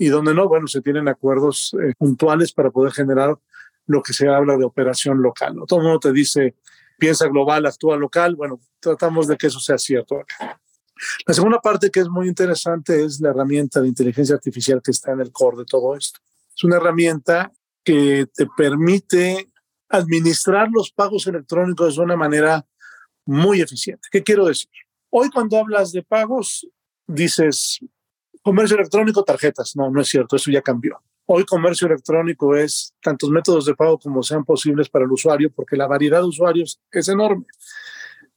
y 0.01 0.09
donde 0.09 0.33
no, 0.33 0.49
bueno, 0.49 0.67
se 0.67 0.81
tienen 0.81 1.09
acuerdos 1.09 1.77
eh, 1.79 1.93
puntuales 1.99 2.55
para 2.55 2.71
poder 2.71 2.91
generar 2.91 3.39
lo 3.87 4.03
que 4.03 4.15
se 4.15 4.27
habla 4.29 4.57
de 4.57 4.65
operación 4.65 5.21
local. 5.21 5.55
¿no? 5.55 5.67
Todo 5.67 5.81
el 5.81 5.85
mundo 5.85 6.01
te 6.01 6.11
dice, 6.11 6.57
piensa 6.97 7.29
global, 7.29 7.67
actúa 7.67 7.99
local. 7.99 8.35
Bueno, 8.35 8.59
tratamos 8.81 9.27
de 9.27 9.37
que 9.37 9.49
eso 9.49 9.61
sea 9.61 9.77
cierto. 9.77 10.25
La 11.27 11.35
segunda 11.35 11.61
parte 11.61 11.91
que 11.91 12.01
es 12.01 12.09
muy 12.09 12.29
interesante 12.29 13.05
es 13.05 13.21
la 13.21 13.29
herramienta 13.29 13.83
de 13.83 13.89
inteligencia 13.89 14.35
artificial 14.35 14.81
que 14.83 14.91
está 14.91 15.13
en 15.13 15.21
el 15.21 15.33
core 15.33 15.59
de 15.59 15.65
todo 15.67 15.95
esto. 15.95 16.19
Es 16.57 16.65
una 16.65 16.77
herramienta 16.77 17.53
que 17.85 18.27
te 18.35 18.47
permite 18.57 19.51
administrar 19.91 20.71
los 20.73 20.93
pagos 20.93 21.27
electrónicos 21.27 21.97
de 21.97 22.03
una 22.03 22.17
manera 22.17 22.67
muy 23.27 23.61
eficiente. 23.61 24.09
¿Qué 24.11 24.23
quiero 24.23 24.47
decir? 24.47 24.71
Hoy 25.11 25.29
cuando 25.29 25.59
hablas 25.59 25.93
de 25.93 26.03
pagos, 26.03 26.67
dices, 27.07 27.81
comercio 28.43 28.77
electrónico, 28.77 29.25
tarjetas. 29.25 29.77
No, 29.77 29.91
no 29.91 30.01
es 30.01 30.09
cierto, 30.09 30.37
eso 30.37 30.51
ya 30.51 30.63
cambió. 30.63 31.03
Hoy 31.27 31.45
comercio 31.45 31.87
electrónico 31.87 32.57
es 32.57 32.95
tantos 33.01 33.31
métodos 33.31 33.65
de 33.65 33.75
pago 33.75 33.99
como 33.99 34.23
sean 34.23 34.45
posibles 34.45 34.89
para 34.89 35.05
el 35.05 35.13
usuario, 35.13 35.51
porque 35.53 35.77
la 35.77 35.87
variedad 35.87 36.21
de 36.21 36.27
usuarios 36.27 36.81
es 36.91 37.09
enorme. 37.09 37.47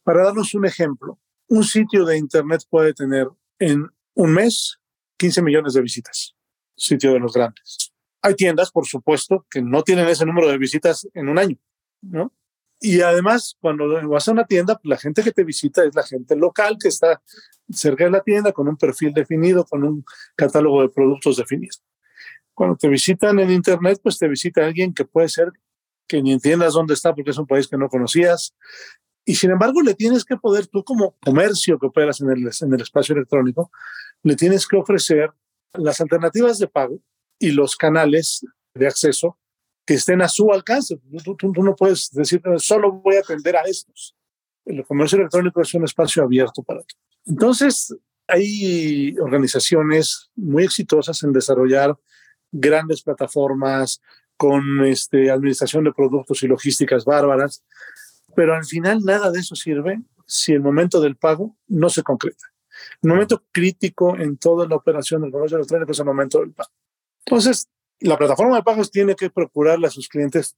Para 0.04 0.22
darnos 0.22 0.54
un 0.54 0.66
ejemplo, 0.66 1.18
un 1.48 1.64
sitio 1.64 2.04
de 2.04 2.18
Internet 2.18 2.62
puede 2.70 2.94
tener 2.94 3.28
en 3.58 3.88
un 4.14 4.32
mes 4.32 4.78
15 5.16 5.42
millones 5.42 5.74
de 5.74 5.82
visitas, 5.82 6.36
sitio 6.76 7.12
de 7.12 7.18
los 7.18 7.32
grandes. 7.32 7.92
Hay 8.22 8.34
tiendas, 8.34 8.70
por 8.70 8.86
supuesto, 8.86 9.46
que 9.50 9.60
no 9.60 9.82
tienen 9.82 10.08
ese 10.08 10.24
número 10.24 10.48
de 10.48 10.58
visitas 10.58 11.08
en 11.14 11.28
un 11.28 11.38
año, 11.38 11.56
¿no? 12.00 12.32
Y 12.86 13.00
además, 13.00 13.56
cuando 13.62 13.88
vas 14.10 14.28
a 14.28 14.32
una 14.32 14.44
tienda, 14.44 14.78
la 14.82 14.98
gente 14.98 15.22
que 15.22 15.32
te 15.32 15.42
visita 15.42 15.82
es 15.84 15.94
la 15.94 16.02
gente 16.02 16.36
local 16.36 16.76
que 16.78 16.88
está 16.88 17.22
cerca 17.70 18.04
de 18.04 18.10
la 18.10 18.20
tienda 18.20 18.52
con 18.52 18.68
un 18.68 18.76
perfil 18.76 19.14
definido, 19.14 19.64
con 19.64 19.84
un 19.84 20.04
catálogo 20.36 20.82
de 20.82 20.90
productos 20.90 21.38
definido. 21.38 21.78
Cuando 22.52 22.76
te 22.76 22.88
visitan 22.88 23.38
en 23.38 23.50
Internet, 23.50 24.00
pues 24.02 24.18
te 24.18 24.28
visita 24.28 24.66
alguien 24.66 24.92
que 24.92 25.06
puede 25.06 25.30
ser 25.30 25.50
que 26.06 26.20
ni 26.20 26.34
entiendas 26.34 26.74
dónde 26.74 26.92
está 26.92 27.14
porque 27.14 27.30
es 27.30 27.38
un 27.38 27.46
país 27.46 27.68
que 27.68 27.78
no 27.78 27.88
conocías. 27.88 28.54
Y 29.24 29.36
sin 29.36 29.52
embargo, 29.52 29.80
le 29.80 29.94
tienes 29.94 30.22
que 30.22 30.36
poder, 30.36 30.66
tú 30.66 30.84
como 30.84 31.16
comercio 31.24 31.78
que 31.78 31.86
operas 31.86 32.20
en 32.20 32.32
el, 32.32 32.50
en 32.60 32.74
el 32.74 32.82
espacio 32.82 33.14
electrónico, 33.14 33.70
le 34.22 34.36
tienes 34.36 34.68
que 34.68 34.76
ofrecer 34.76 35.30
las 35.72 36.02
alternativas 36.02 36.58
de 36.58 36.68
pago 36.68 37.00
y 37.38 37.52
los 37.52 37.76
canales 37.76 38.44
de 38.74 38.86
acceso 38.86 39.38
que 39.84 39.94
estén 39.94 40.22
a 40.22 40.28
su 40.28 40.50
alcance. 40.52 40.98
Tú, 41.24 41.36
tú, 41.36 41.52
tú 41.52 41.62
no 41.62 41.74
puedes 41.76 42.10
decir, 42.12 42.42
solo 42.58 42.92
voy 42.92 43.16
a 43.16 43.20
atender 43.20 43.56
a 43.56 43.62
estos. 43.62 44.14
El 44.64 44.84
comercio 44.84 45.18
electrónico 45.18 45.60
es 45.60 45.74
un 45.74 45.84
espacio 45.84 46.22
abierto 46.22 46.62
para 46.62 46.80
todos. 46.80 46.98
Entonces, 47.26 47.94
hay 48.26 49.16
organizaciones 49.18 50.30
muy 50.34 50.64
exitosas 50.64 51.22
en 51.22 51.32
desarrollar 51.32 51.96
grandes 52.50 53.02
plataformas 53.02 54.00
con 54.36 54.84
este, 54.84 55.30
administración 55.30 55.84
de 55.84 55.92
productos 55.92 56.42
y 56.42 56.48
logísticas 56.48 57.04
bárbaras, 57.04 57.62
pero 58.34 58.54
al 58.54 58.64
final 58.64 59.00
nada 59.04 59.30
de 59.30 59.40
eso 59.40 59.54
sirve 59.54 60.00
si 60.26 60.52
el 60.52 60.60
momento 60.60 61.00
del 61.00 61.16
pago 61.16 61.56
no 61.68 61.88
se 61.90 62.02
concreta. 62.02 62.46
El 63.02 63.10
momento 63.10 63.44
crítico 63.52 64.16
en 64.16 64.36
toda 64.36 64.66
la 64.66 64.76
operación 64.76 65.22
del 65.22 65.30
comercio 65.30 65.58
electrónico 65.58 65.92
es 65.92 65.98
el 65.98 66.04
momento 66.04 66.40
del 66.40 66.52
pago. 66.52 66.70
Entonces, 67.26 67.68
la 68.00 68.18
plataforma 68.18 68.56
de 68.56 68.62
pagos 68.62 68.90
tiene 68.90 69.14
que 69.14 69.30
procurarle 69.30 69.86
a 69.86 69.90
sus 69.90 70.08
clientes 70.08 70.56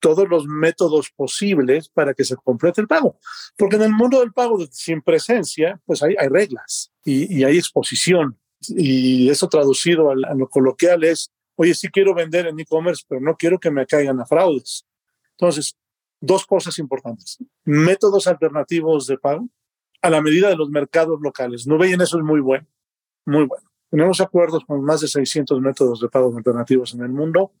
todos 0.00 0.28
los 0.28 0.46
métodos 0.46 1.10
posibles 1.10 1.88
para 1.88 2.14
que 2.14 2.24
se 2.24 2.36
complete 2.36 2.80
el 2.80 2.86
pago. 2.86 3.18
Porque 3.56 3.76
en 3.76 3.82
el 3.82 3.92
mundo 3.92 4.20
del 4.20 4.32
pago 4.32 4.58
sin 4.70 5.02
presencia, 5.02 5.80
pues 5.84 6.02
hay, 6.02 6.14
reglas 6.28 6.92
y, 7.04 7.38
y, 7.38 7.44
hay 7.44 7.58
exposición. 7.58 8.38
Y 8.68 9.28
eso 9.30 9.48
traducido 9.48 10.10
a, 10.10 10.12
a, 10.12 10.34
lo 10.34 10.48
coloquial 10.48 11.04
es, 11.04 11.32
oye, 11.56 11.74
sí 11.74 11.88
quiero 11.88 12.14
vender 12.14 12.46
en 12.46 12.60
e-commerce, 12.60 13.04
pero 13.08 13.20
no 13.20 13.36
quiero 13.36 13.58
que 13.58 13.70
me 13.70 13.86
caigan 13.86 14.20
a 14.20 14.26
fraudes. 14.26 14.86
Entonces, 15.32 15.76
dos 16.20 16.46
cosas 16.46 16.78
importantes. 16.78 17.38
Métodos 17.64 18.26
alternativos 18.26 19.06
de 19.06 19.18
pago 19.18 19.48
a 20.02 20.10
la 20.10 20.22
medida 20.22 20.48
de 20.48 20.56
los 20.56 20.70
mercados 20.70 21.18
locales. 21.20 21.66
No 21.66 21.78
vean 21.78 22.00
eso 22.00 22.18
es 22.18 22.24
muy 22.24 22.40
bueno, 22.40 22.66
muy 23.24 23.44
bueno. 23.44 23.68
Tenemos 23.90 24.20
acuerdos 24.20 24.64
con 24.64 24.84
más 24.84 25.00
de 25.00 25.08
600 25.08 25.60
métodos 25.60 26.00
de 26.00 26.08
pago 26.08 26.36
alternativos 26.36 26.94
en 26.94 27.02
el 27.02 27.10
mundo 27.10 27.52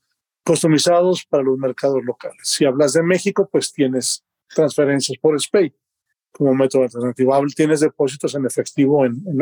customizados 0.44 1.24
para 1.24 1.42
los 1.42 1.58
mercados 1.58 2.02
locales. 2.04 2.40
Si 2.44 2.64
hablas 2.64 2.92
de 2.92 3.02
México, 3.02 3.48
pues 3.50 3.72
tienes 3.72 4.24
transferencias 4.48 5.18
por 5.18 5.40
SPAY 5.40 5.74
como 6.30 6.54
método 6.54 6.82
alternativo. 6.84 7.34
Tienes 7.54 7.80
depósitos 7.80 8.34
en 8.34 8.46
efectivo 8.46 9.04
en, 9.04 9.22
en 9.26 9.38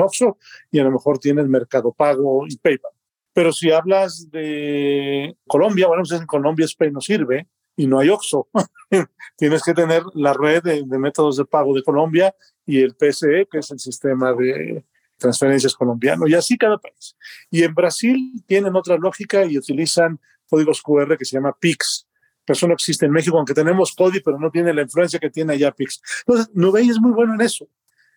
y 0.70 0.78
a 0.78 0.84
lo 0.84 0.90
mejor 0.92 1.18
tienes 1.18 1.46
Mercado 1.46 1.92
Pago 1.92 2.46
y 2.48 2.56
PayPal. 2.56 2.92
Pero 3.34 3.52
si 3.52 3.70
hablas 3.70 4.30
de 4.30 5.36
Colombia, 5.46 5.88
bueno, 5.88 6.04
pues 6.08 6.18
en 6.18 6.26
Colombia 6.26 6.66
SPAY 6.66 6.92
no 6.92 7.00
sirve 7.00 7.48
y 7.76 7.86
no 7.86 7.98
hay 7.98 8.08
Oxxo. 8.08 8.48
tienes 9.36 9.62
que 9.62 9.74
tener 9.74 10.04
la 10.14 10.32
red 10.32 10.62
de, 10.62 10.84
de 10.86 10.98
métodos 10.98 11.36
de 11.36 11.44
pago 11.44 11.74
de 11.74 11.82
Colombia 11.82 12.34
y 12.64 12.80
el 12.80 12.94
PSE, 12.94 13.46
que 13.50 13.58
es 13.58 13.70
el 13.72 13.80
sistema 13.80 14.32
de 14.32 14.84
transferencias 15.24 15.74
colombiano, 15.74 16.26
y 16.28 16.34
así 16.34 16.56
cada 16.56 16.78
país. 16.78 17.16
Y 17.50 17.62
en 17.62 17.74
Brasil 17.74 18.32
tienen 18.46 18.76
otra 18.76 18.96
lógica 18.96 19.44
y 19.44 19.58
utilizan 19.58 20.20
códigos 20.48 20.82
QR 20.82 21.16
que 21.16 21.24
se 21.24 21.36
llama 21.36 21.56
PIX. 21.58 22.06
Eso 22.46 22.68
no 22.68 22.74
existe 22.74 23.06
en 23.06 23.12
México, 23.12 23.36
aunque 23.38 23.54
tenemos 23.54 23.94
CODI, 23.94 24.20
pero 24.20 24.38
no 24.38 24.50
tiene 24.50 24.74
la 24.74 24.82
influencia 24.82 25.18
que 25.18 25.30
tiene 25.30 25.54
allá 25.54 25.72
PIX. 25.72 26.02
Entonces, 26.26 26.54
Nubey 26.54 26.90
es 26.90 27.00
muy 27.00 27.12
bueno 27.12 27.34
en 27.34 27.40
eso, 27.40 27.66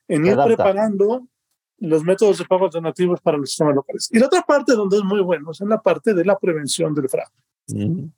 en 0.08 0.26
ir 0.26 0.36
preparando 0.36 1.28
los 1.80 2.04
métodos 2.04 2.40
de 2.40 2.46
pago 2.46 2.66
alternativos 2.66 3.22
para 3.22 3.38
los 3.38 3.50
sistemas 3.50 3.76
locales. 3.76 4.10
Y 4.12 4.20
la 4.20 4.26
otra 4.26 4.42
parte 4.42 4.74
donde 4.74 4.98
es 4.98 5.04
muy 5.04 5.22
bueno 5.22 5.52
es 5.52 5.62
en 5.62 5.70
la 5.70 5.82
parte 5.82 6.14
de 6.14 6.26
la 6.26 6.38
prevención 6.38 6.94
del 6.94 7.08
fraude. 7.08 7.32
Mm. 7.68 8.10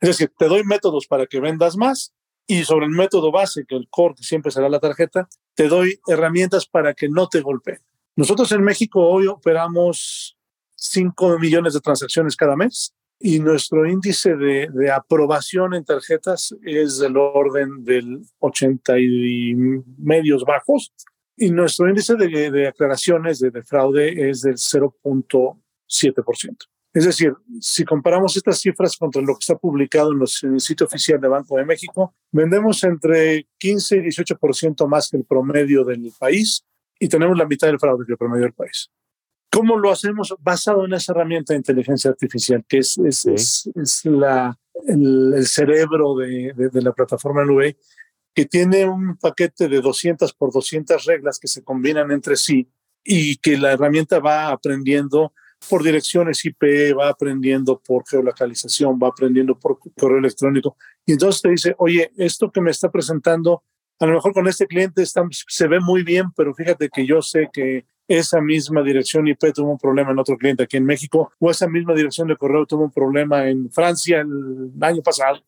Es 0.00 0.08
decir, 0.08 0.32
te 0.38 0.46
doy 0.46 0.64
métodos 0.64 1.06
para 1.06 1.26
que 1.26 1.40
vendas 1.40 1.76
más 1.76 2.14
y 2.46 2.64
sobre 2.64 2.86
el 2.86 2.92
método 2.92 3.30
base, 3.30 3.64
que 3.66 3.76
el 3.76 3.88
core, 3.88 4.14
que 4.14 4.24
siempre 4.24 4.52
será 4.52 4.68
la 4.68 4.80
tarjeta, 4.80 5.28
te 5.54 5.68
doy 5.68 6.00
herramientas 6.06 6.66
para 6.66 6.94
que 6.94 7.08
no 7.08 7.28
te 7.28 7.40
golpeen. 7.40 7.80
Nosotros 8.14 8.52
en 8.52 8.62
México 8.62 9.08
hoy 9.08 9.26
operamos 9.26 10.36
5 10.76 11.38
millones 11.38 11.72
de 11.72 11.80
transacciones 11.80 12.36
cada 12.36 12.56
mes 12.56 12.94
y 13.18 13.38
nuestro 13.38 13.88
índice 13.88 14.36
de, 14.36 14.68
de, 14.70 14.90
aprobación 14.90 15.72
en 15.72 15.82
tarjetas 15.84 16.54
es 16.62 16.98
del 16.98 17.16
orden 17.16 17.82
del 17.84 18.20
80 18.40 18.98
y 18.98 19.54
medios 19.96 20.44
bajos 20.44 20.92
y 21.36 21.50
nuestro 21.50 21.88
índice 21.88 22.16
de, 22.16 22.50
de 22.50 22.68
aclaraciones 22.68 23.38
de, 23.38 23.50
de, 23.50 23.62
fraude 23.62 24.28
es 24.28 24.42
del 24.42 24.56
0.7%. 24.56 26.56
Es 26.92 27.06
decir, 27.06 27.32
si 27.60 27.84
comparamos 27.84 28.36
estas 28.36 28.60
cifras 28.60 28.98
contra 28.98 29.22
lo 29.22 29.34
que 29.34 29.40
está 29.40 29.56
publicado 29.56 30.12
en, 30.12 30.18
los, 30.18 30.42
en 30.42 30.52
el 30.54 30.60
sitio 30.60 30.84
oficial 30.84 31.18
de 31.18 31.28
Banco 31.28 31.56
de 31.56 31.64
México, 31.64 32.14
vendemos 32.30 32.84
entre 32.84 33.48
15 33.56 33.96
y 33.96 34.00
18% 34.00 34.86
más 34.86 35.08
que 35.08 35.16
el 35.16 35.24
promedio 35.24 35.84
del 35.84 36.12
país 36.18 36.62
y 37.02 37.08
tenemos 37.08 37.36
la 37.36 37.46
mitad 37.46 37.66
del 37.66 37.80
fraude 37.80 38.06
que 38.06 38.12
el 38.12 38.16
promedio 38.16 38.44
del 38.44 38.52
país. 38.52 38.88
¿Cómo 39.50 39.76
lo 39.76 39.90
hacemos? 39.90 40.36
Basado 40.38 40.84
en 40.84 40.94
esa 40.94 41.10
herramienta 41.10 41.52
de 41.52 41.58
inteligencia 41.58 42.12
artificial, 42.12 42.64
que 42.68 42.78
es, 42.78 42.96
es, 42.98 43.18
sí. 43.18 43.32
es, 43.34 43.70
es 43.74 44.04
la, 44.04 44.56
el, 44.86 45.34
el, 45.34 45.46
cerebro 45.48 46.14
de, 46.14 46.52
de, 46.54 46.68
de 46.68 46.80
la 46.80 46.92
plataforma 46.92 47.44
nube, 47.44 47.76
que 48.32 48.46
tiene 48.46 48.88
un 48.88 49.16
paquete 49.16 49.68
de 49.68 49.80
200 49.80 50.32
por 50.34 50.52
200 50.52 51.04
reglas 51.04 51.40
que 51.40 51.48
se 51.48 51.64
combinan 51.64 52.12
entre 52.12 52.36
sí 52.36 52.70
y 53.02 53.36
que 53.38 53.58
la 53.58 53.72
herramienta 53.72 54.20
va 54.20 54.52
aprendiendo 54.52 55.32
por 55.68 55.82
direcciones 55.82 56.44
IP, 56.44 56.96
va 56.96 57.08
aprendiendo 57.08 57.82
por 57.84 58.04
geolocalización, 58.08 59.00
va 59.02 59.08
aprendiendo 59.08 59.58
por 59.58 59.80
correo 59.98 60.18
electrónico. 60.18 60.76
Y 61.04 61.14
entonces 61.14 61.42
te 61.42 61.48
dice, 61.50 61.74
oye, 61.78 62.12
esto 62.16 62.52
que 62.52 62.60
me 62.60 62.70
está 62.70 62.92
presentando, 62.92 63.64
a 64.02 64.06
lo 64.06 64.14
mejor 64.14 64.32
con 64.32 64.48
este 64.48 64.66
cliente 64.66 65.02
está, 65.02 65.22
se 65.30 65.68
ve 65.68 65.80
muy 65.80 66.02
bien, 66.02 66.32
pero 66.36 66.54
fíjate 66.54 66.88
que 66.88 67.06
yo 67.06 67.22
sé 67.22 67.48
que 67.52 67.86
esa 68.08 68.40
misma 68.40 68.82
dirección 68.82 69.28
IP 69.28 69.52
tuvo 69.54 69.70
un 69.70 69.78
problema 69.78 70.10
en 70.10 70.18
otro 70.18 70.36
cliente 70.36 70.64
aquí 70.64 70.76
en 70.76 70.84
México, 70.84 71.32
o 71.38 71.50
esa 71.50 71.68
misma 71.68 71.94
dirección 71.94 72.28
de 72.28 72.36
correo 72.36 72.66
tuvo 72.66 72.84
un 72.84 72.90
problema 72.90 73.48
en 73.48 73.70
Francia 73.70 74.20
el 74.20 74.72
año 74.80 75.02
pasado. 75.02 75.40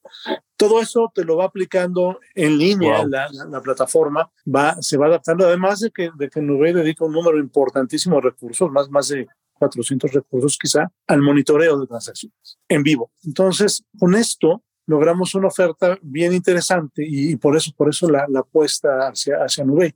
Todo 0.57 0.81
eso 0.81 1.11
te 1.15 1.25
lo 1.25 1.37
va 1.37 1.47
aplicando 1.47 2.21
en 2.35 2.57
línea 2.57 2.99
wow. 2.99 3.09
la, 3.09 3.29
la, 3.33 3.45
la, 3.47 3.61
plataforma, 3.61 4.31
va, 4.47 4.81
se 4.81 4.97
va 4.97 5.07
adaptando, 5.07 5.47
además 5.47 5.81
de 5.81 5.91
que, 5.91 6.11
de 6.17 6.31
que 6.31 6.41
Nube 6.41 6.73
dedica 6.73 7.05
un 7.05 7.13
número 7.13 7.39
importantísimo 7.39 8.17
de 8.17 8.23
recursos, 8.23 8.71
más, 8.71 8.89
más 8.89 9.09
de 9.09 9.27
400 9.55 10.13
recursos 10.13 10.57
quizá, 10.57 10.91
al 11.09 11.23
monitoreo 11.23 11.79
de 11.81 11.87
transacciones 11.87 12.59
en 12.69 12.83
vivo. 12.83 13.11
Entonces, 13.25 13.85
con 13.99 14.15
esto 14.15 14.63
logramos 14.87 15.35
una 15.35 15.49
oferta 15.49 15.99
bien 16.03 16.33
interesante 16.33 17.05
y, 17.07 17.33
y 17.33 17.37
por 17.37 17.57
eso, 17.57 17.73
por 17.77 17.89
eso 17.89 18.09
la, 18.09 18.27
la 18.29 18.41
apuesta 18.41 19.09
hacia, 19.09 19.37
hacia 19.39 19.65
Nube. 19.65 19.95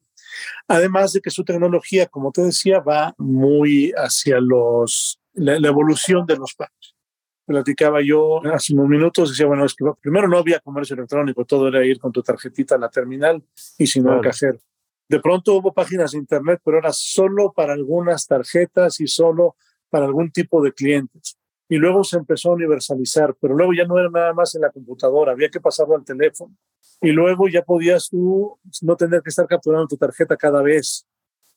Además 0.66 1.12
de 1.12 1.20
que 1.20 1.30
su 1.30 1.44
tecnología, 1.44 2.06
como 2.06 2.32
te 2.32 2.42
decía, 2.42 2.80
va 2.80 3.14
muy 3.18 3.92
hacia 3.96 4.40
los, 4.40 5.20
la, 5.34 5.58
la 5.58 5.68
evolución 5.68 6.26
de 6.26 6.36
los 6.36 6.54
pagos. 6.54 6.94
Platicaba 7.46 8.02
yo 8.02 8.42
hace 8.52 8.74
unos 8.74 8.88
minutos, 8.88 9.30
decía, 9.30 9.46
bueno, 9.46 9.64
es 9.64 9.74
que 9.74 9.84
primero 10.02 10.28
no 10.28 10.36
había 10.36 10.60
comercio 10.60 10.94
electrónico, 10.94 11.46
todo 11.46 11.68
era 11.68 11.84
ir 11.84 11.98
con 11.98 12.12
tu 12.12 12.22
tarjetita 12.22 12.74
a 12.74 12.78
la 12.78 12.90
terminal 12.90 13.42
y 13.78 13.86
si 13.86 14.00
no 14.00 14.12
al 14.12 14.20
cajero. 14.20 14.58
De 15.08 15.18
pronto 15.20 15.54
hubo 15.54 15.72
páginas 15.72 16.12
de 16.12 16.18
internet, 16.18 16.60
pero 16.62 16.76
era 16.76 16.92
solo 16.92 17.50
para 17.52 17.72
algunas 17.72 18.26
tarjetas 18.26 19.00
y 19.00 19.06
solo 19.06 19.56
para 19.88 20.04
algún 20.04 20.30
tipo 20.30 20.62
de 20.62 20.74
clientes. 20.74 21.37
Y 21.68 21.76
luego 21.76 22.02
se 22.04 22.16
empezó 22.16 22.50
a 22.50 22.54
universalizar, 22.54 23.34
pero 23.40 23.54
luego 23.54 23.72
ya 23.74 23.84
no 23.84 23.98
era 23.98 24.08
nada 24.08 24.32
más 24.32 24.54
en 24.54 24.62
la 24.62 24.70
computadora, 24.70 25.32
había 25.32 25.50
que 25.50 25.60
pasarlo 25.60 25.96
al 25.96 26.04
teléfono. 26.04 26.54
Y 27.00 27.10
luego 27.12 27.48
ya 27.48 27.62
podías 27.62 28.08
tú 28.08 28.58
no 28.82 28.96
tener 28.96 29.22
que 29.22 29.30
estar 29.30 29.46
capturando 29.46 29.86
tu 29.86 29.96
tarjeta 29.96 30.36
cada 30.36 30.62
vez, 30.62 31.06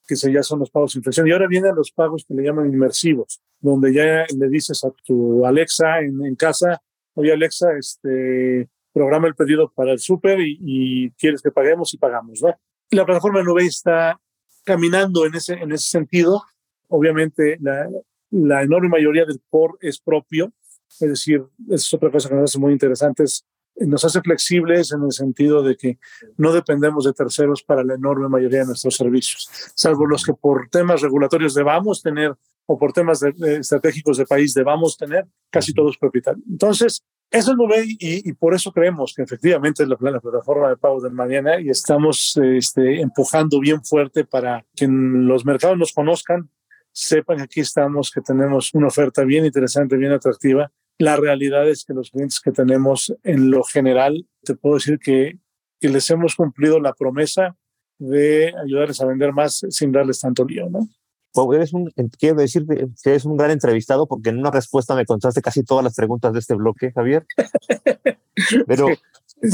que 0.07 0.15
ya 0.15 0.43
son 0.43 0.59
los 0.59 0.69
pagos 0.69 0.93
de 0.93 0.99
inflexión. 0.99 1.27
Y 1.27 1.31
ahora 1.31 1.47
vienen 1.47 1.75
los 1.75 1.91
pagos 1.91 2.25
que 2.27 2.33
le 2.33 2.43
llaman 2.43 2.67
inmersivos, 2.67 3.41
donde 3.59 3.93
ya 3.93 4.25
le 4.37 4.49
dices 4.49 4.83
a 4.83 4.91
tu 5.05 5.45
Alexa 5.45 5.99
en, 5.99 6.25
en 6.25 6.35
casa, 6.35 6.81
oye 7.13 7.31
Alexa, 7.31 7.77
este, 7.77 8.69
programa 8.93 9.27
el 9.27 9.35
pedido 9.35 9.71
para 9.73 9.93
el 9.93 9.99
súper 9.99 10.41
y, 10.41 10.57
y 10.59 11.11
quieres 11.11 11.41
que 11.41 11.51
paguemos 11.51 11.93
y 11.93 11.97
pagamos, 11.97 12.41
¿no? 12.41 12.53
la 12.91 13.05
plataforma 13.05 13.41
Nube 13.41 13.65
está 13.65 14.19
caminando 14.63 15.25
en 15.25 15.35
ese, 15.35 15.53
en 15.53 15.71
ese 15.71 15.89
sentido. 15.89 16.43
Obviamente, 16.89 17.57
la, 17.61 17.89
la 18.31 18.63
enorme 18.63 18.89
mayoría 18.89 19.25
del 19.25 19.41
core 19.49 19.77
es 19.81 19.99
propio, 19.99 20.51
es 20.99 21.09
decir, 21.09 21.43
es 21.69 21.93
otra 21.93 22.11
cosa 22.11 22.29
que 22.29 22.35
nos 22.35 22.49
hace 22.49 22.59
muy 22.59 22.73
interesante, 22.73 23.23
es, 23.23 23.45
nos 23.75 24.03
hace 24.03 24.21
flexibles 24.21 24.91
en 24.91 25.03
el 25.03 25.11
sentido 25.11 25.63
de 25.63 25.75
que 25.75 25.97
no 26.37 26.51
dependemos 26.51 27.05
de 27.05 27.13
terceros 27.13 27.63
para 27.63 27.83
la 27.83 27.95
enorme 27.95 28.27
mayoría 28.29 28.59
de 28.59 28.67
nuestros 28.67 28.95
servicios, 28.95 29.49
salvo 29.75 30.05
los 30.05 30.25
que 30.25 30.33
por 30.33 30.69
temas 30.69 31.01
regulatorios 31.01 31.53
debamos 31.53 32.01
tener 32.01 32.35
o 32.65 32.77
por 32.77 32.93
temas 32.93 33.21
estratégicos 33.23 34.17
de 34.17 34.25
país 34.25 34.53
debamos 34.53 34.95
tener, 34.95 35.27
casi 35.49 35.73
todos 35.73 35.97
propietarios. 35.97 36.45
Entonces, 36.49 37.03
eso 37.29 37.51
es 37.51 37.57
lo 37.57 37.67
ve 37.67 37.85
y, 37.85 38.33
por 38.33 38.53
eso 38.53 38.71
creemos 38.71 39.13
que 39.15 39.23
efectivamente 39.23 39.83
es 39.83 39.89
la, 39.89 39.97
la 39.99 40.19
plataforma 40.19 40.69
de 40.69 40.77
pago 40.77 41.01
del 41.01 41.13
mañana 41.13 41.59
y 41.59 41.69
estamos 41.69 42.37
este, 42.43 43.01
empujando 43.01 43.59
bien 43.59 43.83
fuerte 43.83 44.25
para 44.25 44.65
que 44.75 44.85
los 44.87 45.45
mercados 45.45 45.77
nos 45.77 45.93
conozcan, 45.93 46.49
sepan 46.91 47.37
que 47.37 47.43
aquí 47.43 47.59
estamos, 47.61 48.11
que 48.11 48.21
tenemos 48.21 48.73
una 48.73 48.87
oferta 48.87 49.23
bien 49.23 49.45
interesante, 49.45 49.97
bien 49.97 50.11
atractiva. 50.11 50.71
La 50.97 51.15
realidad 51.15 51.67
es 51.67 51.85
que 51.85 51.93
los 51.93 52.11
clientes 52.11 52.39
que 52.39 52.51
tenemos 52.51 53.13
en 53.23 53.49
lo 53.49 53.63
general, 53.63 54.27
te 54.43 54.55
puedo 54.55 54.75
decir 54.75 54.99
que, 54.99 55.39
que 55.79 55.89
les 55.89 56.09
hemos 56.09 56.35
cumplido 56.35 56.79
la 56.79 56.93
promesa 56.93 57.57
de 57.97 58.53
ayudarles 58.63 58.99
a 59.01 59.05
vender 59.05 59.31
más 59.33 59.65
sin 59.69 59.91
darles 59.91 60.19
tanto 60.19 60.43
lío, 60.43 60.69
¿no? 60.69 60.87
Pues 61.33 61.55
eres 61.55 61.73
un, 61.73 61.89
quiero 62.19 62.35
decir 62.35 62.65
que 62.67 62.89
eres 63.05 63.23
un 63.25 63.37
gran 63.37 63.51
entrevistado 63.51 64.05
porque 64.05 64.31
en 64.31 64.39
una 64.39 64.51
respuesta 64.51 64.95
me 64.95 65.05
contaste 65.05 65.41
casi 65.41 65.63
todas 65.63 65.83
las 65.83 65.95
preguntas 65.95 66.33
de 66.33 66.39
este 66.39 66.55
bloque, 66.55 66.91
Javier. 66.91 67.25
Pero 68.67 68.87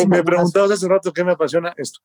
me 0.07 0.23
preguntabas 0.23 0.71
hace 0.71 0.87
rato 0.87 1.13
qué 1.13 1.23
me 1.23 1.33
apasiona 1.33 1.73
esto. 1.77 1.99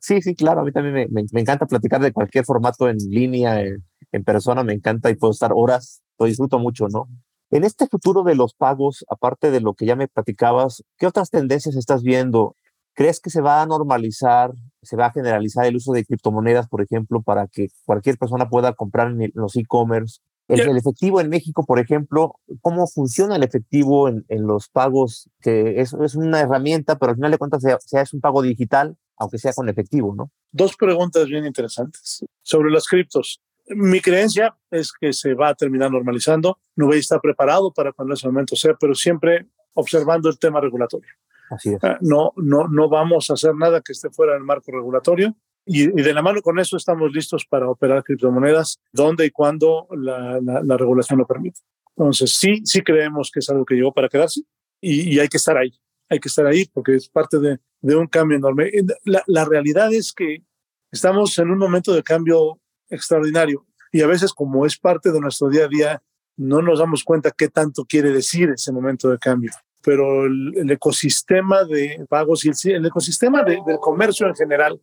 Sí, 0.00 0.22
sí, 0.22 0.34
claro, 0.34 0.60
a 0.60 0.64
mí 0.64 0.72
también 0.72 1.08
me, 1.10 1.24
me, 1.32 1.40
encanta 1.40 1.66
platicar 1.66 2.00
de 2.00 2.12
cualquier 2.12 2.44
formato 2.44 2.88
en 2.88 2.96
línea, 2.98 3.60
en, 3.60 3.84
en 4.12 4.24
persona, 4.24 4.64
me 4.64 4.72
encanta 4.72 5.10
y 5.10 5.16
puedo 5.16 5.32
estar 5.32 5.52
horas, 5.54 6.02
lo 6.18 6.26
disfruto 6.26 6.58
mucho, 6.58 6.88
¿no? 6.88 7.08
En 7.50 7.64
este 7.64 7.88
futuro 7.88 8.22
de 8.22 8.36
los 8.36 8.54
pagos, 8.54 9.04
aparte 9.08 9.50
de 9.50 9.60
lo 9.60 9.74
que 9.74 9.84
ya 9.86 9.96
me 9.96 10.06
platicabas, 10.06 10.84
¿qué 10.98 11.06
otras 11.06 11.30
tendencias 11.30 11.74
estás 11.74 12.02
viendo? 12.02 12.54
¿Crees 12.94 13.20
que 13.20 13.30
se 13.30 13.40
va 13.40 13.60
a 13.60 13.66
normalizar, 13.66 14.52
se 14.82 14.96
va 14.96 15.06
a 15.06 15.12
generalizar 15.12 15.66
el 15.66 15.76
uso 15.76 15.92
de 15.92 16.04
criptomonedas, 16.04 16.68
por 16.68 16.82
ejemplo, 16.82 17.22
para 17.22 17.48
que 17.48 17.68
cualquier 17.84 18.18
persona 18.18 18.48
pueda 18.48 18.72
comprar 18.74 19.08
en 19.08 19.32
los 19.34 19.56
e-commerce? 19.56 20.20
El, 20.50 20.60
el, 20.60 20.76
efectivo 20.76 21.20
en 21.20 21.28
México, 21.28 21.64
por 21.64 21.78
ejemplo, 21.78 22.34
¿cómo 22.60 22.86
funciona 22.86 23.36
el 23.36 23.42
efectivo 23.42 24.08
en, 24.08 24.24
en 24.28 24.46
los 24.46 24.68
pagos? 24.68 25.30
Que 25.40 25.80
es, 25.80 25.92
es, 25.94 26.14
una 26.14 26.40
herramienta, 26.40 26.98
pero 26.98 27.10
al 27.10 27.16
final 27.16 27.30
de 27.30 27.38
cuentas 27.38 27.62
sea, 27.62 27.78
sea, 27.80 28.02
es 28.02 28.12
un 28.12 28.20
pago 28.20 28.42
digital, 28.42 28.96
aunque 29.16 29.38
sea 29.38 29.52
con 29.52 29.68
efectivo, 29.68 30.14
¿no? 30.14 30.30
Dos 30.50 30.76
preguntas 30.76 31.26
bien 31.26 31.46
interesantes 31.46 32.24
sobre 32.42 32.70
las 32.70 32.86
criptos. 32.86 33.40
Mi 33.68 34.00
creencia 34.00 34.56
es 34.70 34.92
que 34.92 35.12
se 35.12 35.34
va 35.34 35.48
a 35.48 35.54
terminar 35.54 35.92
normalizando. 35.92 36.58
Nubei 36.74 36.98
está 36.98 37.20
preparado 37.20 37.72
para 37.72 37.92
cuando 37.92 38.14
ese 38.14 38.26
momento 38.26 38.56
sea, 38.56 38.74
pero 38.78 38.94
siempre 38.94 39.46
observando 39.74 40.28
el 40.28 40.38
tema 40.38 40.60
regulatorio. 40.60 41.12
Así 41.50 41.70
es. 41.70 41.82
Uh, 41.82 41.96
no, 42.00 42.32
no, 42.36 42.68
no 42.68 42.88
vamos 42.88 43.30
a 43.30 43.34
hacer 43.34 43.54
nada 43.54 43.80
que 43.80 43.92
esté 43.92 44.10
fuera 44.10 44.34
del 44.34 44.42
marco 44.42 44.72
regulatorio. 44.72 45.36
Y, 45.72 45.84
y, 45.84 46.02
de 46.02 46.12
la 46.12 46.20
mano 46.20 46.42
con 46.42 46.58
eso 46.58 46.76
estamos 46.76 47.12
listos 47.12 47.46
para 47.46 47.70
operar 47.70 48.02
criptomonedas 48.02 48.80
donde 48.92 49.26
y 49.26 49.30
cuando 49.30 49.86
la, 49.92 50.40
la, 50.42 50.62
la, 50.64 50.76
regulación 50.76 51.20
lo 51.20 51.28
permite. 51.28 51.60
Entonces, 51.96 52.34
sí, 52.34 52.62
sí 52.64 52.82
creemos 52.82 53.30
que 53.32 53.38
es 53.38 53.48
algo 53.50 53.64
que 53.64 53.76
llegó 53.76 53.92
para 53.92 54.08
quedarse 54.08 54.40
y, 54.80 55.14
y 55.14 55.20
hay 55.20 55.28
que 55.28 55.36
estar 55.36 55.56
ahí. 55.56 55.72
Hay 56.08 56.18
que 56.18 56.28
estar 56.28 56.44
ahí 56.44 56.64
porque 56.72 56.96
es 56.96 57.08
parte 57.08 57.38
de, 57.38 57.60
de 57.82 57.94
un 57.94 58.08
cambio 58.08 58.36
enorme. 58.36 58.68
La, 59.04 59.22
la, 59.28 59.44
realidad 59.44 59.92
es 59.92 60.12
que 60.12 60.42
estamos 60.90 61.38
en 61.38 61.52
un 61.52 61.58
momento 61.58 61.94
de 61.94 62.02
cambio 62.02 62.58
extraordinario 62.88 63.64
y 63.92 64.02
a 64.02 64.08
veces 64.08 64.32
como 64.32 64.66
es 64.66 64.76
parte 64.76 65.12
de 65.12 65.20
nuestro 65.20 65.50
día 65.50 65.66
a 65.66 65.68
día, 65.68 66.02
no 66.36 66.62
nos 66.62 66.80
damos 66.80 67.04
cuenta 67.04 67.30
qué 67.30 67.46
tanto 67.46 67.84
quiere 67.84 68.10
decir 68.10 68.48
ese 68.50 68.72
momento 68.72 69.08
de 69.08 69.18
cambio 69.18 69.52
pero 69.82 70.26
el, 70.26 70.52
el, 70.56 70.70
ecosistema 70.70 71.64
de 71.64 72.04
pagos 72.06 72.44
y 72.44 72.50
el, 72.50 72.76
el 72.76 72.86
ecosistema 72.86 73.42
de, 73.42 73.60
del 73.66 73.78
comercio 73.78 74.26
en 74.26 74.34
general 74.34 74.78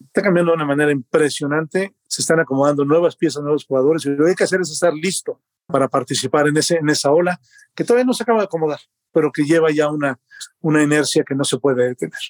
está 0.00 0.22
cambiando 0.22 0.52
de 0.52 0.56
una 0.56 0.66
manera 0.66 0.90
impresionante. 0.90 1.94
Se 2.06 2.22
están 2.22 2.40
acomodando 2.40 2.84
nuevas 2.84 3.16
piezas, 3.16 3.42
nuevos 3.42 3.64
jugadores 3.64 4.04
y 4.06 4.10
lo 4.10 4.24
que 4.24 4.30
hay 4.30 4.36
que 4.36 4.44
hacer 4.44 4.60
es 4.60 4.70
estar 4.70 4.92
listo 4.92 5.40
para 5.66 5.88
participar 5.88 6.48
en, 6.48 6.56
ese, 6.56 6.76
en 6.76 6.88
esa 6.88 7.10
ola 7.10 7.40
que 7.74 7.84
todavía 7.84 8.04
no 8.04 8.14
se 8.14 8.22
acaba 8.22 8.38
de 8.40 8.44
acomodar, 8.44 8.80
pero 9.12 9.32
que 9.32 9.44
lleva 9.44 9.70
ya 9.70 9.90
una, 9.90 10.18
una 10.60 10.82
inercia 10.82 11.24
que 11.24 11.34
no 11.34 11.44
se 11.44 11.58
puede 11.58 11.88
detener. 11.88 12.20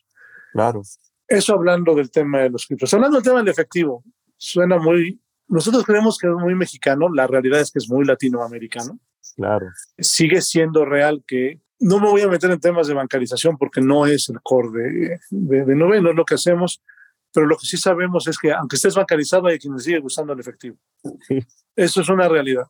Claro. 0.53 0.83
Eso 1.29 1.55
hablando 1.55 1.95
del 1.95 2.11
tema 2.11 2.41
de 2.41 2.51
los 2.51 2.67
criptos. 2.67 2.93
Hablando 2.95 3.17
del 3.17 3.25
tema 3.25 3.39
del 3.39 3.49
efectivo, 3.49 4.05
suena 4.37 4.79
muy... 4.79 5.21
Nosotros 5.49 5.85
creemos 5.85 6.19
que 6.19 6.27
es 6.27 6.33
muy 6.33 6.55
mexicano, 6.55 7.09
la 7.13 7.27
realidad 7.27 7.61
es 7.61 7.71
que 7.71 7.79
es 7.79 7.89
muy 7.89 8.05
latinoamericano. 8.05 8.99
Claro. 9.37 9.67
Sigue 9.99 10.41
siendo 10.41 10.85
real 10.85 11.23
que 11.27 11.61
no 11.79 12.01
me 12.01 12.09
voy 12.09 12.23
a 12.23 12.29
meter 12.29 12.51
en 12.51 12.59
temas 12.59 12.87
de 12.87 12.95
bancarización 12.95 13.59
porque 13.59 13.81
no 13.81 14.07
es 14.07 14.29
el 14.29 14.41
core 14.43 14.71
de, 14.71 15.21
de, 15.31 15.65
de 15.65 15.75
Nube, 15.75 16.01
no 16.01 16.11
es 16.11 16.17
lo 16.17 16.25
que 16.25 16.35
hacemos, 16.35 16.83
pero 17.37 17.49
lo 17.49 17.59
que 17.59 17.67
sí 17.67 17.77
sabemos 17.77 18.27
es 18.29 18.39
que 18.39 18.51
aunque 18.51 18.77
estés 18.77 18.95
bancarizado 18.95 19.47
hay 19.47 19.59
quienes 19.59 19.85
sigue 19.85 20.01
usando 20.03 20.33
el 20.33 20.41
efectivo. 20.41 20.79
Sí. 21.29 21.39
Eso 21.77 22.01
es 22.01 22.09
una 22.09 22.27
realidad. 22.31 22.65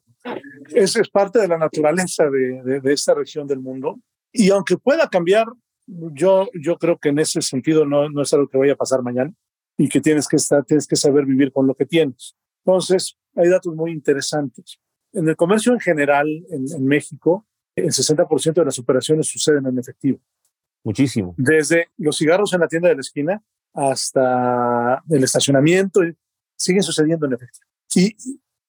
Eso 0.74 1.00
es 1.00 1.08
parte 1.08 1.38
de 1.38 1.46
la 1.46 1.56
naturaleza 1.56 2.24
de, 2.28 2.62
de, 2.64 2.80
de, 2.80 2.92
esta 2.92 3.14
región 3.14 3.46
del 3.46 3.60
mundo. 3.60 4.00
Y 4.32 4.50
aunque 4.50 4.76
pueda 4.76 5.08
cambiar, 5.08 5.46
yo, 5.86 6.48
yo 6.60 6.78
creo 6.78 6.98
que 6.98 7.10
en 7.10 7.20
ese 7.20 7.42
sentido 7.42 7.86
no, 7.86 8.10
no 8.10 8.22
es 8.22 8.32
algo 8.32 8.48
que 8.48 8.58
vaya 8.58 8.72
a 8.72 8.76
pasar 8.76 9.02
mañana 9.02 9.32
y 9.78 9.88
que 9.88 10.00
tienes 10.00 10.26
que, 10.26 10.34
estar, 10.34 10.64
tienes 10.64 10.88
que 10.88 10.96
saber 10.96 11.26
vivir 11.26 11.52
con 11.52 11.68
lo 11.68 11.76
que 11.76 11.86
tienes. 11.86 12.34
Entonces, 12.64 13.16
hay 13.36 13.48
datos 13.48 13.72
muy 13.72 13.92
interesantes. 13.92 14.80
En 15.12 15.28
el 15.28 15.36
comercio 15.36 15.74
en 15.74 15.78
general, 15.78 16.26
en, 16.50 16.64
en 16.76 16.84
México, 16.84 17.46
el 17.76 17.92
60% 17.92 18.52
de 18.52 18.64
las 18.64 18.80
operaciones 18.80 19.28
suceden 19.28 19.64
en 19.66 19.78
efectivo. 19.78 20.18
Muchísimo. 20.82 21.36
Desde 21.36 21.90
los 21.98 22.18
cigarros 22.18 22.52
en 22.52 22.62
la 22.62 22.66
tienda 22.66 22.88
de 22.88 22.96
la 22.96 23.02
esquina 23.02 23.44
hasta 23.76 25.02
el 25.08 25.24
estacionamiento, 25.24 26.00
siguen 26.56 26.82
sucediendo 26.82 27.26
en 27.26 27.34
efectivo. 27.34 27.66
Y 27.94 28.16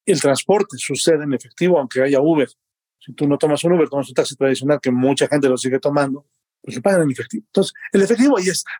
el 0.05 0.21
transporte 0.21 0.77
sucede 0.77 1.23
en 1.23 1.33
efectivo, 1.33 1.79
aunque 1.79 2.03
haya 2.03 2.21
Uber. 2.21 2.49
Si 2.99 3.13
tú 3.13 3.27
no 3.27 3.37
tomas 3.37 3.63
un 3.63 3.73
Uber, 3.73 3.89
tomas 3.89 4.09
un 4.09 4.15
taxi 4.15 4.35
tradicional, 4.35 4.79
que 4.81 4.91
mucha 4.91 5.27
gente 5.27 5.49
lo 5.49 5.57
sigue 5.57 5.79
tomando, 5.79 6.25
pues 6.61 6.75
se 6.75 6.81
pagan 6.81 7.03
en 7.03 7.11
efectivo. 7.11 7.43
Entonces, 7.47 7.73
el 7.93 8.01
efectivo 8.01 8.37
ahí 8.37 8.47
está. 8.47 8.71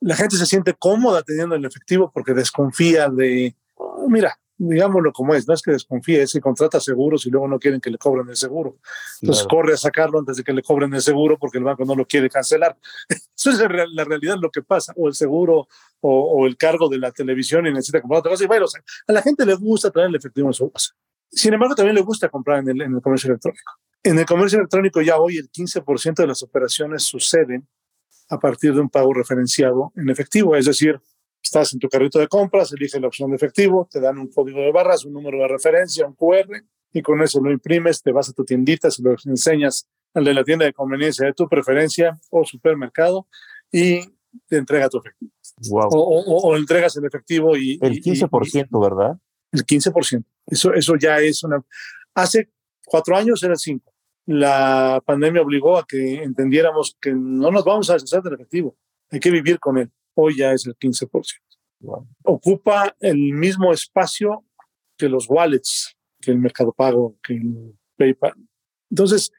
La 0.00 0.16
gente 0.16 0.36
se 0.36 0.46
siente 0.46 0.74
cómoda 0.74 1.22
teniendo 1.22 1.54
el 1.54 1.64
efectivo 1.64 2.10
porque 2.12 2.34
desconfía 2.34 3.08
de, 3.08 3.56
oh, 3.74 4.08
mira, 4.08 4.38
digámoslo 4.58 5.12
como 5.12 5.34
es, 5.34 5.48
no 5.48 5.54
es 5.54 5.62
que 5.62 5.72
desconfíe, 5.72 6.22
es 6.22 6.32
que 6.32 6.40
contrata 6.40 6.80
seguros 6.80 7.26
y 7.26 7.30
luego 7.30 7.48
no 7.48 7.58
quieren 7.58 7.80
que 7.80 7.90
le 7.90 7.98
cobren 7.98 8.28
el 8.28 8.36
seguro. 8.36 8.78
Entonces 9.20 9.44
claro. 9.46 9.62
corre 9.62 9.74
a 9.74 9.76
sacarlo 9.76 10.18
antes 10.18 10.36
de 10.36 10.44
que 10.44 10.52
le 10.52 10.62
cobren 10.62 10.92
el 10.94 11.02
seguro 11.02 11.38
porque 11.38 11.58
el 11.58 11.64
banco 11.64 11.84
no 11.84 11.94
lo 11.94 12.06
quiere 12.06 12.30
cancelar. 12.30 12.76
Eso 13.36 13.50
es 13.50 13.58
la 13.58 14.04
realidad 14.04 14.36
lo 14.40 14.50
que 14.50 14.62
pasa, 14.62 14.92
o 14.96 15.08
el 15.08 15.14
seguro 15.14 15.66
o, 16.00 16.20
o 16.20 16.46
el 16.46 16.56
cargo 16.56 16.88
de 16.88 16.98
la 16.98 17.10
televisión 17.10 17.66
y 17.66 17.72
necesita 17.72 18.00
comprar 18.00 18.20
otra 18.20 18.30
cosa. 18.30 18.44
Y 18.44 18.46
bueno, 18.46 18.66
o 18.66 18.68
sea, 18.68 18.82
a 19.06 19.12
la 19.12 19.22
gente 19.22 19.44
le 19.44 19.54
gusta 19.54 19.90
traer 19.90 20.08
el 20.08 20.16
efectivo 20.16 20.48
en 20.48 20.54
su 20.54 20.70
casa. 20.70 20.94
Sin 21.30 21.54
embargo, 21.54 21.74
también 21.74 21.94
le 21.94 22.02
gusta 22.02 22.28
comprar 22.28 22.58
en 22.58 22.68
el, 22.68 22.82
en 22.82 22.94
el 22.94 23.00
comercio 23.00 23.28
electrónico. 23.28 23.72
En 24.02 24.18
el 24.18 24.26
comercio 24.26 24.58
electrónico 24.58 25.00
ya 25.00 25.18
hoy 25.18 25.38
el 25.38 25.50
15% 25.50 26.14
de 26.14 26.26
las 26.26 26.42
operaciones 26.42 27.04
suceden 27.04 27.66
a 28.28 28.38
partir 28.38 28.74
de 28.74 28.80
un 28.80 28.90
pago 28.90 29.12
referenciado 29.14 29.92
en 29.96 30.10
efectivo, 30.10 30.56
es 30.56 30.66
decir, 30.66 31.00
Estás 31.42 31.74
en 31.74 31.80
tu 31.80 31.88
carrito 31.88 32.18
de 32.18 32.28
compras, 32.28 32.72
elige 32.72 33.00
la 33.00 33.08
opción 33.08 33.30
de 33.30 33.36
efectivo, 33.36 33.88
te 33.90 34.00
dan 34.00 34.18
un 34.18 34.28
código 34.28 34.60
de 34.60 34.70
barras, 34.70 35.04
un 35.04 35.12
número 35.12 35.38
de 35.38 35.48
referencia, 35.48 36.06
un 36.06 36.14
QR, 36.14 36.62
y 36.92 37.02
con 37.02 37.20
eso 37.20 37.40
lo 37.40 37.50
imprimes, 37.50 38.02
te 38.02 38.12
vas 38.12 38.28
a 38.28 38.32
tu 38.32 38.44
tiendita, 38.44 38.90
se 38.90 39.02
lo 39.02 39.16
enseñas 39.24 39.88
al 40.14 40.24
de 40.24 40.34
la 40.34 40.44
tienda 40.44 40.66
de 40.66 40.72
conveniencia 40.72 41.26
de 41.26 41.32
tu 41.32 41.48
preferencia 41.48 42.18
o 42.30 42.44
supermercado 42.44 43.26
y 43.70 44.00
te 44.46 44.56
entrega 44.56 44.88
tu 44.88 44.98
efectivo. 44.98 45.32
Wow. 45.68 45.88
O, 45.92 45.98
o, 45.98 46.48
o, 46.48 46.56
entregas 46.56 46.96
el 46.96 47.06
efectivo 47.06 47.56
y... 47.56 47.78
El 47.82 48.00
15%, 48.00 48.68
y, 48.70 48.80
¿verdad? 48.80 49.18
El 49.50 49.64
15%. 49.64 50.24
Eso, 50.46 50.72
eso 50.74 50.96
ya 50.96 51.18
es 51.18 51.42
una... 51.42 51.62
Hace 52.14 52.50
cuatro 52.86 53.16
años 53.16 53.42
era 53.42 53.54
el 53.54 53.58
5. 53.58 53.92
La 54.26 55.02
pandemia 55.04 55.42
obligó 55.42 55.78
a 55.78 55.86
que 55.86 56.22
entendiéramos 56.22 56.96
que 57.00 57.12
no 57.12 57.50
nos 57.50 57.64
vamos 57.64 57.90
a 57.90 57.94
deshacer 57.94 58.22
del 58.22 58.34
efectivo, 58.34 58.76
hay 59.10 59.18
que 59.18 59.30
vivir 59.30 59.58
con 59.58 59.78
él 59.78 59.90
hoy 60.14 60.36
ya 60.38 60.52
es 60.52 60.66
el 60.66 60.76
15%. 60.76 61.10
Wow. 61.80 62.06
Ocupa 62.24 62.94
el 63.00 63.32
mismo 63.32 63.72
espacio 63.72 64.44
que 64.96 65.08
los 65.08 65.28
wallets, 65.28 65.96
que 66.20 66.30
el 66.30 66.38
Mercado 66.38 66.72
Pago, 66.72 67.16
que 67.22 67.34
el 67.34 67.74
PayPal. 67.96 68.34
Entonces, 68.90 69.32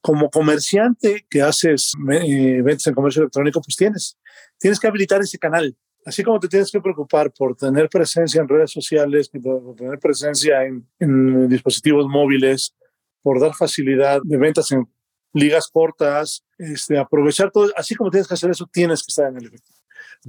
como 0.00 0.30
comerciante 0.30 1.26
que 1.28 1.42
haces 1.42 1.92
eh, 2.12 2.62
ventas 2.62 2.86
en 2.86 2.94
comercio 2.94 3.22
electrónico, 3.22 3.60
pues 3.60 3.76
tienes, 3.76 4.18
tienes 4.58 4.78
que 4.78 4.86
habilitar 4.86 5.20
ese 5.20 5.38
canal. 5.38 5.76
Así 6.04 6.22
como 6.22 6.38
te 6.38 6.48
tienes 6.48 6.70
que 6.70 6.80
preocupar 6.80 7.32
por 7.32 7.56
tener 7.56 7.88
presencia 7.88 8.40
en 8.40 8.48
redes 8.48 8.70
sociales, 8.70 9.28
por 9.28 9.74
tener 9.74 9.98
presencia 9.98 10.64
en, 10.64 10.88
en 11.00 11.48
dispositivos 11.48 12.06
móviles, 12.06 12.74
por 13.22 13.40
dar 13.40 13.54
facilidad 13.54 14.20
de 14.22 14.36
ventas 14.38 14.70
en 14.72 14.88
ligas 15.32 15.68
cortas, 15.68 16.44
este, 16.56 16.98
aprovechar 16.98 17.50
todo, 17.50 17.70
así 17.76 17.94
como 17.94 18.10
tienes 18.10 18.28
que 18.28 18.34
hacer 18.34 18.50
eso, 18.50 18.66
tienes 18.72 19.02
que 19.02 19.10
estar 19.10 19.28
en 19.28 19.36
el 19.36 19.46
efectivo. 19.46 19.77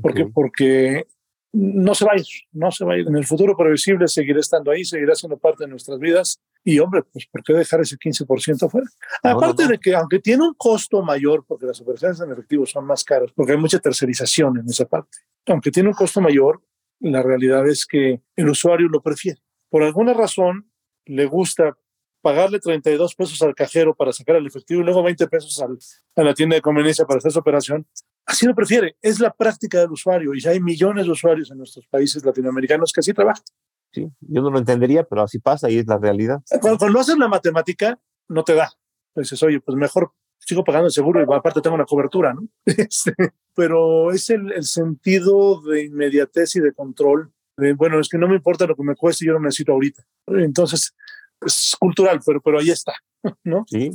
Porque, 0.02 0.24
okay. 0.24 0.34
porque 0.34 1.08
no 1.52 1.96
se 1.96 2.06
va 2.06 2.12
a 2.14 2.18
ir, 2.18 2.26
no 2.52 2.72
se 2.72 2.86
va 2.86 2.94
a 2.94 2.98
ir. 2.98 3.08
En 3.08 3.16
el 3.16 3.26
futuro 3.26 3.58
previsible 3.58 4.08
seguirá 4.08 4.40
estando 4.40 4.72
ahí, 4.72 4.86
seguirá 4.86 5.16
siendo 5.16 5.38
parte 5.38 5.64
de 5.64 5.70
nuestras 5.70 6.00
vidas. 6.00 6.40
Y 6.64 6.78
hombre, 6.80 7.04
pues 7.04 7.26
¿por 7.28 7.44
qué 7.44 7.54
dejar 7.54 7.82
ese 7.82 7.98
15% 7.98 8.70
fuera? 8.70 8.88
No, 9.24 9.30
Aparte 9.32 9.64
no, 9.64 9.70
no. 9.70 9.72
de 9.72 9.80
que 9.80 9.96
aunque 9.96 10.20
tiene 10.20 10.44
un 10.44 10.54
costo 10.56 11.02
mayor, 11.02 11.46
porque 11.48 11.66
las 11.66 11.82
operaciones 11.82 12.20
en 12.20 12.32
efectivo 12.32 12.66
son 12.66 12.86
más 12.86 13.04
caras, 13.04 13.32
porque 13.34 13.54
hay 13.54 13.58
mucha 13.58 13.80
tercerización 13.80 14.58
en 14.60 14.70
esa 14.70 14.86
parte, 14.86 15.18
aunque 15.48 15.72
tiene 15.72 15.90
un 15.90 15.96
costo 15.96 16.22
mayor, 16.22 16.62
la 17.00 17.24
realidad 17.24 17.68
es 17.68 17.86
que 17.86 18.22
el 18.36 18.50
usuario 18.50 18.88
lo 18.88 19.02
prefiere. 19.02 19.42
Por 19.70 19.84
alguna 19.84 20.14
razón 20.14 20.70
le 21.06 21.26
gusta 21.26 21.78
pagarle 22.22 22.60
32 22.60 23.16
pesos 23.16 23.42
al 23.42 23.56
cajero 23.56 23.96
para 23.96 24.12
sacar 24.12 24.36
el 24.36 24.46
efectivo 24.46 24.82
y 24.82 24.84
luego 24.84 25.02
20 25.02 25.28
pesos 25.28 25.60
al, 25.62 25.78
a 26.16 26.24
la 26.24 26.34
tienda 26.34 26.56
de 26.56 26.62
conveniencia 26.62 27.06
para 27.06 27.20
hacer 27.20 27.32
su 27.32 27.40
operación, 27.40 27.88
así 28.30 28.46
lo 28.46 28.56
prefiere. 28.56 28.96
Es 29.02 29.20
la 29.20 29.32
práctica 29.34 29.80
del 29.80 29.92
usuario 29.92 30.34
y 30.36 30.48
hay 30.48 30.60
millones 30.60 31.06
de 31.06 31.12
usuarios 31.12 31.52
en 31.52 31.58
nuestros 31.58 31.86
países 31.88 32.24
latinoamericanos 32.24 32.94
que 32.94 33.00
así 33.00 33.14
trabajan. 33.14 33.44
Sí, 33.92 34.08
yo 34.22 34.42
no 34.42 34.52
lo 34.52 34.60
entendería, 34.60 35.04
pero 35.04 35.24
así 35.24 35.40
pasa 35.40 35.70
y 35.70 35.80
es 35.80 35.88
la 35.88 35.98
realidad. 35.98 36.42
Cuando, 36.62 36.78
cuando 36.78 37.00
haces 37.00 37.18
la 37.18 37.28
matemática, 37.28 38.00
no 38.28 38.44
te 38.44 38.54
da. 38.54 38.72
Dices, 39.16 39.42
oye, 39.42 39.60
pues 39.60 39.76
mejor 39.76 40.14
sigo 40.38 40.64
pagando 40.64 40.88
el 40.88 40.94
seguro 40.94 41.20
y 41.20 41.34
aparte 41.34 41.62
tengo 41.62 41.76
una 41.76 41.86
cobertura, 41.86 42.34
¿no? 42.34 42.48
Este, 42.66 43.14
pero 43.56 44.12
es 44.12 44.30
el, 44.30 44.52
el, 44.52 44.64
sentido 44.64 45.62
de 45.62 45.86
inmediatez 45.86 46.56
y 46.56 46.60
de 46.60 46.72
control. 46.72 47.34
De, 47.58 47.74
bueno, 47.74 48.00
es 48.00 48.08
que 48.08 48.18
no 48.18 48.28
me 48.28 48.36
importa 48.36 48.68
lo 48.68 48.76
que 48.76 48.84
me 48.84 48.96
cueste, 48.96 49.26
yo 49.26 49.34
lo 49.34 49.40
necesito 49.40 49.74
ahorita. 49.74 50.04
Entonces, 50.28 50.96
es 51.42 51.76
cultural, 51.80 52.20
pero, 52.26 52.42
pero 52.42 52.60
ahí 52.60 52.70
está, 52.70 52.94
¿no? 53.44 53.66
Sí, 53.68 53.92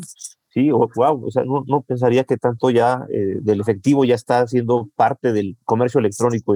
sí, 0.54 0.70
wow, 0.70 1.26
o 1.26 1.30
sea, 1.32 1.42
no, 1.44 1.64
no 1.66 1.82
pensaría 1.82 2.22
que 2.24 2.36
tanto 2.36 2.70
ya 2.70 3.04
eh, 3.10 3.38
del 3.42 3.60
efectivo 3.60 4.04
ya 4.04 4.14
está 4.14 4.46
siendo 4.46 4.88
parte 4.94 5.32
del 5.32 5.56
comercio 5.64 5.98
electrónico. 5.98 6.54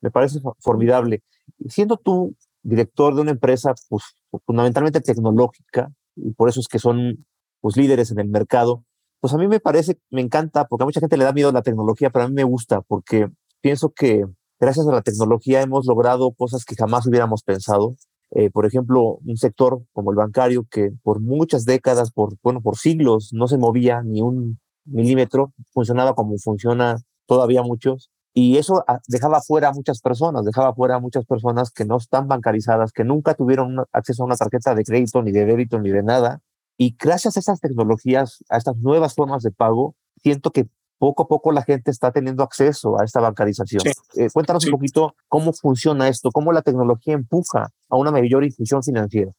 Me 0.00 0.10
parece 0.12 0.38
formidable. 0.60 1.22
Siendo 1.68 1.96
tú 1.96 2.36
director 2.62 3.14
de 3.14 3.22
una 3.22 3.32
empresa, 3.32 3.74
pues, 3.88 4.04
fundamentalmente 4.46 5.00
tecnológica, 5.00 5.90
y 6.14 6.32
por 6.32 6.48
eso 6.48 6.60
es 6.60 6.68
que 6.68 6.78
son 6.78 7.26
pues, 7.60 7.76
líderes 7.76 8.12
en 8.12 8.20
el 8.20 8.28
mercado, 8.28 8.84
pues 9.20 9.34
a 9.34 9.36
mí 9.36 9.48
me 9.48 9.58
parece, 9.58 9.98
me 10.10 10.20
encanta, 10.20 10.66
porque 10.66 10.84
a 10.84 10.86
mucha 10.86 11.00
gente 11.00 11.16
le 11.16 11.24
da 11.24 11.32
miedo 11.32 11.50
la 11.52 11.62
tecnología, 11.62 12.10
pero 12.10 12.26
a 12.26 12.28
mí 12.28 12.34
me 12.34 12.44
gusta, 12.44 12.82
porque 12.82 13.28
pienso 13.60 13.90
que 13.90 14.24
gracias 14.60 14.86
a 14.86 14.92
la 14.92 15.02
tecnología 15.02 15.60
hemos 15.60 15.86
logrado 15.86 16.30
cosas 16.32 16.64
que 16.64 16.76
jamás 16.76 17.06
hubiéramos 17.06 17.42
pensado. 17.42 17.96
Eh, 18.32 18.50
por 18.50 18.66
ejemplo, 18.66 19.18
un 19.24 19.36
sector 19.36 19.82
como 19.92 20.10
el 20.10 20.16
bancario 20.16 20.64
que 20.70 20.92
por 21.02 21.20
muchas 21.20 21.64
décadas, 21.64 22.12
por, 22.12 22.36
bueno, 22.42 22.60
por 22.60 22.76
siglos 22.76 23.30
no 23.32 23.48
se 23.48 23.58
movía 23.58 24.02
ni 24.02 24.20
un 24.20 24.60
milímetro, 24.84 25.52
funcionaba 25.72 26.14
como 26.14 26.38
funciona 26.38 26.98
todavía 27.26 27.62
muchos. 27.62 28.10
Y 28.32 28.58
eso 28.58 28.84
dejaba 29.08 29.40
fuera 29.40 29.68
a 29.68 29.72
muchas 29.72 30.00
personas, 30.00 30.44
dejaba 30.44 30.72
fuera 30.72 30.96
a 30.96 31.00
muchas 31.00 31.24
personas 31.26 31.72
que 31.72 31.84
no 31.84 31.96
están 31.96 32.28
bancarizadas, 32.28 32.92
que 32.92 33.02
nunca 33.02 33.34
tuvieron 33.34 33.84
acceso 33.92 34.22
a 34.22 34.26
una 34.26 34.36
tarjeta 34.36 34.74
de 34.76 34.84
crédito, 34.84 35.20
ni 35.22 35.32
de 35.32 35.44
débito, 35.44 35.80
ni 35.80 35.90
de 35.90 36.04
nada. 36.04 36.40
Y 36.78 36.96
gracias 36.98 37.36
a 37.36 37.40
estas 37.40 37.60
tecnologías, 37.60 38.44
a 38.48 38.56
estas 38.56 38.76
nuevas 38.76 39.14
formas 39.14 39.42
de 39.42 39.50
pago, 39.50 39.96
siento 40.22 40.52
que 40.52 40.68
poco 41.00 41.22
a 41.22 41.26
poco 41.26 41.50
la 41.50 41.62
gente 41.62 41.90
está 41.90 42.12
teniendo 42.12 42.42
acceso 42.42 43.00
a 43.00 43.04
esta 43.04 43.20
bancarización. 43.20 43.80
Sí. 43.80 43.90
Eh, 44.20 44.28
cuéntanos 44.30 44.62
sí. 44.62 44.68
un 44.68 44.72
poquito 44.72 45.14
cómo 45.28 45.54
funciona 45.54 46.08
esto, 46.08 46.30
cómo 46.30 46.52
la 46.52 46.60
tecnología 46.60 47.14
empuja 47.14 47.70
a 47.88 47.96
una 47.96 48.10
mayor 48.10 48.44
inclusión 48.44 48.82
financiera. 48.82 49.32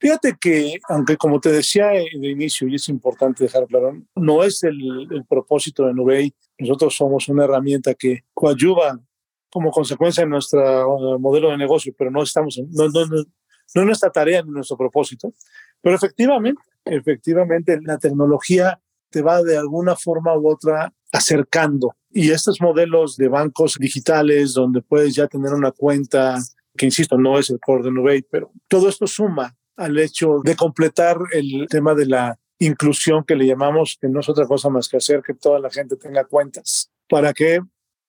Fíjate 0.00 0.36
que, 0.40 0.78
aunque 0.88 1.16
como 1.16 1.38
te 1.38 1.52
decía 1.52 1.86
de 1.86 2.08
inicio, 2.28 2.66
y 2.66 2.74
es 2.74 2.88
importante 2.88 3.44
dejar 3.44 3.66
claro, 3.68 3.96
no 4.16 4.42
es 4.42 4.64
el, 4.64 5.06
el 5.10 5.24
propósito 5.24 5.86
de 5.86 5.94
Nubei, 5.94 6.34
nosotros 6.58 6.96
somos 6.96 7.28
una 7.28 7.44
herramienta 7.44 7.94
que 7.94 8.24
coadyuva 8.34 8.98
como 9.50 9.70
consecuencia 9.70 10.24
de 10.24 10.30
nuestro 10.30 10.96
uh, 10.96 11.18
modelo 11.20 11.50
de 11.50 11.58
negocio, 11.58 11.94
pero 11.96 12.10
no 12.10 12.24
estamos, 12.24 12.58
en, 12.58 12.68
no, 12.72 12.88
no, 12.88 13.06
no, 13.06 13.22
no 13.74 13.84
nuestra 13.84 14.10
tarea 14.10 14.42
ni 14.42 14.50
nuestro 14.50 14.76
propósito. 14.76 15.32
Pero 15.80 15.94
efectivamente, 15.94 16.60
efectivamente, 16.84 17.78
la 17.82 17.98
tecnología 17.98 18.80
te 19.10 19.22
va 19.22 19.42
de 19.42 19.56
alguna 19.56 19.96
forma 19.96 20.36
u 20.36 20.50
otra 20.50 20.92
acercando. 21.12 21.94
Y 22.10 22.30
estos 22.30 22.60
modelos 22.60 23.16
de 23.16 23.28
bancos 23.28 23.76
digitales 23.78 24.54
donde 24.54 24.82
puedes 24.82 25.14
ya 25.14 25.26
tener 25.26 25.52
una 25.52 25.72
cuenta, 25.72 26.38
que 26.76 26.86
insisto, 26.86 27.18
no 27.18 27.38
es 27.38 27.50
el 27.50 27.60
core 27.60 27.84
de 27.84 27.90
Nuvei, 27.90 28.22
pero 28.22 28.50
todo 28.68 28.88
esto 28.88 29.06
suma 29.06 29.56
al 29.76 29.98
hecho 29.98 30.40
de 30.42 30.56
completar 30.56 31.18
el 31.32 31.66
tema 31.68 31.94
de 31.94 32.06
la 32.06 32.38
inclusión 32.58 33.24
que 33.24 33.36
le 33.36 33.46
llamamos, 33.46 33.96
que 34.00 34.08
no 34.08 34.20
es 34.20 34.28
otra 34.28 34.46
cosa 34.46 34.68
más 34.68 34.88
que 34.88 34.96
hacer 34.96 35.22
que 35.22 35.34
toda 35.34 35.60
la 35.60 35.70
gente 35.70 35.96
tenga 35.96 36.24
cuentas. 36.24 36.90
¿Para 37.08 37.32
qué? 37.32 37.60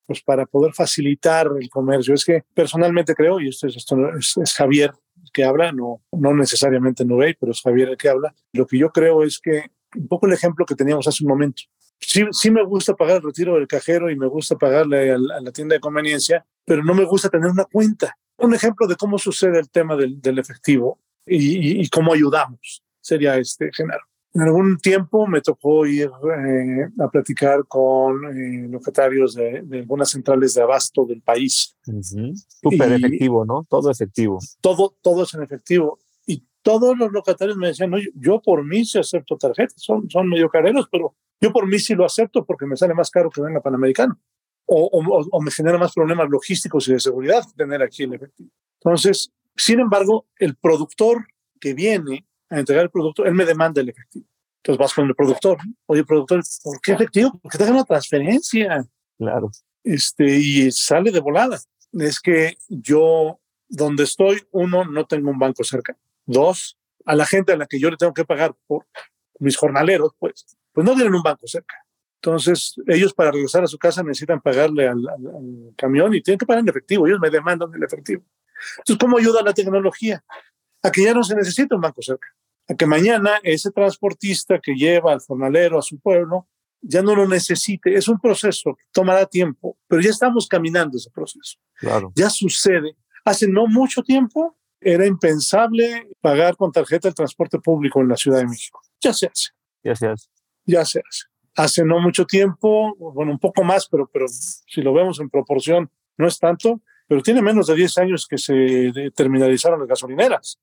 Pues 0.07 0.21
para 0.21 0.45
poder 0.45 0.73
facilitar 0.73 1.47
el 1.59 1.69
comercio. 1.69 2.15
Es 2.15 2.25
que 2.25 2.43
personalmente 2.53 3.13
creo, 3.13 3.39
y 3.39 3.49
esto 3.49 3.67
es, 3.67 3.77
esto 3.77 3.95
es, 4.17 4.35
es 4.37 4.53
Javier 4.53 4.91
que 5.31 5.43
habla, 5.43 5.71
no, 5.71 6.01
no 6.11 6.33
necesariamente 6.33 7.05
Nuvei, 7.05 7.35
pero 7.39 7.51
es 7.51 7.61
Javier 7.61 7.89
el 7.89 7.97
que 7.97 8.09
habla, 8.09 8.33
lo 8.53 8.65
que 8.65 8.79
yo 8.79 8.89
creo 8.89 9.23
es 9.23 9.39
que 9.39 9.69
un 9.95 10.07
poco 10.07 10.27
el 10.27 10.33
ejemplo 10.33 10.65
que 10.65 10.75
teníamos 10.75 11.07
hace 11.07 11.23
un 11.23 11.29
momento. 11.29 11.63
Sí, 11.99 12.23
sí 12.31 12.51
me 12.51 12.63
gusta 12.63 12.95
pagar 12.95 13.17
el 13.17 13.23
retiro 13.23 13.55
del 13.55 13.67
cajero 13.67 14.09
y 14.09 14.15
me 14.15 14.27
gusta 14.27 14.57
pagarle 14.57 15.11
a 15.11 15.17
la, 15.17 15.51
tienda 15.51 15.75
de 15.75 15.81
conveniencia, 15.81 16.45
pero 16.65 16.83
no 16.83 16.93
me 16.93 17.03
gusta 17.05 17.29
tener 17.29 17.49
una 17.49 17.65
cuenta. 17.65 18.17
Un 18.37 18.53
ejemplo 18.53 18.87
de 18.87 18.95
cómo 18.95 19.17
sucede 19.17 19.59
el 19.59 19.69
tema 19.69 19.95
del, 19.97 20.21
del 20.21 20.39
efectivo 20.39 20.99
y, 21.25 21.81
y, 21.81 21.89
cómo 21.89 22.13
ayudamos 22.13 22.83
sería 23.01 23.37
este, 23.37 23.69
Genaro. 23.73 24.03
En 24.33 24.41
algún 24.43 24.77
tiempo 24.77 25.25
me 25.25 25.41
tocó 25.41 25.87
ir 25.87 26.05
eh, 26.07 26.87
a 26.99 27.09
platicar 27.09 27.65
con 27.67 28.25
eh, 28.25 28.67
locatarios 28.69 29.33
de, 29.33 29.63
de, 29.63 29.79
algunas 29.79 30.11
centrales 30.11 30.53
de 30.53 30.61
abasto 30.61 31.03
del 31.05 31.21
país. 31.21 31.75
Súper 32.61 32.93
efectivo, 32.93 33.43
¿no? 33.43 33.65
Todo 33.67 33.89
efectivo. 33.89 34.37
Todo, 34.61 34.95
todo 35.01 35.23
es 35.23 35.33
en 35.33 35.41
efectivo. 35.41 35.97
Todos 36.61 36.97
los 36.97 37.11
locatarios 37.11 37.57
me 37.57 37.67
decían, 37.67 37.91
no, 37.91 37.97
yo, 38.15 38.41
por 38.41 38.65
mí 38.65 38.85
sí 38.85 38.99
acepto 38.99 39.37
tarjetas, 39.37 39.81
son, 39.81 40.09
son 40.09 40.27
medio 40.27 40.49
careros, 40.49 40.87
pero 40.91 41.15
yo 41.41 41.51
por 41.51 41.67
mí 41.67 41.79
sí 41.79 41.95
lo 41.95 42.05
acepto 42.05 42.45
porque 42.45 42.65
me 42.65 42.75
sale 42.75 42.93
más 42.93 43.09
caro 43.09 43.29
que 43.29 43.41
venga 43.41 43.61
Panamericano. 43.61 44.19
O, 44.65 44.85
o, 44.85 45.27
o 45.31 45.41
me 45.41 45.49
genera 45.49 45.77
más 45.77 45.93
problemas 45.93 46.29
logísticos 46.29 46.87
y 46.87 46.93
de 46.93 46.99
seguridad 46.99 47.43
tener 47.55 47.81
aquí 47.81 48.03
el 48.03 48.13
efectivo. 48.13 48.51
Entonces, 48.81 49.31
sin 49.55 49.79
embargo, 49.79 50.27
el 50.37 50.55
productor 50.55 51.25
que 51.59 51.73
viene 51.73 52.27
a 52.49 52.59
entregar 52.59 52.83
el 52.83 52.91
producto, 52.91 53.25
él 53.25 53.33
me 53.33 53.45
demanda 53.45 53.81
el 53.81 53.89
efectivo. 53.89 54.27
Entonces 54.57 54.79
vas 54.79 54.93
con 54.93 55.07
el 55.07 55.15
productor. 55.15 55.57
Oye, 55.85 56.03
productor, 56.03 56.41
¿por 56.63 56.81
qué 56.81 56.91
efectivo? 56.93 57.39
Porque 57.41 57.57
te 57.57 57.63
hagan 57.63 57.75
una 57.75 57.85
transferencia. 57.85 58.85
Claro. 59.17 59.51
Este, 59.83 60.37
y 60.37 60.71
sale 60.71 61.11
de 61.11 61.19
volada. 61.19 61.59
Es 61.93 62.19
que 62.19 62.57
yo, 62.67 63.39
donde 63.67 64.03
estoy, 64.03 64.43
uno, 64.51 64.85
no 64.85 65.05
tengo 65.05 65.31
un 65.31 65.39
banco 65.39 65.63
cerca. 65.63 65.97
Dos, 66.31 66.77
a 67.05 67.15
la 67.15 67.25
gente 67.25 67.53
a 67.53 67.57
la 67.57 67.65
que 67.65 67.79
yo 67.79 67.89
le 67.89 67.97
tengo 67.97 68.13
que 68.13 68.23
pagar 68.23 68.55
por 68.67 68.85
mis 69.39 69.57
jornaleros, 69.57 70.11
pues, 70.19 70.45
pues 70.71 70.85
no 70.85 70.93
tienen 70.93 71.15
un 71.15 71.23
banco 71.23 71.47
cerca. 71.47 71.75
Entonces, 72.21 72.75
ellos 72.85 73.13
para 73.13 73.31
regresar 73.31 73.63
a 73.63 73.67
su 73.67 73.79
casa 73.79 74.03
necesitan 74.03 74.39
pagarle 74.41 74.87
al, 74.87 74.99
al, 75.07 75.27
al, 75.27 75.73
camión 75.75 76.13
y 76.13 76.21
tienen 76.21 76.37
que 76.37 76.45
pagar 76.45 76.61
en 76.61 76.69
efectivo. 76.69 77.07
Ellos 77.07 77.19
me 77.19 77.31
demandan 77.31 77.73
el 77.73 77.81
efectivo. 77.81 78.23
Entonces, 78.77 78.97
¿cómo 78.99 79.17
ayuda 79.17 79.41
la 79.41 79.53
tecnología? 79.53 80.23
A 80.83 80.91
que 80.91 81.03
ya 81.03 81.13
no 81.13 81.23
se 81.23 81.33
necesita 81.33 81.75
un 81.75 81.81
banco 81.81 82.01
cerca. 82.01 82.27
A 82.67 82.75
que 82.75 82.85
mañana 82.85 83.39
ese 83.41 83.71
transportista 83.71 84.59
que 84.59 84.75
lleva 84.75 85.13
al 85.13 85.21
jornalero 85.21 85.79
a 85.79 85.81
su 85.81 85.99
pueblo 85.99 86.47
ya 86.81 87.01
no 87.01 87.15
lo 87.15 87.27
necesite. 87.27 87.95
Es 87.95 88.07
un 88.07 88.19
proceso 88.19 88.75
que 88.75 88.83
tomará 88.91 89.25
tiempo, 89.25 89.77
pero 89.87 90.01
ya 90.01 90.11
estamos 90.11 90.47
caminando 90.47 90.97
ese 90.97 91.09
proceso. 91.09 91.57
Claro. 91.75 92.11
Ya 92.15 92.29
sucede. 92.29 92.95
Hace 93.25 93.47
no 93.47 93.65
mucho 93.65 94.03
tiempo 94.03 94.58
era 94.81 95.05
impensable 95.05 96.07
pagar 96.21 96.55
con 96.55 96.71
tarjeta 96.71 97.07
el 97.07 97.15
transporte 97.15 97.59
público 97.59 98.01
en 98.01 98.07
la 98.07 98.15
Ciudad 98.15 98.39
de 98.39 98.47
México. 98.47 98.81
Ya 99.01 99.13
se 99.13 99.27
hace. 99.27 99.49
Ya 99.83 99.95
se 99.95 100.07
hace. 100.07 100.27
Ya 100.65 100.85
se 100.85 100.99
hace. 100.99 101.25
Hace 101.55 101.83
no 101.83 101.99
mucho 101.99 102.25
tiempo, 102.25 102.95
bueno, 102.97 103.31
un 103.31 103.39
poco 103.39 103.63
más, 103.63 103.87
pero, 103.89 104.09
pero 104.11 104.27
si 104.27 104.81
lo 104.81 104.93
vemos 104.93 105.19
en 105.19 105.29
proporción, 105.29 105.89
no 106.17 106.27
es 106.27 106.39
tanto, 106.39 106.81
pero 107.07 107.21
tiene 107.21 107.41
menos 107.41 107.67
de 107.67 107.75
10 107.75 107.97
años 107.97 108.27
que 108.27 108.37
se 108.37 108.91
terminalizaron 109.15 109.79
las 109.79 109.89
gasolineras. 109.89 110.59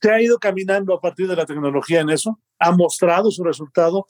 Se 0.00 0.10
ha 0.10 0.20
ido 0.20 0.38
caminando 0.38 0.94
a 0.94 1.00
partir 1.00 1.26
de 1.26 1.36
la 1.36 1.46
tecnología 1.46 2.00
en 2.00 2.10
eso, 2.10 2.40
ha 2.58 2.72
mostrado 2.72 3.30
su 3.30 3.42
resultado, 3.44 4.06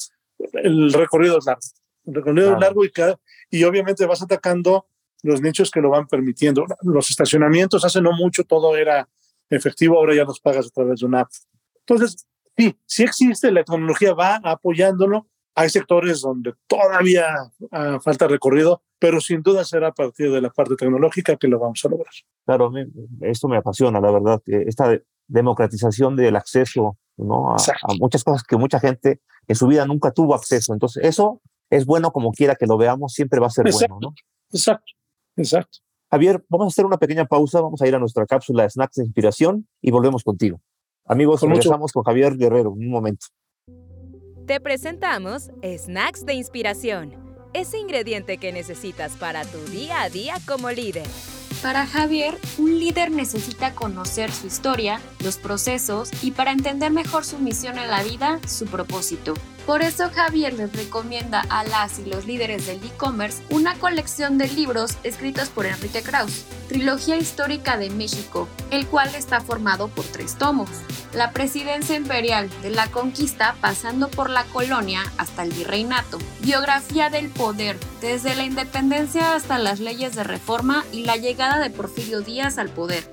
el 0.53 0.93
recorrido 0.93 1.39
es 1.39 1.47
largo. 1.47 1.61
El 2.07 2.15
recorrido 2.15 2.57
claro. 2.57 2.57
es 2.57 2.91
largo 2.91 3.19
y, 3.51 3.59
y 3.59 3.65
obviamente 3.65 4.07
vas 4.07 4.23
atacando 4.23 4.87
los 5.23 5.41
nichos 5.41 5.71
que 5.71 5.81
lo 5.81 5.91
van 5.91 6.07
permitiendo. 6.07 6.67
Los 6.83 7.11
estacionamientos 7.11 7.85
hace 7.85 8.01
no 8.01 8.13
mucho 8.13 8.45
todo 8.45 8.77
era 8.77 9.09
efectivo, 9.51 9.97
ahora 9.97 10.15
ya 10.15 10.25
los 10.25 10.41
pagas 10.41 10.67
a 10.67 10.71
través 10.71 11.01
de 11.01 11.07
una 11.07 11.21
app. 11.21 11.31
Entonces, 11.87 12.27
sí, 12.57 12.77
sí 12.87 13.05
existe, 13.05 13.51
la 13.53 13.65
tecnología 13.65 14.15
va 14.15 14.41
apoyándolo. 14.43 15.27
Hay 15.55 15.71
sectores 15.71 16.21
donde 16.21 16.53
todavía 16.67 17.27
uh, 17.61 17.99
falta 18.01 18.29
recorrido, 18.29 18.83
pero 18.99 19.21
sin 19.21 19.43
duda 19.43 19.65
será 19.65 19.89
a 19.89 19.93
partir 19.93 20.31
de 20.31 20.43
la 20.43 20.51
parte 20.51 20.77
tecnológica 20.77 21.37
que 21.37 21.49
lo 21.49 21.59
vamos 21.59 21.83
a 21.85 21.89
lograr. 21.89 22.13
Claro, 22.45 22.71
esto 23.23 23.49
me 23.49 23.57
apasiona, 23.57 24.01
la 24.01 24.11
verdad. 24.11 24.43
Esta 24.47 25.01
democratización 25.27 26.15
del 26.15 26.37
acceso 26.37 26.99
¿no? 27.17 27.53
a, 27.53 27.57
a, 27.57 27.95
muchas 27.99 28.23
cosas 28.23 28.43
que 28.43 28.57
mucha 28.57 28.81
gente 28.81 29.21
en 29.49 29.57
su 29.57 29.67
vida 29.67 29.87
nunca 29.87 30.11
tuvo 30.11 30.35
acceso. 30.35 30.75
Entonces, 30.75 31.05
eso 31.05 31.41
es 31.71 31.87
bueno 31.87 32.11
como 32.13 32.33
quiera 32.33 32.55
que 32.55 32.67
lo 32.67 32.77
veamos, 32.77 33.13
siempre 33.13 33.41
va 33.41 33.47
a 33.47 33.51
ser 33.51 33.67
exacto, 33.67 33.95
bueno. 33.95 34.11
¿no? 34.11 34.15
Exacto, 34.53 34.93
exacto. 35.37 35.79
Javier, 36.11 36.45
vamos 36.49 36.66
a 36.66 36.69
hacer 36.69 36.87
una 36.87 36.99
pequeña 36.99 37.25
pausa, 37.25 37.61
vamos 37.61 37.83
a 37.83 37.88
ir 37.88 37.95
a 37.95 37.99
nuestra 37.99 38.27
cápsula 38.27 38.62
de 38.62 38.71
snacks 38.71 38.97
de 38.97 39.05
inspiración 39.05 39.69
y 39.81 39.90
volvemos 39.90 40.23
contigo. 40.23 40.61
Amigos, 41.05 41.40
con 41.40 41.51
regresamos 41.51 41.81
mucho. 41.81 41.92
con 41.95 42.05
Javier 42.05 42.37
Guerrero 42.37 42.73
en 42.77 42.87
un 42.87 42.90
momento. 42.90 43.27
Te 44.47 44.61
presentamos 44.61 45.51
Snacks 45.62 46.25
de 46.25 46.35
Inspiración, 46.35 47.14
ese 47.53 47.79
ingrediente 47.79 48.38
que 48.38 48.53
necesitas 48.53 49.16
para 49.16 49.45
tu 49.45 49.59
día 49.71 50.03
a 50.03 50.09
día 50.09 50.37
como 50.47 50.71
líder. 50.71 51.07
Para 51.62 51.87
Javier, 51.87 52.37
un 52.59 52.79
líder 52.79 53.11
necesita 53.11 53.75
conocer 53.75 54.31
su 54.31 54.47
historia, 54.47 55.01
los 55.25 55.38
procesos 55.38 56.11
y 56.23 56.31
para 56.31 56.53
entender 56.53 56.92
mejor 56.92 57.25
su 57.25 57.38
misión 57.38 57.79
en 57.79 57.88
la 57.88 58.05
vida, 58.05 58.38
su 58.47 58.66
propósito. 58.66 59.35
Por 59.66 59.83
eso 59.83 60.11
Javier 60.14 60.52
les 60.52 60.72
recomienda 60.72 61.44
a 61.48 61.64
las 61.64 61.98
y 61.98 62.05
los 62.05 62.24
líderes 62.24 62.66
del 62.66 62.85
e-commerce 62.85 63.42
una 63.50 63.74
colección 63.74 64.38
de 64.38 64.46
libros 64.46 64.96
escritos 65.02 65.48
por 65.48 65.66
Enrique 65.66 66.02
Krauss, 66.02 66.44
Trilogía 66.68 67.16
Histórica 67.16 67.76
de 67.76 67.90
México, 67.90 68.46
el 68.70 68.87
cual 68.87 69.12
está 69.16 69.40
formado 69.40 69.88
por 69.88 70.05
tres 70.05 70.37
tomos. 70.37 70.70
La 71.12 71.33
presidencia 71.33 71.96
imperial 71.96 72.48
de 72.62 72.70
la 72.70 72.87
conquista 72.92 73.57
pasando 73.61 74.09
por 74.09 74.31
la 74.31 74.44
colonia 74.44 75.02
hasta 75.18 75.42
el 75.42 75.52
virreinato. 75.52 76.18
Biografía 76.42 77.11
del 77.11 77.29
poder, 77.29 77.76
desde 78.00 78.37
la 78.37 78.44
independencia 78.44 79.35
hasta 79.35 79.59
las 79.59 79.81
leyes 79.81 80.14
de 80.14 80.22
reforma 80.22 80.85
y 80.92 81.02
la 81.02 81.16
llegada 81.16 81.59
de 81.59 81.70
Porfirio 81.70 82.20
Díaz 82.20 82.59
al 82.59 82.68
poder. 82.68 83.11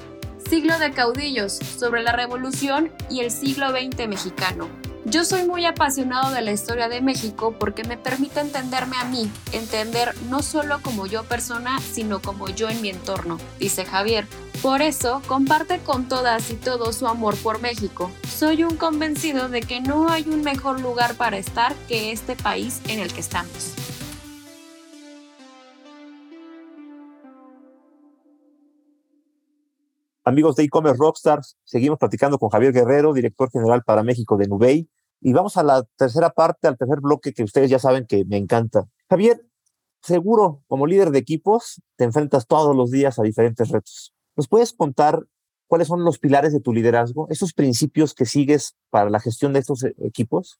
Siglo 0.48 0.78
de 0.78 0.92
caudillos, 0.92 1.54
sobre 1.54 2.04
la 2.04 2.12
revolución 2.12 2.92
y 3.10 3.22
el 3.22 3.32
siglo 3.32 3.72
XX 3.72 4.08
mexicano. 4.08 4.93
Yo 5.06 5.26
soy 5.26 5.46
muy 5.46 5.66
apasionado 5.66 6.32
de 6.34 6.42
la 6.42 6.54
historia 6.54 6.88
de 6.88 7.02
México 7.02 7.54
porque 7.60 7.84
me 7.84 7.98
permite 7.98 8.40
entenderme 8.40 8.96
a 8.96 9.04
mí, 9.04 9.30
entender 9.52 10.16
no 10.30 10.42
solo 10.42 10.82
como 10.82 11.06
yo 11.08 11.24
persona, 11.24 11.80
sino 11.80 12.22
como 12.22 12.48
yo 12.48 12.70
en 12.70 12.82
mi 12.82 12.90
entorno, 12.90 13.38
dice 13.60 13.84
Javier. 13.84 14.26
Por 14.62 14.82
eso, 14.82 15.22
comparte 15.28 15.80
con 15.80 16.08
todas 16.08 16.50
y 16.52 16.56
todos 16.56 16.96
su 16.96 17.08
amor 17.08 17.36
por 17.36 17.60
México. 17.60 18.12
Soy 18.34 18.64
un 18.64 18.78
convencido 18.78 19.50
de 19.50 19.60
que 19.60 19.82
no 19.82 20.10
hay 20.10 20.24
un 20.30 20.42
mejor 20.42 20.80
lugar 20.80 21.16
para 21.16 21.38
estar 21.38 21.76
que 21.90 22.14
este 22.14 22.38
país 22.38 22.80
en 22.88 23.00
el 23.00 23.12
que 23.12 23.20
estamos. 23.20 23.83
Amigos 30.26 30.56
de 30.56 30.64
e-commerce 30.64 30.98
Rockstars, 30.98 31.58
seguimos 31.66 32.00
platicando 32.00 32.40
con 32.40 32.50
Javier 32.50 32.72
Guerrero, 32.72 33.12
director 33.14 33.52
general 33.52 33.84
para 33.84 34.04
México 34.04 34.38
de 34.38 34.48
Nubei. 34.48 34.90
Y 35.20 35.34
vamos 35.34 35.58
a 35.58 35.64
la 35.64 35.84
tercera 35.98 36.30
parte, 36.30 36.68
al 36.68 36.78
tercer 36.78 37.02
bloque 37.02 37.34
que 37.34 37.44
ustedes 37.44 37.70
ya 37.70 37.78
saben 37.78 38.06
que 38.08 38.24
me 38.24 38.38
encanta. 38.38 38.88
Javier, 39.10 39.46
seguro, 40.02 40.64
como 40.68 40.88
líder 40.88 41.12
de 41.12 41.20
equipos, 41.20 41.82
te 41.98 42.06
enfrentas 42.06 42.48
todos 42.48 42.74
los 42.74 42.90
días 42.90 43.20
a 43.20 43.24
diferentes 43.24 43.70
retos. 43.70 44.14
¿Nos 44.38 44.48
puedes 44.48 44.72
contar 44.72 45.26
cuáles 45.68 45.90
son 45.90 46.06
los 46.06 46.20
pilares 46.20 46.54
de 46.54 46.62
tu 46.62 46.72
liderazgo, 46.72 47.28
esos 47.30 47.54
principios 47.54 48.14
que 48.14 48.26
sigues 48.26 48.76
para 48.90 49.10
la 49.10 49.20
gestión 49.20 49.52
de 49.52 49.60
estos 49.60 49.84
equipos? 49.84 50.58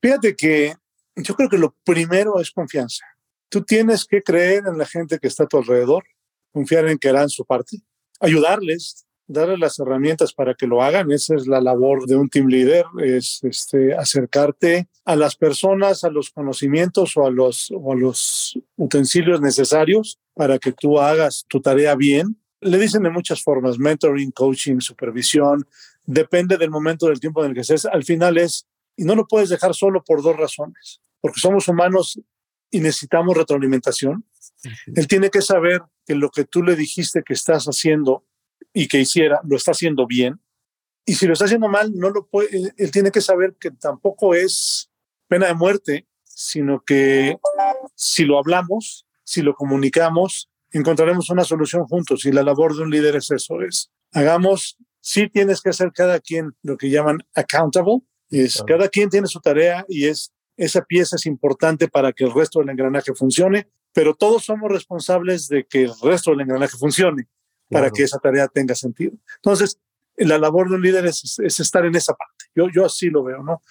Fíjate 0.00 0.34
que 0.36 0.74
yo 1.16 1.34
creo 1.34 1.50
que 1.50 1.58
lo 1.58 1.76
primero 1.84 2.40
es 2.40 2.50
confianza. 2.50 3.04
Tú 3.50 3.62
tienes 3.62 4.06
que 4.06 4.22
creer 4.22 4.64
en 4.66 4.78
la 4.78 4.86
gente 4.86 5.18
que 5.18 5.28
está 5.28 5.44
a 5.44 5.48
tu 5.48 5.58
alrededor, 5.58 6.04
confiar 6.50 6.88
en 6.88 6.96
que 6.96 7.10
harán 7.10 7.28
su 7.28 7.44
parte 7.44 7.82
ayudarles, 8.22 9.04
darles 9.26 9.58
las 9.58 9.78
herramientas 9.78 10.32
para 10.32 10.54
que 10.54 10.66
lo 10.66 10.82
hagan. 10.82 11.10
Esa 11.10 11.34
es 11.34 11.46
la 11.46 11.60
labor 11.60 12.06
de 12.06 12.16
un 12.16 12.28
team 12.28 12.46
leader, 12.46 12.86
es 13.02 13.40
este, 13.42 13.94
acercarte 13.94 14.88
a 15.04 15.16
las 15.16 15.36
personas, 15.36 16.04
a 16.04 16.10
los 16.10 16.30
conocimientos 16.30 17.16
o 17.16 17.26
a 17.26 17.30
los, 17.30 17.70
o 17.74 17.92
a 17.92 17.96
los 17.96 18.58
utensilios 18.76 19.40
necesarios 19.40 20.18
para 20.34 20.58
que 20.58 20.72
tú 20.72 20.98
hagas 20.98 21.44
tu 21.48 21.60
tarea 21.60 21.94
bien. 21.96 22.38
Le 22.60 22.78
dicen 22.78 23.02
de 23.02 23.10
muchas 23.10 23.42
formas, 23.42 23.78
mentoring, 23.78 24.30
coaching, 24.30 24.78
supervisión, 24.78 25.66
depende 26.06 26.56
del 26.56 26.70
momento 26.70 27.06
del 27.06 27.18
tiempo 27.18 27.42
en 27.42 27.50
el 27.50 27.54
que 27.54 27.62
estés. 27.62 27.86
Al 27.86 28.04
final 28.04 28.38
es, 28.38 28.66
y 28.96 29.04
no 29.04 29.16
lo 29.16 29.26
puedes 29.26 29.48
dejar 29.48 29.74
solo 29.74 30.04
por 30.04 30.22
dos 30.22 30.36
razones, 30.36 31.00
porque 31.20 31.40
somos 31.40 31.66
humanos 31.66 32.20
y 32.70 32.78
necesitamos 32.78 33.36
retroalimentación. 33.36 34.24
Él 34.94 35.06
tiene 35.06 35.30
que 35.30 35.42
saber 35.42 35.82
que 36.06 36.14
lo 36.14 36.30
que 36.30 36.44
tú 36.44 36.62
le 36.62 36.76
dijiste 36.76 37.22
que 37.22 37.34
estás 37.34 37.66
haciendo 37.66 38.24
y 38.72 38.88
que 38.88 39.00
hiciera, 39.00 39.40
lo 39.44 39.56
está 39.56 39.72
haciendo 39.72 40.06
bien. 40.06 40.40
Y 41.04 41.14
si 41.14 41.26
lo 41.26 41.32
está 41.32 41.46
haciendo 41.46 41.68
mal, 41.68 41.92
no 41.94 42.10
lo 42.10 42.26
puede, 42.26 42.72
él 42.76 42.90
tiene 42.90 43.10
que 43.10 43.20
saber 43.20 43.56
que 43.58 43.70
tampoco 43.72 44.34
es 44.34 44.90
pena 45.28 45.48
de 45.48 45.54
muerte, 45.54 46.06
sino 46.22 46.82
que 46.84 47.36
si 47.94 48.24
lo 48.24 48.38
hablamos, 48.38 49.06
si 49.24 49.42
lo 49.42 49.54
comunicamos, 49.54 50.48
encontraremos 50.70 51.28
una 51.30 51.44
solución 51.44 51.86
juntos. 51.86 52.24
Y 52.24 52.32
la 52.32 52.42
labor 52.42 52.76
de 52.76 52.82
un 52.82 52.90
líder 52.90 53.16
es 53.16 53.30
eso, 53.30 53.60
es 53.62 53.90
hagamos, 54.12 54.76
sí 55.00 55.28
tienes 55.28 55.60
que 55.60 55.70
hacer 55.70 55.92
cada 55.92 56.20
quien 56.20 56.54
lo 56.62 56.76
que 56.76 56.90
llaman 56.90 57.18
accountable, 57.34 58.00
Es, 58.30 58.62
Cada 58.66 58.88
quien 58.88 59.10
tiene 59.10 59.26
su 59.26 59.40
tarea 59.40 59.84
y 59.88 60.06
es, 60.06 60.32
esa 60.56 60.82
pieza 60.82 61.16
es 61.16 61.26
importante 61.26 61.88
para 61.88 62.12
que 62.12 62.24
el 62.24 62.32
resto 62.32 62.60
del 62.60 62.70
engranaje 62.70 63.14
funcione, 63.14 63.68
pero 63.92 64.14
todos 64.14 64.44
somos 64.44 64.70
responsables 64.70 65.48
de 65.48 65.64
que 65.64 65.84
el 65.84 65.92
resto 66.02 66.30
del 66.30 66.42
engranaje 66.42 66.76
funcione 66.76 67.28
para 67.70 67.90
que 67.90 68.02
esa 68.02 68.18
tarea 68.18 68.48
tenga 68.48 68.74
sentido. 68.74 69.12
Entonces, 69.36 69.78
la 70.16 70.38
labor 70.38 70.68
de 70.68 70.76
un 70.76 70.82
líder 70.82 71.06
es, 71.06 71.38
es, 71.38 71.60
estar 71.60 71.84
en 71.86 71.94
esa 71.94 72.12
parte. 72.14 72.44
Yo, 72.54 72.68
yo 72.68 72.84
así 72.84 73.08
lo 73.08 73.24
veo, 73.24 73.42
¿no? 73.42 73.62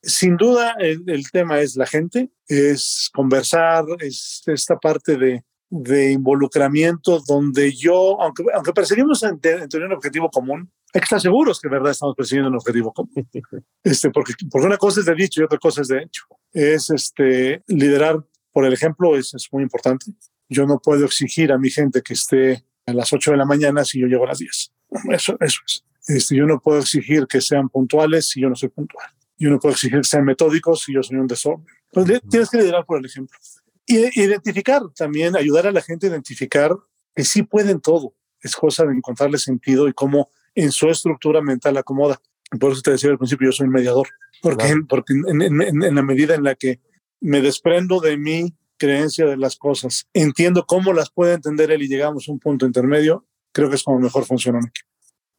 Sin 0.00 0.36
duda, 0.36 0.76
el, 0.78 1.02
el, 1.08 1.28
tema 1.30 1.60
es 1.60 1.74
la 1.76 1.86
gente, 1.86 2.30
es 2.46 3.10
conversar, 3.12 3.84
es 3.98 4.42
esta 4.46 4.76
parte 4.76 5.16
de, 5.16 5.42
de 5.70 6.12
involucramiento 6.12 7.20
donde 7.26 7.72
yo, 7.72 8.20
aunque, 8.20 8.44
aunque 8.54 8.72
perseguimos 8.72 9.22
en, 9.24 9.40
en 9.42 9.68
tener 9.68 9.86
un 9.86 9.94
objetivo 9.94 10.30
común, 10.30 10.70
hay 10.94 11.00
que 11.00 11.04
estar 11.04 11.20
seguros 11.20 11.60
que 11.60 11.68
de 11.68 11.74
verdad 11.74 11.90
estamos 11.90 12.14
persiguiendo 12.16 12.48
un 12.48 12.56
objetivo 12.56 12.92
común. 12.92 13.12
Este, 13.84 14.10
porque, 14.10 14.34
porque 14.50 14.66
una 14.66 14.76
cosa 14.76 15.00
es 15.00 15.06
de 15.06 15.14
dicho 15.14 15.40
y 15.40 15.44
otra 15.44 15.58
cosa 15.58 15.82
es 15.82 15.88
de 15.88 16.02
hecho. 16.02 16.24
Es 16.52 16.90
este, 16.90 17.62
liderar 17.66 18.24
por 18.52 18.64
el 18.64 18.72
ejemplo, 18.72 19.16
es, 19.16 19.34
es 19.34 19.48
muy 19.52 19.62
importante. 19.62 20.06
Yo 20.48 20.66
no 20.66 20.80
puedo 20.80 21.04
exigir 21.04 21.52
a 21.52 21.58
mi 21.58 21.70
gente 21.70 22.02
que 22.02 22.14
esté 22.14 22.64
a 22.86 22.92
las 22.92 23.12
8 23.12 23.32
de 23.32 23.36
la 23.36 23.44
mañana 23.44 23.84
si 23.84 24.00
yo 24.00 24.06
llego 24.06 24.24
a 24.24 24.28
las 24.28 24.38
10. 24.38 24.72
Eso, 25.10 25.36
eso 25.40 25.60
es. 25.66 25.84
Este, 26.08 26.36
yo 26.36 26.46
no 26.46 26.58
puedo 26.58 26.80
exigir 26.80 27.26
que 27.26 27.40
sean 27.40 27.68
puntuales 27.68 28.28
si 28.28 28.40
yo 28.40 28.48
no 28.48 28.56
soy 28.56 28.70
puntual. 28.70 29.06
Yo 29.36 29.50
no 29.50 29.58
puedo 29.58 29.74
exigir 29.74 29.98
que 29.98 30.08
sean 30.08 30.24
metódicos 30.24 30.82
si 30.82 30.94
yo 30.94 31.02
soy 31.02 31.18
un 31.18 31.26
desorden. 31.26 31.66
Entonces, 31.92 32.20
tienes 32.28 32.50
que 32.50 32.58
liderar 32.58 32.84
por 32.86 32.98
el 32.98 33.04
ejemplo. 33.04 33.38
Y 33.86 33.98
identificar 34.20 34.82
también, 34.96 35.36
ayudar 35.36 35.66
a 35.66 35.72
la 35.72 35.82
gente 35.82 36.06
a 36.06 36.10
identificar 36.10 36.72
que 37.14 37.24
sí 37.24 37.42
pueden 37.42 37.80
todo. 37.80 38.14
Es 38.40 38.56
cosa 38.56 38.84
de 38.84 38.94
encontrarle 38.94 39.38
sentido 39.38 39.88
y 39.88 39.92
cómo 39.92 40.30
en 40.54 40.72
su 40.72 40.88
estructura 40.88 41.42
mental 41.42 41.76
acomoda. 41.76 42.20
Por 42.58 42.72
eso 42.72 42.80
te 42.80 42.92
decía 42.92 43.10
al 43.10 43.18
principio, 43.18 43.48
yo 43.48 43.52
soy 43.52 43.66
un 43.66 43.72
mediador, 43.72 44.08
porque, 44.40 44.74
porque 44.88 45.12
en, 45.12 45.42
en, 45.42 45.84
en, 45.84 45.94
la 45.94 46.02
medida 46.02 46.34
en 46.34 46.44
la 46.44 46.54
que 46.54 46.80
me 47.20 47.40
desprendo 47.40 48.00
de 48.00 48.16
mi 48.16 48.54
creencia 48.78 49.26
de 49.26 49.36
las 49.36 49.56
cosas, 49.56 50.06
entiendo 50.14 50.64
cómo 50.66 50.92
las 50.92 51.10
puede 51.10 51.34
entender 51.34 51.70
él 51.70 51.82
y 51.82 51.88
llegamos 51.88 52.28
a 52.28 52.32
un 52.32 52.38
punto 52.38 52.64
intermedio, 52.64 53.26
creo 53.52 53.68
que 53.68 53.76
es 53.76 53.82
como 53.82 53.98
mejor 53.98 54.24
funciona 54.24 54.60
aquí. 54.60 54.82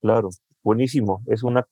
Claro, 0.01 0.29
buenísimo. 0.63 1.23
Es 1.27 1.43
una 1.43 1.67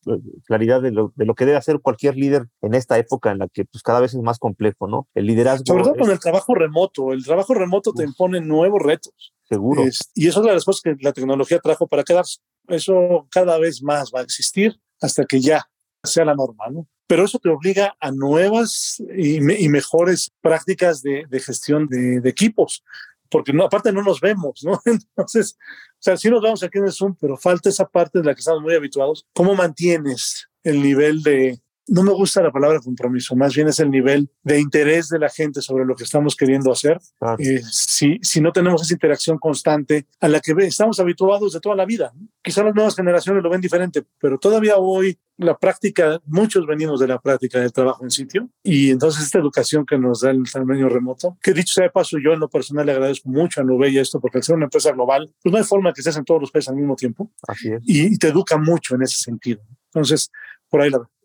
claridad 0.45 0.82
de 0.82 0.91
lo, 0.91 1.14
de 1.16 1.26
lo, 1.26 1.36
que 1.36 1.45
debe 1.45 1.58
hacer 1.58 1.80
cualquier 1.82 2.16
líder 2.16 2.47
en 2.62 2.74
esta 2.74 2.97
época 2.97 3.32
en 3.32 3.39
la 3.39 3.47
que 3.47 3.66
pues, 3.66 3.84
cada 3.84 3.99
vez 3.99 4.14
es 4.14 4.22
más 4.22 4.39
complejo, 4.39 4.88
¿no? 4.88 5.08
El 5.14 5.28
liderazgo. 5.28 5.66
Sobre 5.66 5.84
todo 5.84 5.95
es... 5.95 6.01
con 6.01 6.12
el 6.12 6.20
trabajo 6.20 6.55
remoto. 6.55 7.14
El 7.14 7.24
trabajo 7.24 7.53
remoto 7.53 7.93
te 7.93 8.03
impone 8.03 8.41
nuevos 8.41 8.82
retos. 8.82 9.34
Seguro. 9.43 9.84
Es, 9.84 10.12
y 10.14 10.28
eso 10.28 10.39
es 10.39 10.43
una 10.43 10.49
de 10.49 10.55
las 10.55 10.66
cosas 10.66 10.82
que 10.82 10.95
la 10.99 11.14
tecnología 11.14 11.60
trajo 11.60 11.88
para 11.88 12.03
quedarse. 12.03 12.39
Eso 12.68 13.28
cada 13.32 13.58
vez 13.60 13.82
más 13.82 14.12
va 14.14 14.20
a 14.20 14.24
existir 14.24 14.78
hasta 14.99 15.26
que 15.26 15.39
ya 15.39 15.70
sea 16.08 16.26
la 16.26 16.36
norma, 16.36 16.66
¿no? 16.70 16.88
Pero 17.08 17.24
eso 17.24 17.39
te 17.39 17.49
obliga 17.49 17.95
a 17.99 18.12
nuevas 18.12 19.01
y, 19.16 19.39
me, 19.39 19.60
y 19.60 19.70
mejores 19.70 20.32
prácticas 20.41 21.01
de, 21.01 21.26
gestión 21.39 21.88
de, 21.88 22.22
equipos, 22.30 22.84
porque 23.30 23.53
aparte 23.64 23.93
no 23.93 24.03
nos 24.03 24.20
vemos, 24.20 24.64
¿no? 24.64 24.82
Entonces, 24.86 25.58
o 25.60 25.99
sea, 25.99 26.18
sí 26.18 26.30
nos 26.30 26.41
vemos 26.41 26.64
aquí 26.64 26.80
en 26.80 26.86
el 26.86 26.91
Zoom, 26.91 27.16
pero 27.20 27.38
falta 27.38 27.70
esa 27.70 27.88
parte 27.88 28.20
de 28.20 28.26
la 28.26 28.34
que 28.34 28.39
estamos 28.39 28.62
muy 28.62 28.76
habituados. 28.76 29.26
¿Cómo 29.34 29.55
mantienes 29.55 30.49
el 30.64 30.82
nivel 30.82 31.24
de, 31.24 31.60
no 31.88 32.04
me 32.04 32.12
gusta 32.12 32.42
la 32.42 32.52
palabra 32.52 32.80
compromiso, 32.80 33.36
más 33.36 33.56
bien 33.56 33.68
es 33.68 33.80
el 33.80 33.90
nivel 33.90 34.30
de 34.44 34.60
interés 34.60 35.10
de 35.10 35.20
la 35.20 35.30
gente 35.30 35.62
sobre 35.62 35.86
lo 35.86 35.96
que 35.96 36.04
estamos 36.04 36.36
queriendo 36.36 36.72
hacer. 36.72 37.00
Claro. 37.20 37.38
Eh, 37.40 37.62
si, 37.70 38.20
si 38.22 38.42
no 38.42 38.52
tenemos 38.52 38.82
esa 38.82 38.94
interacción 38.94 39.38
constante 39.38 40.08
a 40.20 40.28
la 40.28 40.40
que 40.40 40.54
estamos 40.60 41.00
habituados 41.00 41.54
de 41.54 41.60
toda 41.60 41.76
la 41.76 41.86
vida. 41.86 42.14
Quizá 42.42 42.64
las 42.64 42.76
nuevas 42.76 42.96
generaciones 42.96 43.44
lo 43.44 43.50
ven 43.50 43.62
diferente, 43.62 44.04
pero 44.20 44.38
todavía 44.38 44.78
hoy 44.78 45.18
la 45.38 45.58
práctica, 45.58 46.20
muchos 46.26 46.66
venimos 46.66 47.00
de 47.00 47.08
la 47.08 47.20
práctica 47.20 47.60
del 47.60 47.72
trabajo 47.72 48.04
en 48.04 48.10
sitio 48.10 48.50
y 48.64 48.90
entonces 48.90 49.24
esta 49.24 49.38
educación 49.38 49.86
que 49.86 49.98
nos 49.98 50.22
da 50.22 50.32
el 50.32 50.66
medio 50.66 50.90
remoto, 50.90 51.38
que 51.42 51.54
dicho 51.54 51.74
sea 51.74 51.84
de 51.84 51.90
paso, 51.92 52.18
yo 52.18 52.34
en 52.34 52.40
lo 52.40 52.50
personal 52.50 52.86
le 52.88 52.94
agradezco 52.94 53.30
mucho 53.30 53.62
a 53.62 53.64
Nubella 53.64 54.02
esto 54.02 54.20
porque 54.20 54.40
al 54.40 54.44
ser 54.44 54.56
una 54.56 54.66
empresa 54.66 54.92
global, 54.92 55.32
pues 55.44 55.52
no 55.52 55.60
hay 55.60 55.64
forma 55.64 55.94
que 55.94 56.02
estés 56.02 56.18
en 56.18 56.26
todos 56.26 56.42
los 56.42 56.52
países 56.52 56.70
al 56.70 56.76
mismo 56.76 56.96
tiempo 56.96 57.32
Así 57.48 57.70
es. 57.70 57.82
Y, 57.86 58.14
y 58.14 58.18
te 58.18 58.30
educa 58.30 58.58
mucho 58.58 58.96
en 58.96 59.04
ese 59.04 59.18
sentido. 59.18 59.62
Entonces, 59.94 60.32
por 60.70 60.82
ahí 60.82 60.90
la 60.90 61.00
veo. 61.00 61.16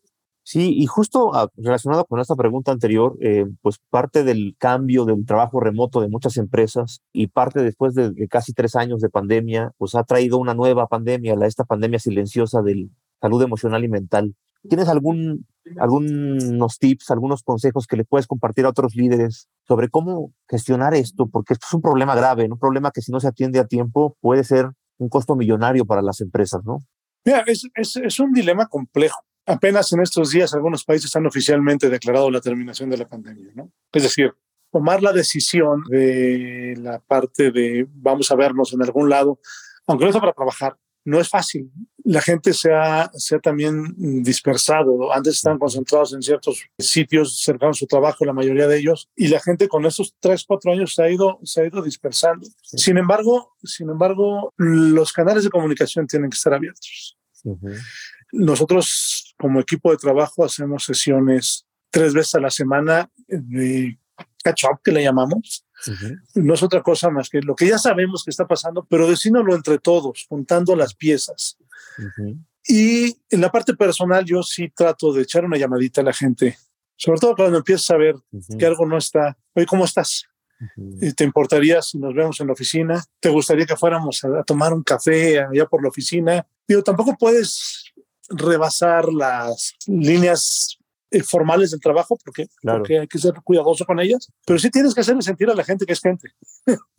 Sí, 0.45 0.75
y 0.77 0.87
justo 0.87 1.35
a, 1.35 1.49
relacionado 1.57 2.05
con 2.05 2.19
esta 2.19 2.35
pregunta 2.35 2.73
anterior, 2.73 3.17
eh, 3.21 3.47
pues 3.61 3.79
parte 3.91 4.25
del 4.25 4.57
cambio 4.59 5.05
del 5.05 5.25
trabajo 5.25 5.61
remoto 5.61 6.01
de 6.01 6.09
muchas 6.09 6.37
empresas 6.37 7.01
y 7.13 7.29
parte 7.29 7.63
después 7.63 7.95
de, 7.95 8.11
de, 8.11 8.27
casi 8.27 8.53
tres 8.53 8.75
años 8.75 9.01
de 9.01 9.09
pandemia, 9.09 9.71
pues 9.79 9.95
ha 9.95 10.03
traído 10.03 10.39
una 10.39 10.55
nueva 10.55 10.89
pandemia, 10.89 11.37
la, 11.37 11.47
esta 11.47 11.65
pandemia 11.65 12.01
silenciosa 12.01 12.61
de 12.63 12.89
salud 13.21 13.41
emocional 13.43 13.85
y 13.85 13.89
mental. 13.89 14.35
¿Tienes 14.69 14.89
algún, 14.89 15.47
algunos 15.79 16.79
tips, 16.79 17.11
algunos 17.11 17.43
consejos 17.45 17.87
que 17.87 17.97
le 17.97 18.05
puedes 18.05 18.27
compartir 18.27 18.65
a 18.65 18.71
otros 18.71 18.97
líderes 18.97 19.49
sobre 19.67 19.91
cómo 19.91 20.33
gestionar 20.49 20.95
esto? 20.95 21.29
Porque 21.29 21.55
esto 21.55 21.67
es 21.69 21.75
un 21.75 21.83
problema 21.83 22.17
grave, 22.17 22.49
un 22.51 22.59
problema 22.59 22.91
que 22.91 23.01
si 23.01 23.13
no 23.13 23.21
se 23.21 23.29
atiende 23.29 23.61
a 23.61 23.67
tiempo 23.67 24.17
puede 24.21 24.43
ser 24.43 24.71
un 24.99 25.09
costo 25.09 25.37
millonario 25.37 25.85
para 25.85 26.03
las 26.03 26.21
empresas, 26.21 26.63
¿no? 26.65 26.79
Mira, 27.25 27.45
es, 27.47 27.69
es, 27.77 27.97
es 27.97 28.19
un 28.19 28.33
dilema 28.33 28.67
complejo 28.67 29.21
apenas 29.47 29.93
en 29.93 30.01
estos 30.01 30.31
días 30.31 30.55
algunos 30.55 30.85
países 30.85 31.15
han 31.17 31.27
oficialmente 31.27 31.89
declarado 31.89 32.31
la 32.31 32.41
terminación 32.41 32.91
de 32.91 32.99
la 32.99 33.09
pandemia, 33.09 33.53
¿no? 33.55 33.71
Es 33.93 34.03
decir, 34.03 34.33
tomar 34.71 35.03
la 35.03 35.13
decisión 35.13 35.83
de 35.89 36.75
la 36.79 36.99
parte 37.01 37.51
de 37.51 37.87
vamos 37.91 38.31
a 38.31 38.37
vernos 38.37 38.73
en 38.73 38.83
algún 38.83 39.09
lado, 39.09 39.39
aunque 39.87 40.05
no 40.05 40.13
sea 40.13 40.21
para 40.21 40.33
trabajar, 40.33 40.77
no 41.05 41.21
es 41.21 41.29
fácil. 41.29 41.71
La 42.05 42.21
gente 42.21 42.53
se 42.53 42.73
ha, 42.73 43.11
se 43.15 43.37
ha 43.37 43.39
también 43.39 43.95
dispersado. 44.23 45.13
Antes 45.13 45.37
estaban 45.37 45.59
concentrados 45.59 46.13
en 46.15 46.23
ciertos 46.23 46.65
sitios 46.79 47.41
cercanos 47.41 47.79
a 47.79 47.81
su 47.81 47.87
trabajo, 47.87 48.25
la 48.25 48.33
mayoría 48.33 48.67
de 48.67 48.79
ellos, 48.79 49.09
y 49.17 49.29
la 49.29 49.41
gente 49.41 49.69
con 49.69 49.85
estos 49.85 50.15
tres, 50.21 50.45
cuatro 50.47 50.73
años 50.73 50.95
se 50.95 51.03
ha 51.03 51.11
ido, 51.11 51.39
se 51.43 51.63
ha 51.63 51.67
ido 51.67 51.83
dispersando. 51.83 52.47
Sí. 52.63 52.79
Sin 52.79 52.99
embargo, 52.99 53.57
sin 53.63 53.91
embargo, 53.91 54.53
los 54.57 55.13
canales 55.13 55.45
de 55.45 55.51
comunicación 55.51 56.07
tienen 56.07 56.31
que 56.31 56.37
estar 56.37 56.55
abiertos. 56.55 57.19
Uh 57.45 57.57
-huh. 57.57 57.79
Nosotros 58.33 59.32
como 59.43 59.59
equipo 59.59 59.91
de 59.91 59.97
trabajo 59.97 60.45
hacemos 60.45 60.85
sesiones 60.85 61.67
tres 61.91 62.15
veces 62.15 62.37
a 62.37 62.41
la 62.41 62.49
semana 62.49 63.11
de 63.27 63.99
catch 64.45 64.63
up 64.71 64.81
que 64.85 64.93
le 64.93 65.03
llamamos. 65.03 65.67
Uh 65.85 65.91
-huh. 65.91 66.21
No 66.47 66.55
es 66.55 66.63
otra 66.63 66.81
cosa 66.81 67.11
más 67.11 67.29
que 67.29 67.41
lo 67.43 67.57
que 67.57 67.67
ya 67.67 67.77
sabemos 67.77 68.23
que 68.23 68.31
está 68.31 68.47
pasando, 68.47 68.87
pero 68.89 69.11
decínoslo 69.11 69.53
entre 69.57 69.81
todos, 69.81 70.27
juntando 70.29 70.77
las 70.77 70.95
piezas. 70.95 71.59
Uh 71.99 72.03
-huh. 72.03 72.45
Y 72.69 73.17
en 73.31 73.41
la 73.41 73.51
parte 73.51 73.75
personal 73.75 74.25
yo 74.25 74.45
sí 74.45 74.69
trato 74.69 75.13
de 75.13 75.23
echar 75.23 75.45
una 75.45 75.59
llamadita 75.59 76.03
a 76.03 76.05
la 76.05 76.13
gente, 76.13 76.57
sobre 76.97 77.19
todo 77.19 77.35
cuando 77.35 77.59
empiezas 77.59 77.91
a 77.91 77.97
ver 77.97 78.15
uh 78.15 78.23
-huh. 78.31 78.57
que 78.57 78.67
algo 78.67 78.87
no 78.87 78.97
está. 78.97 79.37
Oye, 79.55 79.67
¿cómo 79.67 79.85
estás? 79.85 80.25
¿Te 81.17 81.25
importaría 81.25 81.83
si 81.83 81.99
nos 81.99 82.15
vemos 82.15 82.39
en 82.39 82.47
la 82.47 82.53
oficina? 82.53 83.05
¿Te 83.19 83.29
gustaría 83.29 83.67
que 83.67 83.75
fuéramos 83.75 84.23
a, 84.23 84.29
a 84.39 84.45
tomar 84.45 84.73
un 84.73 84.85
café 84.85 85.41
allá 85.41 85.67
por 85.67 85.83
la 85.83 85.89
oficina? 85.89 86.47
Digo, 86.69 86.81
tampoco 86.85 87.17
puedes 87.19 87.92
rebasar 88.33 89.13
las 89.13 89.75
líneas 89.87 90.79
eh, 91.11 91.23
formales 91.23 91.71
del 91.71 91.81
trabajo 91.81 92.17
porque, 92.25 92.47
claro. 92.61 92.79
porque, 92.79 93.01
hay 93.01 93.07
que 93.07 93.19
ser 93.19 93.35
cuidadoso 93.45 93.85
con 93.85 94.01
ellas, 94.01 94.33
pero 94.47 94.59
sí 94.59 94.71
tienes 94.71 94.95
que 94.95 95.03
hacerle 95.03 95.23
sentir 95.23 95.51
a 95.51 95.55
la 95.55 95.65
gente 95.65 95.85
que 95.85 95.93
es 95.93 96.01
gente. 96.01 96.31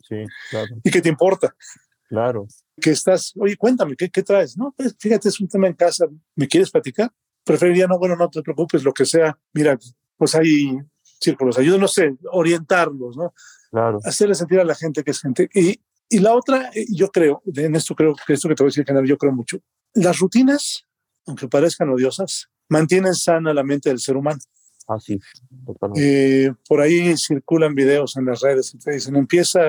Sí, 0.08 0.24
claro. 0.50 0.68
y 0.84 0.90
que 0.90 1.02
te 1.02 1.08
importa. 1.08 1.54
Claro. 2.08 2.46
Que 2.80 2.90
estás, 2.90 3.32
oye, 3.36 3.56
cuéntame, 3.56 3.96
¿qué, 3.96 4.10
qué 4.10 4.22
traes? 4.22 4.56
No, 4.56 4.72
pues 4.76 4.94
fíjate, 4.98 5.28
es 5.28 5.40
un 5.40 5.48
tema 5.48 5.66
en 5.66 5.74
casa, 5.74 6.06
¿me 6.36 6.46
quieres 6.46 6.70
platicar? 6.70 7.10
Preferiría, 7.44 7.86
no, 7.86 7.98
bueno, 7.98 8.14
no 8.14 8.30
te 8.30 8.42
preocupes, 8.42 8.84
lo 8.84 8.92
que 8.92 9.04
sea. 9.04 9.36
Mira, 9.52 9.78
pues 10.16 10.34
hay 10.34 10.78
círculos, 11.20 11.58
ayuda, 11.58 11.78
no 11.78 11.88
sé, 11.88 12.16
orientarlos, 12.30 13.16
¿no? 13.16 13.34
Claro. 13.70 13.98
Hacerle 14.04 14.34
sentir 14.34 14.60
a 14.60 14.64
la 14.64 14.74
gente 14.74 15.02
que 15.02 15.10
es 15.10 15.20
gente. 15.20 15.48
Y, 15.52 15.80
y 16.08 16.18
la 16.20 16.34
otra, 16.34 16.70
eh, 16.74 16.86
yo 16.90 17.08
creo, 17.08 17.42
en 17.52 17.74
esto 17.74 17.94
creo 17.94 18.14
que 18.14 18.34
esto 18.34 18.48
que 18.48 18.54
te 18.54 18.62
voy 18.62 18.68
a 18.68 18.70
decir, 18.70 18.84
general, 18.84 19.08
yo 19.08 19.18
creo 19.18 19.32
mucho. 19.32 19.58
Las 19.94 20.18
rutinas 20.18 20.86
aunque 21.26 21.48
parezcan 21.48 21.88
odiosas, 21.90 22.48
mantienen 22.68 23.14
sana 23.14 23.54
la 23.54 23.62
mente 23.62 23.88
del 23.88 23.98
ser 23.98 24.16
humano. 24.16 24.40
Así, 24.86 25.18
ah, 25.80 25.88
eh, 25.96 26.52
por 26.68 26.80
ahí 26.80 27.16
circulan 27.16 27.74
videos 27.74 28.16
en 28.16 28.26
las 28.26 28.42
redes 28.42 28.74
y 28.74 28.78
te 28.78 28.92
dicen, 28.92 29.16
empieza 29.16 29.60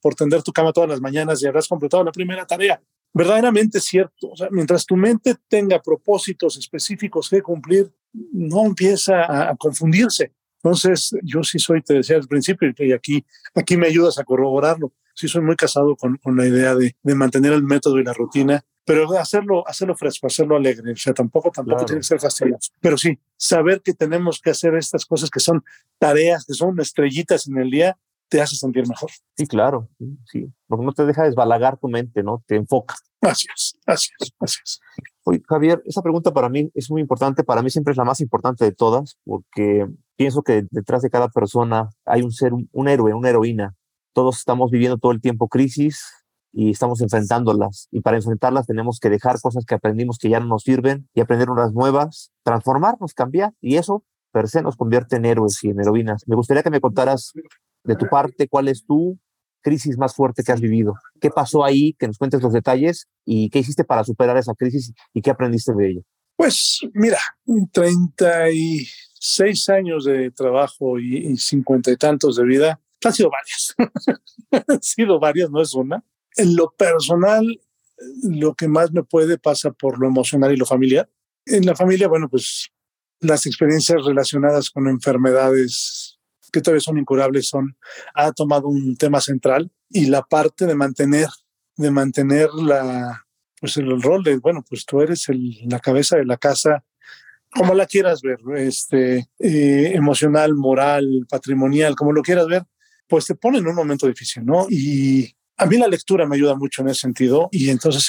por 0.00 0.14
tender 0.14 0.42
tu 0.42 0.52
cama 0.52 0.72
todas 0.72 0.88
las 0.88 1.00
mañanas 1.00 1.42
y 1.42 1.46
habrás 1.46 1.68
completado 1.68 2.02
la 2.02 2.12
primera 2.12 2.46
tarea. 2.46 2.80
Verdaderamente 3.12 3.80
cierto. 3.80 4.30
O 4.30 4.36
sea, 4.36 4.48
mientras 4.50 4.86
tu 4.86 4.96
mente 4.96 5.36
tenga 5.48 5.82
propósitos 5.82 6.56
específicos 6.56 7.28
que 7.28 7.42
cumplir, 7.42 7.92
no 8.32 8.64
empieza 8.64 9.24
a, 9.24 9.50
a 9.50 9.56
confundirse. 9.56 10.32
Entonces, 10.62 11.14
yo 11.22 11.42
sí 11.42 11.58
soy, 11.58 11.82
te 11.82 11.94
decía 11.94 12.16
al 12.16 12.28
principio, 12.28 12.72
y 12.78 12.92
aquí, 12.92 13.24
aquí 13.54 13.76
me 13.76 13.88
ayudas 13.88 14.18
a 14.18 14.24
corroborarlo. 14.24 14.92
Sí 15.14 15.28
soy 15.28 15.42
muy 15.42 15.56
casado 15.56 15.96
con, 15.96 16.16
con 16.16 16.36
la 16.36 16.46
idea 16.46 16.74
de, 16.74 16.96
de 17.02 17.14
mantener 17.14 17.52
el 17.52 17.64
método 17.64 17.98
y 17.98 18.04
la 18.04 18.14
rutina 18.14 18.64
pero 18.84 19.10
hacerlo, 19.18 19.66
hacerlo 19.66 19.94
fresco, 19.96 20.26
hacerlo 20.26 20.56
alegre, 20.56 20.92
o 20.92 20.96
sea, 20.96 21.14
tampoco, 21.14 21.50
tampoco 21.50 21.76
claro. 21.76 21.86
tiene 21.86 22.00
que 22.00 22.06
ser 22.06 22.20
fastidioso, 22.20 22.72
pero 22.80 22.96
sí, 22.96 23.18
saber 23.36 23.80
que 23.82 23.94
tenemos 23.94 24.40
que 24.40 24.50
hacer 24.50 24.74
estas 24.74 25.06
cosas 25.06 25.30
que 25.30 25.40
son 25.40 25.62
tareas, 25.98 26.44
que 26.44 26.54
son 26.54 26.78
estrellitas 26.80 27.46
en 27.46 27.58
el 27.58 27.70
día, 27.70 27.96
te 28.28 28.40
hace 28.40 28.56
sentir 28.56 28.88
mejor. 28.88 29.10
Sí, 29.36 29.46
claro, 29.46 29.88
sí, 30.24 30.50
porque 30.66 30.84
no 30.84 30.92
te 30.92 31.04
deja 31.04 31.24
desbalagar 31.24 31.78
tu 31.78 31.88
mente, 31.88 32.22
¿no? 32.22 32.42
Te 32.46 32.56
enfoca. 32.56 32.94
Así 33.20 33.46
es, 33.54 33.78
así 33.86 34.10
es, 34.18 34.32
así 34.40 34.58
es. 34.64 34.80
Oye, 35.24 35.42
Javier, 35.46 35.80
esa 35.84 36.02
pregunta 36.02 36.32
para 36.32 36.48
mí 36.48 36.70
es 36.74 36.90
muy 36.90 37.00
importante, 37.00 37.44
para 37.44 37.62
mí 37.62 37.70
siempre 37.70 37.92
es 37.92 37.98
la 37.98 38.04
más 38.04 38.20
importante 38.20 38.64
de 38.64 38.72
todas, 38.72 39.18
porque 39.24 39.86
pienso 40.16 40.42
que 40.42 40.64
detrás 40.70 41.02
de 41.02 41.10
cada 41.10 41.28
persona 41.28 41.90
hay 42.04 42.22
un 42.22 42.32
ser, 42.32 42.52
un, 42.52 42.88
héroe, 42.88 43.14
una 43.14 43.28
heroína. 43.28 43.76
Todos 44.12 44.38
estamos 44.38 44.70
viviendo 44.70 44.98
todo 44.98 45.12
el 45.12 45.20
tiempo 45.20 45.46
crisis 45.48 46.04
y 46.52 46.70
estamos 46.70 47.00
enfrentándolas. 47.00 47.88
Y 47.90 48.00
para 48.00 48.16
enfrentarlas 48.16 48.66
tenemos 48.66 48.98
que 49.00 49.10
dejar 49.10 49.40
cosas 49.40 49.64
que 49.64 49.74
aprendimos 49.74 50.18
que 50.18 50.28
ya 50.28 50.40
no 50.40 50.46
nos 50.46 50.62
sirven 50.62 51.08
y 51.14 51.20
aprender 51.20 51.50
unas 51.50 51.72
nuevas, 51.72 52.30
transformarnos, 52.42 53.14
cambiar. 53.14 53.54
Y 53.60 53.76
eso 53.76 54.04
per 54.32 54.48
se 54.48 54.62
nos 54.62 54.76
convierte 54.76 55.16
en 55.16 55.24
héroes 55.26 55.62
y 55.62 55.70
en 55.70 55.80
heroínas. 55.80 56.22
Me 56.26 56.36
gustaría 56.36 56.62
que 56.62 56.70
me 56.70 56.80
contaras 56.80 57.32
de 57.84 57.96
tu 57.96 58.06
parte 58.06 58.48
cuál 58.48 58.68
es 58.68 58.84
tu 58.84 59.18
crisis 59.62 59.96
más 59.96 60.14
fuerte 60.14 60.42
que 60.42 60.52
has 60.52 60.60
vivido. 60.60 60.94
¿Qué 61.20 61.30
pasó 61.30 61.64
ahí? 61.64 61.94
Que 61.98 62.06
nos 62.06 62.18
cuentes 62.18 62.42
los 62.42 62.52
detalles 62.52 63.08
y 63.24 63.48
qué 63.50 63.60
hiciste 63.60 63.84
para 63.84 64.04
superar 64.04 64.36
esa 64.36 64.54
crisis 64.54 64.92
y 65.14 65.22
qué 65.22 65.30
aprendiste 65.30 65.72
de 65.74 65.90
ella. 65.90 66.00
Pues 66.36 66.80
mira, 66.94 67.18
36 67.72 69.68
años 69.68 70.04
de 70.04 70.30
trabajo 70.32 70.98
y, 70.98 71.36
50 71.36 71.92
y 71.92 71.96
tantos 71.96 72.36
de 72.36 72.44
vida, 72.44 72.80
han 73.04 73.12
sido 73.12 73.30
varias. 73.30 73.74
han 74.68 74.82
sido 74.82 75.20
varias, 75.20 75.50
no 75.50 75.60
es 75.60 75.74
una. 75.74 76.02
En 76.36 76.56
lo 76.56 76.70
personal, 76.76 77.60
lo 78.22 78.54
que 78.54 78.68
más 78.68 78.92
me 78.92 79.02
puede 79.02 79.38
pasa 79.38 79.70
por 79.70 79.98
lo 79.98 80.08
emocional 80.08 80.52
y 80.52 80.56
lo 80.56 80.66
familiar. 80.66 81.08
En 81.46 81.66
la 81.66 81.74
familia, 81.74 82.08
bueno, 82.08 82.28
pues 82.28 82.70
las 83.20 83.46
experiencias 83.46 84.04
relacionadas 84.04 84.70
con 84.70 84.88
enfermedades 84.88 86.18
que 86.52 86.60
todavía 86.60 86.80
son 86.80 86.98
incurables, 86.98 87.48
son, 87.48 87.76
ha 88.14 88.32
tomado 88.32 88.68
un 88.68 88.96
tema 88.96 89.20
central 89.20 89.70
y 89.88 90.06
la 90.06 90.22
parte 90.22 90.66
de 90.66 90.74
mantener, 90.74 91.28
de 91.76 91.90
mantener 91.90 92.52
la, 92.52 93.24
pues 93.58 93.76
el, 93.78 94.02
rol 94.02 94.22
de, 94.22 94.36
bueno, 94.36 94.62
pues 94.68 94.84
tú 94.84 95.00
eres 95.00 95.26
la 95.64 95.80
cabeza 95.80 96.16
de 96.16 96.26
la 96.26 96.36
casa, 96.36 96.84
como 97.50 97.74
la 97.74 97.86
quieras 97.86 98.20
ver, 98.22 98.38
este, 98.56 99.28
eh, 99.38 99.92
emocional, 99.94 100.54
moral, 100.54 101.26
patrimonial, 101.28 101.96
como 101.96 102.12
lo 102.12 102.22
quieras 102.22 102.46
ver, 102.46 102.64
pues 103.08 103.26
te 103.26 103.34
pone 103.34 103.58
en 103.58 103.66
un 103.66 103.74
momento 103.74 104.06
difícil, 104.06 104.44
¿no? 104.44 104.66
Y 104.68 105.34
a 105.62 105.66
mí 105.66 105.76
la 105.78 105.86
lectura 105.86 106.26
me 106.26 106.34
ayuda 106.34 106.56
mucho 106.56 106.82
en 106.82 106.88
ese 106.88 107.02
sentido 107.02 107.48
y 107.52 107.70
entonces 107.70 108.04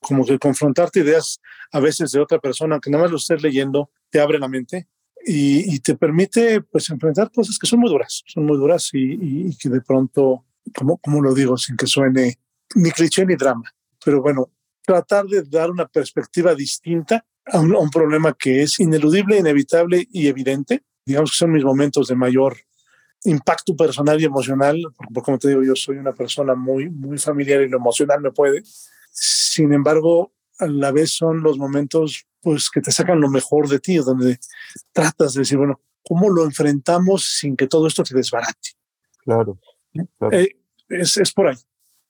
como 0.00 0.24
que 0.26 0.38
confrontarte 0.38 1.00
ideas 1.00 1.40
a 1.72 1.80
veces 1.80 2.12
de 2.12 2.20
otra 2.20 2.38
persona, 2.38 2.78
que 2.78 2.90
nada 2.90 3.04
más 3.04 3.10
lo 3.10 3.16
estés 3.16 3.42
leyendo, 3.42 3.90
te 4.10 4.20
abre 4.20 4.38
la 4.38 4.48
mente 4.48 4.86
y, 5.24 5.78
te 5.80 5.94
permite 5.96 6.60
pues 6.60 6.90
enfrentar 6.90 7.30
cosas 7.32 7.58
que 7.58 7.66
son 7.66 7.80
muy 7.80 7.88
duras, 7.88 8.22
son 8.26 8.44
muy 8.44 8.58
duras 8.58 8.90
y, 8.92 9.48
y, 9.48 9.56
que 9.56 9.70
de 9.70 9.80
pronto, 9.80 10.44
como, 10.74 10.98
como 10.98 11.22
lo 11.22 11.34
digo, 11.34 11.56
sin 11.56 11.76
que 11.76 11.86
suene 11.86 12.38
ni 12.74 12.90
cliché 12.90 13.24
ni 13.24 13.34
drama, 13.34 13.72
pero 14.04 14.20
bueno, 14.20 14.50
tratar 14.82 15.26
de 15.26 15.42
dar 15.42 15.70
una 15.70 15.86
perspectiva 15.86 16.54
distinta 16.54 17.24
a 17.46 17.60
un, 17.60 17.74
a 17.74 17.78
un 17.78 17.90
problema 17.90 18.34
que 18.38 18.62
es 18.62 18.78
ineludible, 18.78 19.38
inevitable 19.38 20.06
y 20.10 20.26
evidente. 20.26 20.84
Digamos 21.06 21.30
que 21.30 21.36
son 21.38 21.52
mis 21.52 21.64
momentos 21.64 22.08
de 22.08 22.14
mayor 22.14 22.58
impacto 23.24 23.76
personal 23.76 24.20
y 24.20 24.24
emocional, 24.24 24.80
porque 24.96 25.22
como 25.22 25.38
te 25.38 25.48
digo, 25.48 25.62
yo 25.62 25.76
soy 25.76 25.96
una 25.96 26.12
persona 26.12 26.54
muy, 26.54 26.88
muy 26.88 27.18
familiar 27.18 27.60
y 27.62 27.68
lo 27.68 27.76
emocional 27.78 28.20
me 28.20 28.32
puede. 28.32 28.62
Sin 29.10 29.72
embargo, 29.72 30.32
a 30.58 30.66
la 30.66 30.92
vez 30.92 31.12
son 31.12 31.42
los 31.42 31.58
momentos 31.58 32.26
pues 32.40 32.70
que 32.70 32.80
te 32.80 32.90
sacan 32.90 33.20
lo 33.20 33.28
mejor 33.28 33.68
de 33.68 33.80
ti, 33.80 33.96
donde 33.96 34.38
tratas 34.92 35.34
de 35.34 35.40
decir, 35.40 35.58
bueno, 35.58 35.80
¿cómo 36.02 36.30
lo 36.30 36.44
enfrentamos 36.44 37.36
sin 37.38 37.56
que 37.56 37.66
todo 37.66 37.86
esto 37.86 38.02
te 38.02 38.14
desbarate? 38.14 38.70
Claro. 39.18 39.58
Eh, 40.32 40.56
es, 40.88 41.16
es, 41.18 41.32
por 41.32 41.48
ahí. 41.48 41.56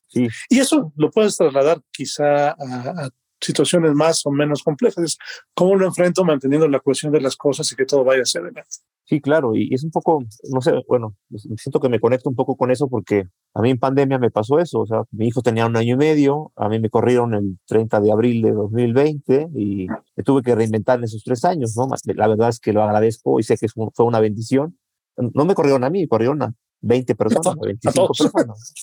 Sí. 0.06 0.28
Y 0.48 0.60
eso 0.60 0.92
lo 0.96 1.10
puedes 1.10 1.36
trasladar 1.36 1.82
quizá 1.90 2.50
a, 2.50 2.54
a, 2.54 3.10
situaciones 3.40 3.92
más 3.94 4.24
o 4.26 4.30
menos 4.30 4.62
complejas. 4.62 5.18
¿Cómo 5.54 5.74
lo 5.74 5.86
enfrento 5.86 6.24
manteniendo 6.24 6.68
la 6.68 6.80
cohesión 6.80 7.12
de 7.12 7.20
las 7.20 7.36
cosas 7.36 7.70
y 7.72 7.76
que 7.76 7.86
todo 7.86 8.04
vaya 8.04 8.22
hacia 8.22 8.40
adelante? 8.40 8.78
Sí, 9.10 9.20
claro, 9.20 9.56
y 9.56 9.74
es 9.74 9.82
un 9.82 9.90
poco, 9.90 10.22
no 10.52 10.60
sé, 10.60 10.84
bueno, 10.86 11.16
siento 11.56 11.80
que 11.80 11.88
me 11.88 11.98
conecto 11.98 12.30
un 12.30 12.36
poco 12.36 12.54
con 12.56 12.70
eso 12.70 12.86
porque 12.86 13.26
a 13.54 13.60
mí 13.60 13.70
en 13.70 13.78
pandemia 13.80 14.20
me 14.20 14.30
pasó 14.30 14.60
eso, 14.60 14.78
o 14.78 14.86
sea, 14.86 15.02
mi 15.10 15.26
hijo 15.26 15.42
tenía 15.42 15.66
un 15.66 15.76
año 15.76 15.94
y 15.94 15.98
medio, 15.98 16.52
a 16.54 16.68
mí 16.68 16.78
me 16.78 16.90
corrieron 16.90 17.34
el 17.34 17.58
30 17.66 18.00
de 18.00 18.12
abril 18.12 18.40
de 18.40 18.52
2020 18.52 19.48
y 19.56 19.88
me 20.14 20.22
tuve 20.22 20.42
que 20.42 20.54
reinventar 20.54 20.98
en 20.98 21.06
esos 21.06 21.24
tres 21.24 21.44
años, 21.44 21.74
¿no? 21.76 21.88
La 22.14 22.28
verdad 22.28 22.50
es 22.50 22.60
que 22.60 22.72
lo 22.72 22.84
agradezco 22.84 23.40
y 23.40 23.42
sé 23.42 23.56
que 23.56 23.66
fue 23.68 24.06
una 24.06 24.20
bendición. 24.20 24.78
No 25.16 25.44
me 25.44 25.56
corrieron 25.56 25.82
a 25.82 25.90
mí, 25.90 26.06
corrieron 26.06 26.42
a 26.42 26.54
20 26.82 27.16
personas, 27.16 27.48
a 27.48 27.54
25 27.66 28.12
personas. 28.16 28.74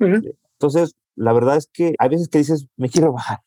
Entonces, 0.00 0.96
la 1.14 1.32
verdad 1.32 1.58
es 1.58 1.68
que 1.72 1.94
hay 2.00 2.08
veces 2.08 2.26
que 2.28 2.38
dices, 2.38 2.66
me 2.76 2.88
quiero 2.88 3.12
bajar, 3.12 3.38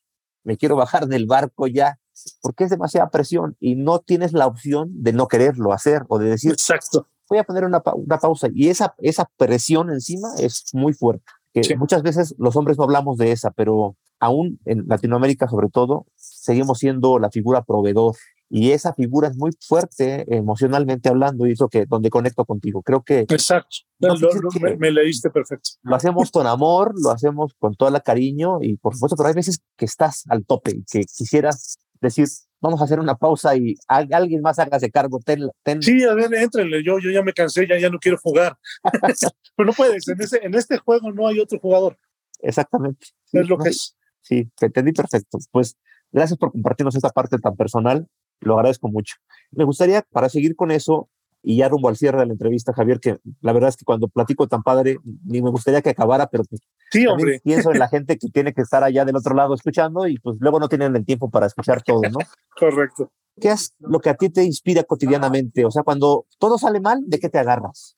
me 0.46 0.56
quiero 0.56 0.78
bajar 0.78 1.08
del 1.08 1.26
barco 1.26 1.68
ya, 1.68 2.00
porque 2.42 2.66
es 2.66 2.70
demasiada 2.70 3.10
presión 3.10 3.56
y 3.60 3.76
no 3.76 4.00
tienes 4.00 4.34
la 4.34 4.48
opción 4.48 4.90
de 4.92 5.14
no 5.14 5.28
quererlo 5.28 5.74
hacer 5.74 6.04
o 6.08 6.20
de 6.20 6.30
decir, 6.30 6.52
Exacto. 6.52 7.08
voy 7.30 7.40
a 7.40 7.44
poner 7.44 7.66
una, 7.66 7.82
una 7.96 8.18
pausa. 8.18 8.48
Y 8.54 8.70
esa, 8.70 8.96
esa 9.00 9.30
presión 9.38 9.90
encima 9.90 10.30
es 10.38 10.66
muy 10.74 10.94
fuerte. 10.94 11.24
Que 11.54 11.76
Muchas 11.78 12.04
veces 12.04 12.36
los 12.38 12.56
hombres 12.56 12.78
no 12.78 12.84
hablamos 12.84 13.18
de 13.18 13.32
esa, 13.32 13.52
pero 13.52 13.96
aún 14.20 14.60
en 14.66 14.86
Latinoamérica 14.88 15.48
sobre 15.48 15.70
todo, 15.70 16.06
seguimos 16.16 16.80
siendo 16.80 17.20
la 17.20 17.32
figura 17.32 17.64
proveedor. 17.64 18.16
Y 18.52 18.72
esa 18.72 18.94
figura 18.96 19.28
es 19.28 19.38
muy 19.38 19.52
fuerte 19.60 20.26
emocionalmente 20.36 21.08
hablando 21.08 21.46
y 21.46 21.52
eso 21.52 21.70
que 21.70 21.86
donde 21.86 22.10
conecto 22.10 22.46
contigo. 22.46 22.82
Creo 22.82 23.04
que... 23.04 23.20
Exacto. 23.20 23.78
me, 24.00 24.76
me, 24.76 24.92
leíste 24.92 25.30
perfecto. 25.30 25.70
Lo 25.84 25.96
hacemos 25.96 26.32
con 26.32 26.48
amor, 26.48 26.94
lo 27.00 27.12
hacemos 27.12 27.54
con 27.60 27.76
todo 27.76 27.90
el 27.90 28.02
cariño 28.02 28.58
y 28.62 28.78
por 28.78 28.96
supuesto, 28.96 29.16
pero 29.16 29.30
hay 29.30 29.36
veces 29.36 29.62
que 29.78 29.86
estás 29.86 30.24
al 30.30 30.46
tope 30.46 30.72
y 30.72 30.84
que 30.84 31.02
quisieras 31.02 31.78
decir, 32.02 32.28
vamos 32.62 32.82
a 32.82 32.86
hacer 32.86 33.00
una 33.00 33.16
pausa 33.16 33.56
y 33.56 33.76
alguien 33.88 34.42
más 34.42 34.60
hágase 34.60 34.92
cargo. 34.92 35.20
Ten, 35.24 35.50
ten. 35.64 35.82
Sí, 35.82 36.04
a 36.04 36.14
ver, 36.14 36.34
éntrenle, 36.34 36.84
yo, 36.84 37.00
yo 37.00 37.12
ya 37.12 37.24
me 37.24 37.34
cansé, 37.34 37.68
ya, 37.68 37.78
ya 37.78 37.90
no 37.90 38.00
quiero 38.00 38.18
jugar. 38.18 38.58
Pero 39.56 39.68
no 39.68 39.74
puedes, 39.74 40.08
en, 40.08 40.22
ese, 40.22 40.40
en 40.44 40.54
este 40.56 40.78
juego 40.78 41.12
no 41.12 41.28
hay 41.28 41.40
otro 41.40 41.60
jugador. 41.60 41.98
Exactamente. 42.42 43.08
es 43.34 43.50
lo 43.50 43.58
que 43.58 43.70
es. 43.70 43.96
Sí, 44.22 44.50
te 44.56 44.68
entendí 44.68 44.92
perfecto. 44.92 45.38
Pues 45.52 45.78
gracias 46.12 46.38
por 46.38 46.52
compartirnos 46.52 46.96
esta 46.96 47.10
parte 47.10 47.38
tan 47.38 47.56
personal, 47.56 48.08
lo 48.42 48.56
agradezco 48.56 48.88
mucho. 48.88 49.16
Me 49.52 49.64
gustaría, 49.64 50.02
para 50.12 50.30
seguir 50.30 50.56
con 50.56 50.72
eso, 50.72 51.10
y 51.42 51.58
ya 51.58 51.70
rumbo 51.70 51.90
al 51.90 51.98
cierre 51.98 52.20
de 52.20 52.26
la 52.26 52.34
entrevista, 52.34 52.74
Javier, 52.74 53.00
que 53.00 53.18
la 53.42 53.54
verdad 53.54 53.70
es 53.70 53.78
que 53.78 53.86
cuando 53.86 54.08
platico 54.08 54.48
tan 54.48 54.62
padre, 54.62 54.98
ni 55.26 55.42
me 55.42 55.50
gustaría 55.50 55.82
que 55.82 55.90
acabara, 55.90 56.28
pero 56.28 56.44
pues, 56.44 56.62
sí, 56.92 57.08
hombre. 57.08 57.40
pienso 57.44 57.72
en 57.72 57.80
la 57.80 57.88
gente 57.90 58.18
que 58.18 58.30
tiene 58.30 58.54
que 58.54 58.62
estar 58.62 58.84
allá 58.84 59.06
del 59.06 59.16
otro 59.16 59.36
lado 59.36 59.54
escuchando 59.54 60.08
y 60.08 60.20
pues 60.20 60.38
luego 60.40 60.60
no 60.60 60.68
tienen 60.68 60.96
el 60.96 61.06
tiempo 61.06 61.30
para 61.30 61.48
escuchar 61.48 61.82
todo, 61.82 62.02
¿no? 62.02 62.20
Correcto. 62.60 63.12
¿Qué 63.40 63.50
es 63.50 63.74
lo 63.80 64.00
que 64.00 64.10
a 64.10 64.16
ti 64.16 64.30
te 64.30 64.44
inspira 64.44 64.84
cotidianamente? 64.84 65.64
O 65.64 65.72
sea, 65.72 65.84
cuando 65.84 66.26
todo 66.40 66.58
sale 66.58 66.82
mal, 66.82 67.02
¿de 67.08 67.20
qué 67.20 67.30
te 67.30 67.40
agarras? 67.40 67.96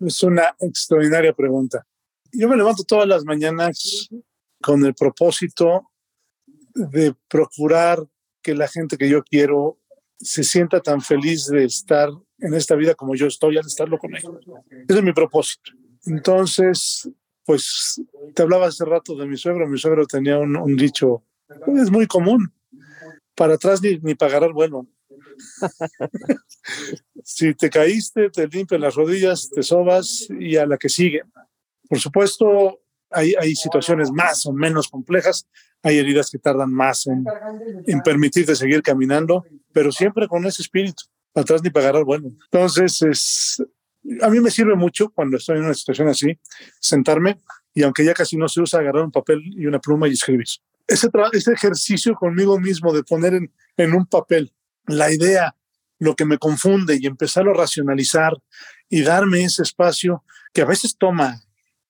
Es 0.00 0.22
una 0.24 0.56
extraordinaria 0.58 1.32
pregunta. 1.32 1.86
Yo 2.32 2.48
me 2.48 2.56
levanto 2.56 2.82
todas 2.82 3.06
las 3.06 3.24
mañanas 3.24 4.08
con 4.60 4.84
el 4.84 4.94
propósito 4.94 5.90
de 6.74 7.14
procurar 7.28 8.04
que 8.42 8.54
la 8.54 8.66
gente 8.66 8.98
que 8.98 9.08
yo 9.08 9.22
quiero 9.22 9.78
se 10.24 10.42
sienta 10.42 10.80
tan 10.80 11.02
feliz 11.02 11.46
de 11.46 11.64
estar 11.64 12.08
en 12.38 12.54
esta 12.54 12.74
vida 12.74 12.94
como 12.94 13.14
yo 13.14 13.26
estoy 13.26 13.58
al 13.58 13.66
estarlo 13.66 13.98
con 13.98 14.16
ellos. 14.16 14.38
Ese 14.88 14.98
es 14.98 15.04
mi 15.04 15.12
propósito. 15.12 15.72
Entonces, 16.06 17.08
pues 17.44 18.02
te 18.34 18.42
hablaba 18.42 18.68
hace 18.68 18.86
rato 18.86 19.14
de 19.16 19.26
mi 19.26 19.36
suegro. 19.36 19.68
Mi 19.68 19.78
suegro 19.78 20.06
tenía 20.06 20.38
un, 20.38 20.76
dicho, 20.76 21.22
es 21.78 21.90
muy 21.90 22.06
común, 22.06 22.52
para 23.34 23.54
atrás 23.54 23.82
ni, 23.82 23.98
ni 23.98 24.14
pagar 24.14 24.44
el 24.44 24.54
vuelo. 24.54 24.86
si 27.24 27.54
te 27.54 27.68
caíste, 27.68 28.30
te 28.30 28.48
limpias 28.48 28.80
las 28.80 28.94
rodillas, 28.94 29.50
te 29.50 29.62
sobas 29.62 30.26
y 30.30 30.56
a 30.56 30.64
la 30.66 30.78
que 30.78 30.88
sigue. 30.88 31.22
Por 31.86 32.00
supuesto, 32.00 32.80
hay, 33.10 33.34
hay 33.38 33.54
situaciones 33.54 34.10
más 34.10 34.46
o 34.46 34.52
menos 34.52 34.88
complejas, 34.88 35.46
hay 35.84 35.98
heridas 35.98 36.30
que 36.30 36.38
tardan 36.38 36.72
más 36.72 37.06
en, 37.06 38.00
permitirte 38.02 38.56
seguir 38.56 38.82
caminando, 38.82 39.44
pero 39.72 39.92
siempre 39.92 40.26
con 40.26 40.44
ese 40.46 40.62
espíritu 40.62 41.04
atrás 41.34 41.62
ni 41.62 41.70
pagar 41.70 41.94
al 41.94 42.04
bueno. 42.04 42.30
Entonces, 42.50 43.02
es, 43.02 43.62
a 44.22 44.30
mí 44.30 44.40
me 44.40 44.50
sirve 44.50 44.74
mucho 44.74 45.10
cuando 45.10 45.36
estoy 45.36 45.58
en 45.58 45.64
una 45.64 45.74
situación 45.74 46.08
así, 46.08 46.38
sentarme 46.80 47.40
y 47.74 47.82
aunque 47.82 48.04
ya 48.04 48.14
casi 48.14 48.36
no 48.36 48.48
se 48.48 48.62
usa, 48.62 48.80
agarrar 48.80 49.04
un 49.04 49.12
papel 49.12 49.42
y 49.44 49.66
una 49.66 49.78
pluma 49.78 50.08
y 50.08 50.12
escribir. 50.12 50.46
Ese, 50.86 51.08
ese 51.32 51.52
ejercicio 51.52 52.14
conmigo 52.14 52.58
mismo 52.58 52.92
de 52.92 53.02
poner 53.02 53.34
en, 53.34 53.52
en 53.76 53.94
un 53.94 54.06
papel 54.06 54.52
la 54.86 55.12
idea, 55.12 55.54
lo 55.98 56.14
que 56.14 56.24
me 56.24 56.38
confunde 56.38 56.98
y 57.00 57.06
empezarlo 57.06 57.52
a 57.52 57.54
racionalizar 57.54 58.32
y 58.88 59.02
darme 59.02 59.44
ese 59.44 59.62
espacio 59.62 60.24
que 60.52 60.62
a 60.62 60.66
veces 60.66 60.96
toma, 60.96 61.43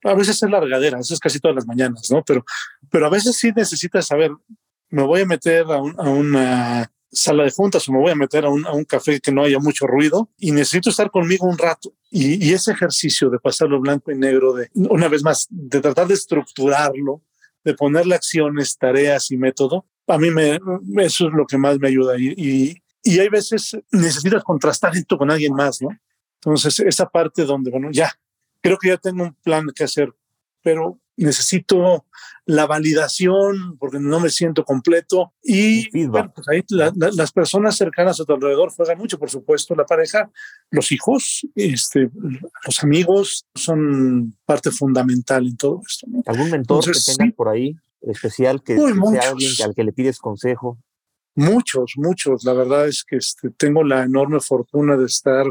a 0.04 0.14
veces 0.14 0.42
es 0.42 0.50
largadera, 0.50 1.00
eso 1.00 1.14
es 1.14 1.20
casi 1.20 1.40
todas 1.40 1.56
las 1.56 1.66
mañanas, 1.66 2.10
¿no? 2.10 2.22
Pero, 2.24 2.44
pero 2.90 3.06
a 3.06 3.10
veces 3.10 3.36
sí 3.36 3.52
necesitas 3.54 4.06
saber, 4.06 4.30
me 4.90 5.02
voy 5.02 5.22
a 5.22 5.26
meter 5.26 5.64
a, 5.70 5.80
un, 5.80 5.94
a 5.98 6.08
una 6.10 6.92
sala 7.10 7.44
de 7.44 7.50
juntas 7.50 7.88
o 7.88 7.92
me 7.92 8.00
voy 8.00 8.12
a 8.12 8.16
meter 8.16 8.44
a 8.44 8.50
un, 8.50 8.66
a 8.66 8.72
un, 8.72 8.84
café 8.84 9.20
que 9.20 9.32
no 9.32 9.44
haya 9.44 9.58
mucho 9.58 9.86
ruido 9.86 10.30
y 10.38 10.52
necesito 10.52 10.90
estar 10.90 11.10
conmigo 11.10 11.46
un 11.46 11.58
rato. 11.58 11.94
Y, 12.10 12.46
y, 12.46 12.52
ese 12.52 12.72
ejercicio 12.72 13.30
de 13.30 13.38
pasarlo 13.38 13.80
blanco 13.80 14.12
y 14.12 14.16
negro, 14.16 14.52
de 14.52 14.70
una 14.74 15.08
vez 15.08 15.22
más, 15.22 15.46
de 15.50 15.80
tratar 15.80 16.06
de 16.06 16.14
estructurarlo, 16.14 17.22
de 17.64 17.74
ponerle 17.74 18.14
acciones, 18.14 18.76
tareas 18.76 19.30
y 19.30 19.36
método, 19.36 19.86
a 20.06 20.18
mí 20.18 20.30
me, 20.30 20.58
eso 20.98 21.28
es 21.28 21.32
lo 21.32 21.46
que 21.46 21.56
más 21.56 21.78
me 21.78 21.88
ayuda. 21.88 22.18
Y, 22.18 22.34
y, 22.36 22.82
y 23.02 23.18
hay 23.18 23.28
veces 23.28 23.76
necesitas 23.90 24.44
contrastar 24.44 24.94
esto 24.96 25.16
con 25.16 25.30
alguien 25.30 25.54
más, 25.54 25.80
¿no? 25.80 25.88
Entonces, 26.36 26.78
esa 26.80 27.08
parte 27.08 27.44
donde, 27.44 27.70
bueno, 27.70 27.88
ya, 27.90 28.12
creo 28.64 28.78
que 28.78 28.88
ya 28.88 28.96
tengo 28.96 29.24
un 29.24 29.34
plan 29.34 29.66
que 29.76 29.84
hacer, 29.84 30.14
pero 30.62 30.98
necesito 31.16 32.06
la 32.46 32.66
validación 32.66 33.76
porque 33.78 33.98
no 34.00 34.20
me 34.20 34.30
siento 34.30 34.64
completo 34.64 35.34
y 35.42 36.06
bueno, 36.06 36.32
pues 36.34 36.48
ahí 36.48 36.64
las 36.70 37.32
personas 37.32 37.76
cercanas 37.76 38.18
a 38.18 38.24
tu 38.24 38.32
alrededor 38.32 38.70
juegan 38.70 38.96
mucho, 38.96 39.18
por 39.18 39.28
supuesto, 39.28 39.74
la 39.74 39.84
pareja, 39.84 40.30
los 40.70 40.90
hijos, 40.92 41.46
este, 41.54 42.10
los 42.64 42.82
amigos 42.82 43.46
son 43.54 44.34
parte 44.46 44.70
fundamental 44.70 45.46
en 45.46 45.56
todo 45.58 45.82
esto. 45.86 46.06
¿Algún 46.24 46.50
mentor 46.50 46.84
que 46.86 46.98
tengas 47.04 47.34
por 47.34 47.50
ahí 47.50 47.76
especial 48.00 48.62
que, 48.62 48.76
sea 48.76 49.30
alguien 49.30 49.52
al 49.62 49.74
que 49.74 49.84
le 49.84 49.92
pides 49.92 50.18
consejo? 50.18 50.78
Muchos, 51.34 51.94
muchos. 51.96 52.44
La 52.44 52.54
verdad 52.54 52.88
es 52.88 53.04
que 53.04 53.16
este, 53.16 53.50
tengo 53.50 53.84
la 53.84 54.04
enorme 54.04 54.40
fortuna 54.40 54.96
de 54.96 55.04
estar 55.04 55.44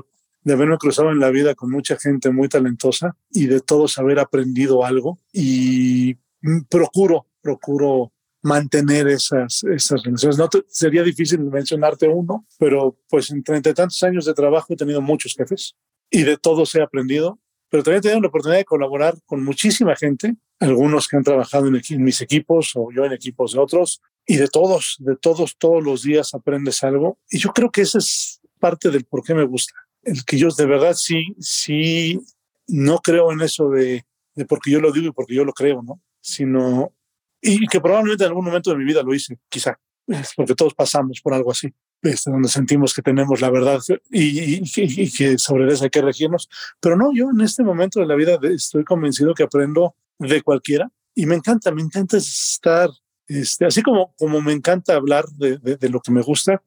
de 0.44 0.54
haberme 0.54 0.78
cruzado 0.78 1.12
en 1.12 1.20
la 1.20 1.30
vida 1.30 1.56
con 1.56 1.72
mucha 1.72 1.98
gente 1.98 2.30
muy 2.30 2.50
talentosa 2.50 3.16
y 3.32 3.48
de 3.48 3.62
todos 3.62 3.98
haber 3.98 4.20
aprendido 4.20 4.86
algo 4.86 5.20
y 5.32 6.18
procuro, 6.70 7.28
procuro 7.42 8.12
mantener 8.42 9.08
esas, 9.08 9.64
esas 9.64 10.04
relaciones. 10.04 10.38
No 10.38 10.50
sería 10.68 11.04
difícil 11.04 11.40
mencionarte 11.40 12.08
uno, 12.08 12.46
pero 12.60 12.98
pues 13.10 13.32
en 13.32 13.44
treinta 13.44 13.70
y 13.70 13.74
tantos 13.74 14.04
años 14.04 14.26
de 14.26 14.34
trabajo 14.34 14.74
he 14.74 14.76
tenido 14.76 15.02
muchos 15.02 15.34
jefes 15.36 15.76
y 16.10 16.24
de 16.24 16.38
todos 16.38 16.76
he 16.76 16.82
aprendido, 16.82 17.40
pero 17.70 17.84
también 17.84 18.00
he 18.00 18.02
tenido 18.02 18.22
la 18.22 18.28
oportunidad 18.28 18.60
de 18.60 18.66
colaborar 18.66 19.16
con 19.26 19.44
muchísima 19.44 19.96
gente, 19.96 20.36
algunos 20.60 21.08
que 21.08 21.16
han 21.18 21.24
trabajado 21.24 21.68
en, 21.68 22.04
mis 22.04 22.22
equipos 22.22 22.74
o 22.76 22.90
yo 22.92 23.06
en 23.06 23.14
equipos 23.14 23.54
de 23.54 23.60
otros, 23.60 24.02
y 24.26 24.36
de 24.36 24.48
todos, 24.48 24.98
de 25.00 25.16
todos, 25.18 25.58
todos 25.58 25.84
los 25.84 26.04
días 26.04 26.34
aprendes 26.34 26.84
algo. 26.84 27.18
Y 27.30 27.40
yo 27.40 27.52
creo 27.52 27.72
que 27.72 27.82
esa 27.82 27.98
es 27.98 28.40
parte 28.60 28.90
del 28.90 29.04
por 29.06 29.24
qué 29.24 29.34
me 29.34 29.44
gusta 29.44 29.74
el 30.04 30.26
que 30.26 30.38
yo 30.38 30.50
de 30.50 30.66
verdad 30.66 30.94
sí, 30.94 31.36
sí, 31.40 32.20
no 32.68 33.00
creo 33.00 33.32
en 33.32 33.42
eso 33.42 33.70
de, 33.70 34.06
de 34.36 34.46
porque 34.46 34.72
yo 34.72 34.80
lo 34.80 34.92
digo 34.92 35.08
y 35.08 35.12
porque 35.12 35.36
yo 35.36 35.46
lo 35.46 35.54
creo, 35.54 35.82
¿no? 35.82 36.02
Sino, 36.22 36.94
y 37.42 37.68
que 37.68 37.82
probablemente 37.82 38.24
en 38.24 38.30
algún 38.30 38.46
momento 38.46 38.72
de 38.72 38.78
mi 38.78 38.86
vida 38.86 39.04
lo 39.04 39.14
hice, 39.14 39.38
quizá, 39.50 39.80
porque 40.36 40.56
todos 40.56 40.74
pasamos 40.74 41.22
por 41.22 41.34
algo 41.34 41.52
así, 41.52 41.74
este, 42.02 42.32
donde 42.32 42.50
sentimos 42.50 42.94
que 42.94 43.02
tenemos 43.02 43.42
la 43.42 43.50
verdad 43.50 43.80
y, 44.12 44.62
y, 44.62 45.12
que 45.12 45.38
sobre 45.38 45.72
eso 45.72 45.86
hay 45.86 45.90
que 45.90 46.02
regirnos. 46.02 46.50
Pero 46.80 46.98
no, 46.98 47.12
yo 47.14 47.30
en 47.30 47.42
este 47.42 47.64
momento 47.64 48.00
de 48.00 48.06
la 48.06 48.16
vida 48.16 48.38
estoy 48.44 48.84
convencido 48.84 49.34
que 49.34 49.44
aprendo 49.44 49.96
de 50.20 50.42
cualquiera 50.42 50.92
y 51.16 51.26
me 51.26 51.36
encanta, 51.36 51.72
me 51.72 51.82
encanta 51.82 52.18
estar, 52.18 52.90
este, 53.28 53.66
así 53.66 53.82
como, 53.82 54.14
como 54.18 54.42
me 54.42 54.52
encanta 54.52 54.96
hablar 54.96 55.26
de, 55.30 55.58
de, 55.60 55.78
de 55.78 55.90
lo 55.90 56.02
que 56.02 56.12
me 56.12 56.22
gusta, 56.22 56.62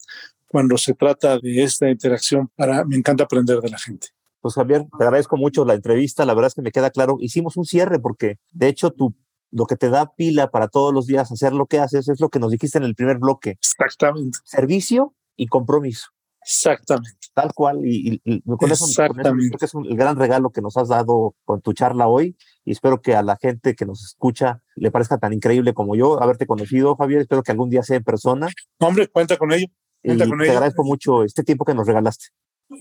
cuando 0.48 0.76
se 0.78 0.94
trata 0.94 1.38
de 1.38 1.62
esta 1.62 1.88
interacción. 1.90 2.50
Para, 2.56 2.84
me 2.84 2.96
encanta 2.96 3.24
aprender 3.24 3.60
de 3.60 3.70
la 3.70 3.78
gente. 3.78 4.08
Pues 4.40 4.54
Javier, 4.54 4.86
te 4.96 5.04
agradezco 5.04 5.36
mucho 5.36 5.64
la 5.64 5.74
entrevista. 5.74 6.24
La 6.24 6.34
verdad 6.34 6.48
es 6.48 6.54
que 6.54 6.62
me 6.62 6.72
queda 6.72 6.90
claro. 6.90 7.16
Hicimos 7.20 7.56
un 7.56 7.64
cierre 7.64 7.98
porque, 7.98 8.38
de 8.52 8.68
hecho, 8.68 8.90
tú 8.90 9.14
lo 9.50 9.66
que 9.66 9.76
te 9.76 9.88
da 9.88 10.14
pila 10.14 10.50
para 10.50 10.68
todos 10.68 10.92
los 10.92 11.06
días 11.06 11.30
hacer 11.32 11.52
lo 11.52 11.66
que 11.66 11.78
haces 11.78 12.08
es 12.08 12.20
lo 12.20 12.28
que 12.28 12.38
nos 12.38 12.50
dijiste 12.50 12.78
en 12.78 12.84
el 12.84 12.94
primer 12.94 13.18
bloque. 13.18 13.50
Exactamente. 13.50 14.38
Servicio 14.44 15.14
y 15.36 15.46
compromiso. 15.46 16.08
Exactamente. 16.42 17.18
Tal 17.34 17.52
cual. 17.54 17.80
Y, 17.84 18.20
con, 18.44 18.70
eso, 18.70 18.86
creo 18.94 19.58
que 19.58 19.64
es 19.64 19.74
un, 19.74 19.86
el 19.86 19.96
gran 19.96 20.16
regalo 20.16 20.50
que 20.50 20.62
nos 20.62 20.76
has 20.76 20.88
dado 20.88 21.34
con 21.44 21.60
tu 21.60 21.72
charla 21.72 22.06
hoy. 22.06 22.36
Y 22.64 22.72
espero 22.72 23.02
que 23.02 23.16
a 23.16 23.22
la 23.22 23.36
gente 23.36 23.74
que 23.74 23.84
nos 23.84 24.04
escucha 24.04 24.62
le 24.76 24.90
parezca 24.92 25.18
tan 25.18 25.32
increíble 25.32 25.74
como 25.74 25.96
yo 25.96 26.22
haberte 26.22 26.46
conocido, 26.46 26.94
Javier. 26.94 27.22
Espero 27.22 27.42
que 27.42 27.50
algún 27.50 27.68
día 27.68 27.82
sea 27.82 27.96
en 27.96 28.04
persona. 28.04 28.48
Hombre, 28.78 29.08
cuenta 29.08 29.36
con 29.36 29.52
ello 29.52 29.66
te 30.02 30.50
agradezco 30.50 30.84
mucho 30.84 31.24
este 31.24 31.42
tiempo 31.42 31.64
que 31.64 31.74
nos 31.74 31.86
regalaste. 31.86 32.26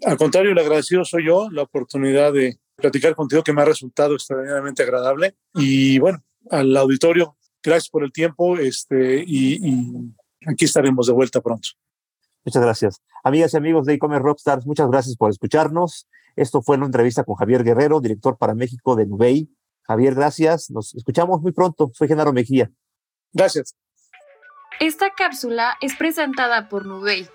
Al 0.04 0.18
contrario, 0.18 0.52
el 0.52 0.60
agradecido 0.60 1.06
soy 1.06 1.26
yo, 1.26 1.50
la 1.52 1.64
oportunidad 1.64 2.34
de 2.34 2.60
platicar 2.76 3.16
contigo 3.16 3.44
que 3.44 3.54
me 3.54 3.62
ha 3.62 3.66
resultado 3.66 4.16
extraordinariamente 4.16 4.84
agradable. 4.84 5.36
Y 5.54 6.00
bueno, 6.00 6.24
al 6.50 6.76
auditorio, 6.76 7.38
gracias 7.64 7.90
por 7.90 8.04
el 8.04 8.12
tiempo 8.12 8.58
este, 8.58 9.24
y, 9.26 9.60
aquí 10.46 10.66
estaremos 10.66 11.08
de 11.08 11.14
vuelta 11.14 11.42
pronto. 11.42 11.70
Muchas 12.44 12.62
gracias. 12.62 13.02
Amigas 13.24 13.54
y 13.54 13.58
amigos 13.58 13.86
de 13.86 13.94
e-commerce 13.94 14.24
Rockstars, 14.24 14.66
muchas 14.66 14.90
gracias 14.90 15.16
por 15.16 15.32
escucharnos. 15.32 16.08
Esto 16.36 16.62
fue 16.62 16.78
una 16.78 16.86
entrevista 16.86 17.24
con 17.24 17.36
Javier 17.36 17.64
Guerrero, 17.64 18.02
director 18.02 18.38
para 18.38 18.54
México 18.54 18.96
de 18.96 19.06
Nubei. 19.08 19.50
Javier, 19.84 20.16
gracias. 20.16 20.70
Nos 20.70 20.94
escuchamos 20.96 21.42
muy 21.42 21.52
pronto. 21.52 21.92
Soy 21.94 22.08
Genaro 22.08 22.34
Mejía. 22.34 22.72
Gracias. 23.32 23.76
Esta 24.80 25.12
cápsula 25.12 25.78
es 25.80 25.96
presentada 25.96 26.68
por 26.68 26.86
Nubei. 26.86 27.30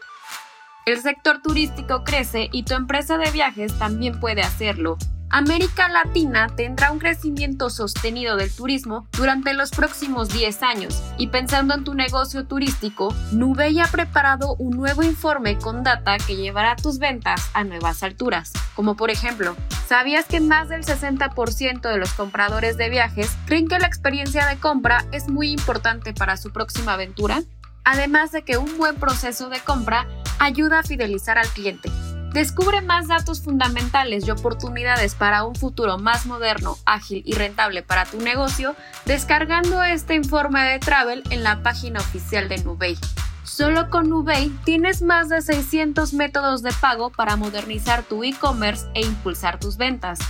El 0.85 1.01
sector 1.01 1.41
turístico 1.41 2.05
crece 2.05 2.51
y 2.53 2.65
tu 2.65 2.75
empresa 2.75 3.17
de 3.17 3.31
viajes 3.31 3.79
también 3.79 4.21
puede 4.21 4.43
hacerlo. 4.43 4.99
América 5.33 5.89
Latina 5.89 6.49
tendrá 6.57 6.91
un 6.91 6.99
crecimiento 6.99 7.71
sostenido 7.71 8.37
del 8.37 8.53
turismo 8.53 9.07
durante 9.13 9.55
los 9.55 9.71
próximos 9.71 10.29
10 10.29 10.63
años 10.65 11.01
y 11.19 11.29
pensando 11.29 11.73
en 11.75 11.85
tu 11.85 11.95
negocio 11.95 12.47
turístico, 12.47 13.15
Nubey 13.31 13.79
ha 13.79 13.87
preparado 13.87 14.57
un 14.57 14.77
nuevo 14.77 15.05
informe 15.05 15.57
con 15.57 15.85
data 15.85 16.17
que 16.19 16.35
llevará 16.35 16.75
tus 16.75 16.99
ventas 16.99 17.49
a 17.55 17.63
nuevas 17.63 18.03
alturas. 18.03 18.53
Como 18.75 18.97
por 18.97 19.11
ejemplo, 19.11 19.57
¿sabías 19.87 20.27
que 20.27 20.41
más 20.41 20.69
del 20.69 20.85
60% 20.85 21.81
de 21.81 21.99
los 21.99 22.13
compradores 22.15 22.77
de 22.77 22.91
viajes 22.91 23.31
creen 23.47 23.69
que 23.69 23.79
la 23.79 23.87
experiencia 23.87 24.47
de 24.47 24.59
compra 24.59 25.05
es 25.13 25.29
muy 25.29 25.53
importante 25.53 26.13
para 26.13 26.37
su 26.37 26.51
próxima 26.51 26.95
aventura? 26.95 27.41
Además 27.85 28.33
de 28.33 28.43
que 28.43 28.59
un 28.59 28.77
buen 28.77 28.97
proceso 28.97 29.49
de 29.49 29.61
compra 29.61 30.09
ayuda 30.41 30.81
a 30.81 30.83
fidelizar 30.83 31.39
al 31.39 31.49
cliente. 31.49 31.89
Descubre 32.33 32.81
más 32.81 33.09
datos 33.09 33.43
fundamentales 33.43 34.27
y 34.27 34.31
oportunidades 34.31 35.17
para 35.17 35.43
un 35.43 35.57
futuro 35.57 35.99
más 35.99 36.27
moderno, 36.27 36.79
ágil 36.87 37.23
y 37.27 37.33
rentable 37.33 37.83
para 37.83 38.05
tu 38.05 38.21
negocio 38.21 38.77
descargando 39.05 39.83
este 39.83 40.15
informe 40.15 40.63
de 40.63 40.79
Travel 40.79 41.25
en 41.31 41.43
la 41.43 41.61
página 41.65 41.99
oficial 41.99 42.49
de 42.49 42.59
Nubei. 42.59 42.97
Solo 43.43 43.91
con 43.91 44.09
Nubei 44.09 44.49
tienes 44.65 45.03
más 45.03 45.29
de 45.29 45.43
600 45.43 46.13
métodos 46.13 46.63
de 46.63 46.71
pago 46.81 47.11
para 47.11 47.35
modernizar 47.35 48.05
tu 48.05 48.23
e-commerce 48.23 48.87
e 48.95 49.01
impulsar 49.01 49.59
tus 49.59 49.77
ventas. 49.77 50.21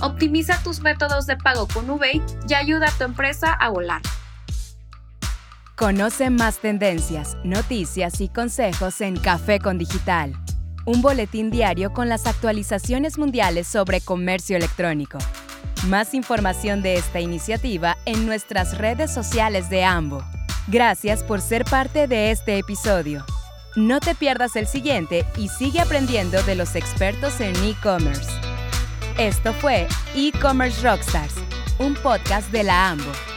Optimiza 0.00 0.62
tus 0.62 0.80
métodos 0.80 1.26
de 1.26 1.36
pago 1.36 1.68
con 1.68 1.86
Nubei 1.86 2.22
y 2.48 2.54
ayuda 2.54 2.88
a 2.88 2.92
tu 2.92 3.04
empresa 3.04 3.52
a 3.52 3.68
volar. 3.68 4.00
Conoce 5.76 6.30
más 6.30 6.58
tendencias, 6.58 7.36
noticias 7.44 8.22
y 8.22 8.30
consejos 8.30 9.02
en 9.02 9.18
Café 9.18 9.58
con 9.58 9.76
Digital 9.76 10.34
un 10.84 11.02
boletín 11.02 11.50
diario 11.50 11.92
con 11.92 12.08
las 12.08 12.26
actualizaciones 12.26 13.18
mundiales 13.18 13.66
sobre 13.66 14.00
comercio 14.00 14.56
electrónico. 14.56 15.18
Más 15.88 16.14
información 16.14 16.82
de 16.82 16.94
esta 16.94 17.20
iniciativa 17.20 17.96
en 18.06 18.26
nuestras 18.26 18.78
redes 18.78 19.12
sociales 19.12 19.68
de 19.70 19.84
AMBO. 19.84 20.24
Gracias 20.68 21.22
por 21.22 21.40
ser 21.40 21.64
parte 21.64 22.06
de 22.06 22.30
este 22.30 22.58
episodio. 22.58 23.24
No 23.76 24.00
te 24.00 24.14
pierdas 24.14 24.56
el 24.56 24.66
siguiente 24.66 25.26
y 25.36 25.48
sigue 25.48 25.80
aprendiendo 25.80 26.42
de 26.44 26.54
los 26.54 26.74
expertos 26.76 27.40
en 27.40 27.54
e-commerce. 27.64 28.30
Esto 29.18 29.52
fue 29.52 29.86
E-Commerce 30.14 30.82
Rockstars, 30.82 31.34
un 31.78 31.94
podcast 31.94 32.50
de 32.50 32.64
la 32.64 32.90
AMBO. 32.90 33.33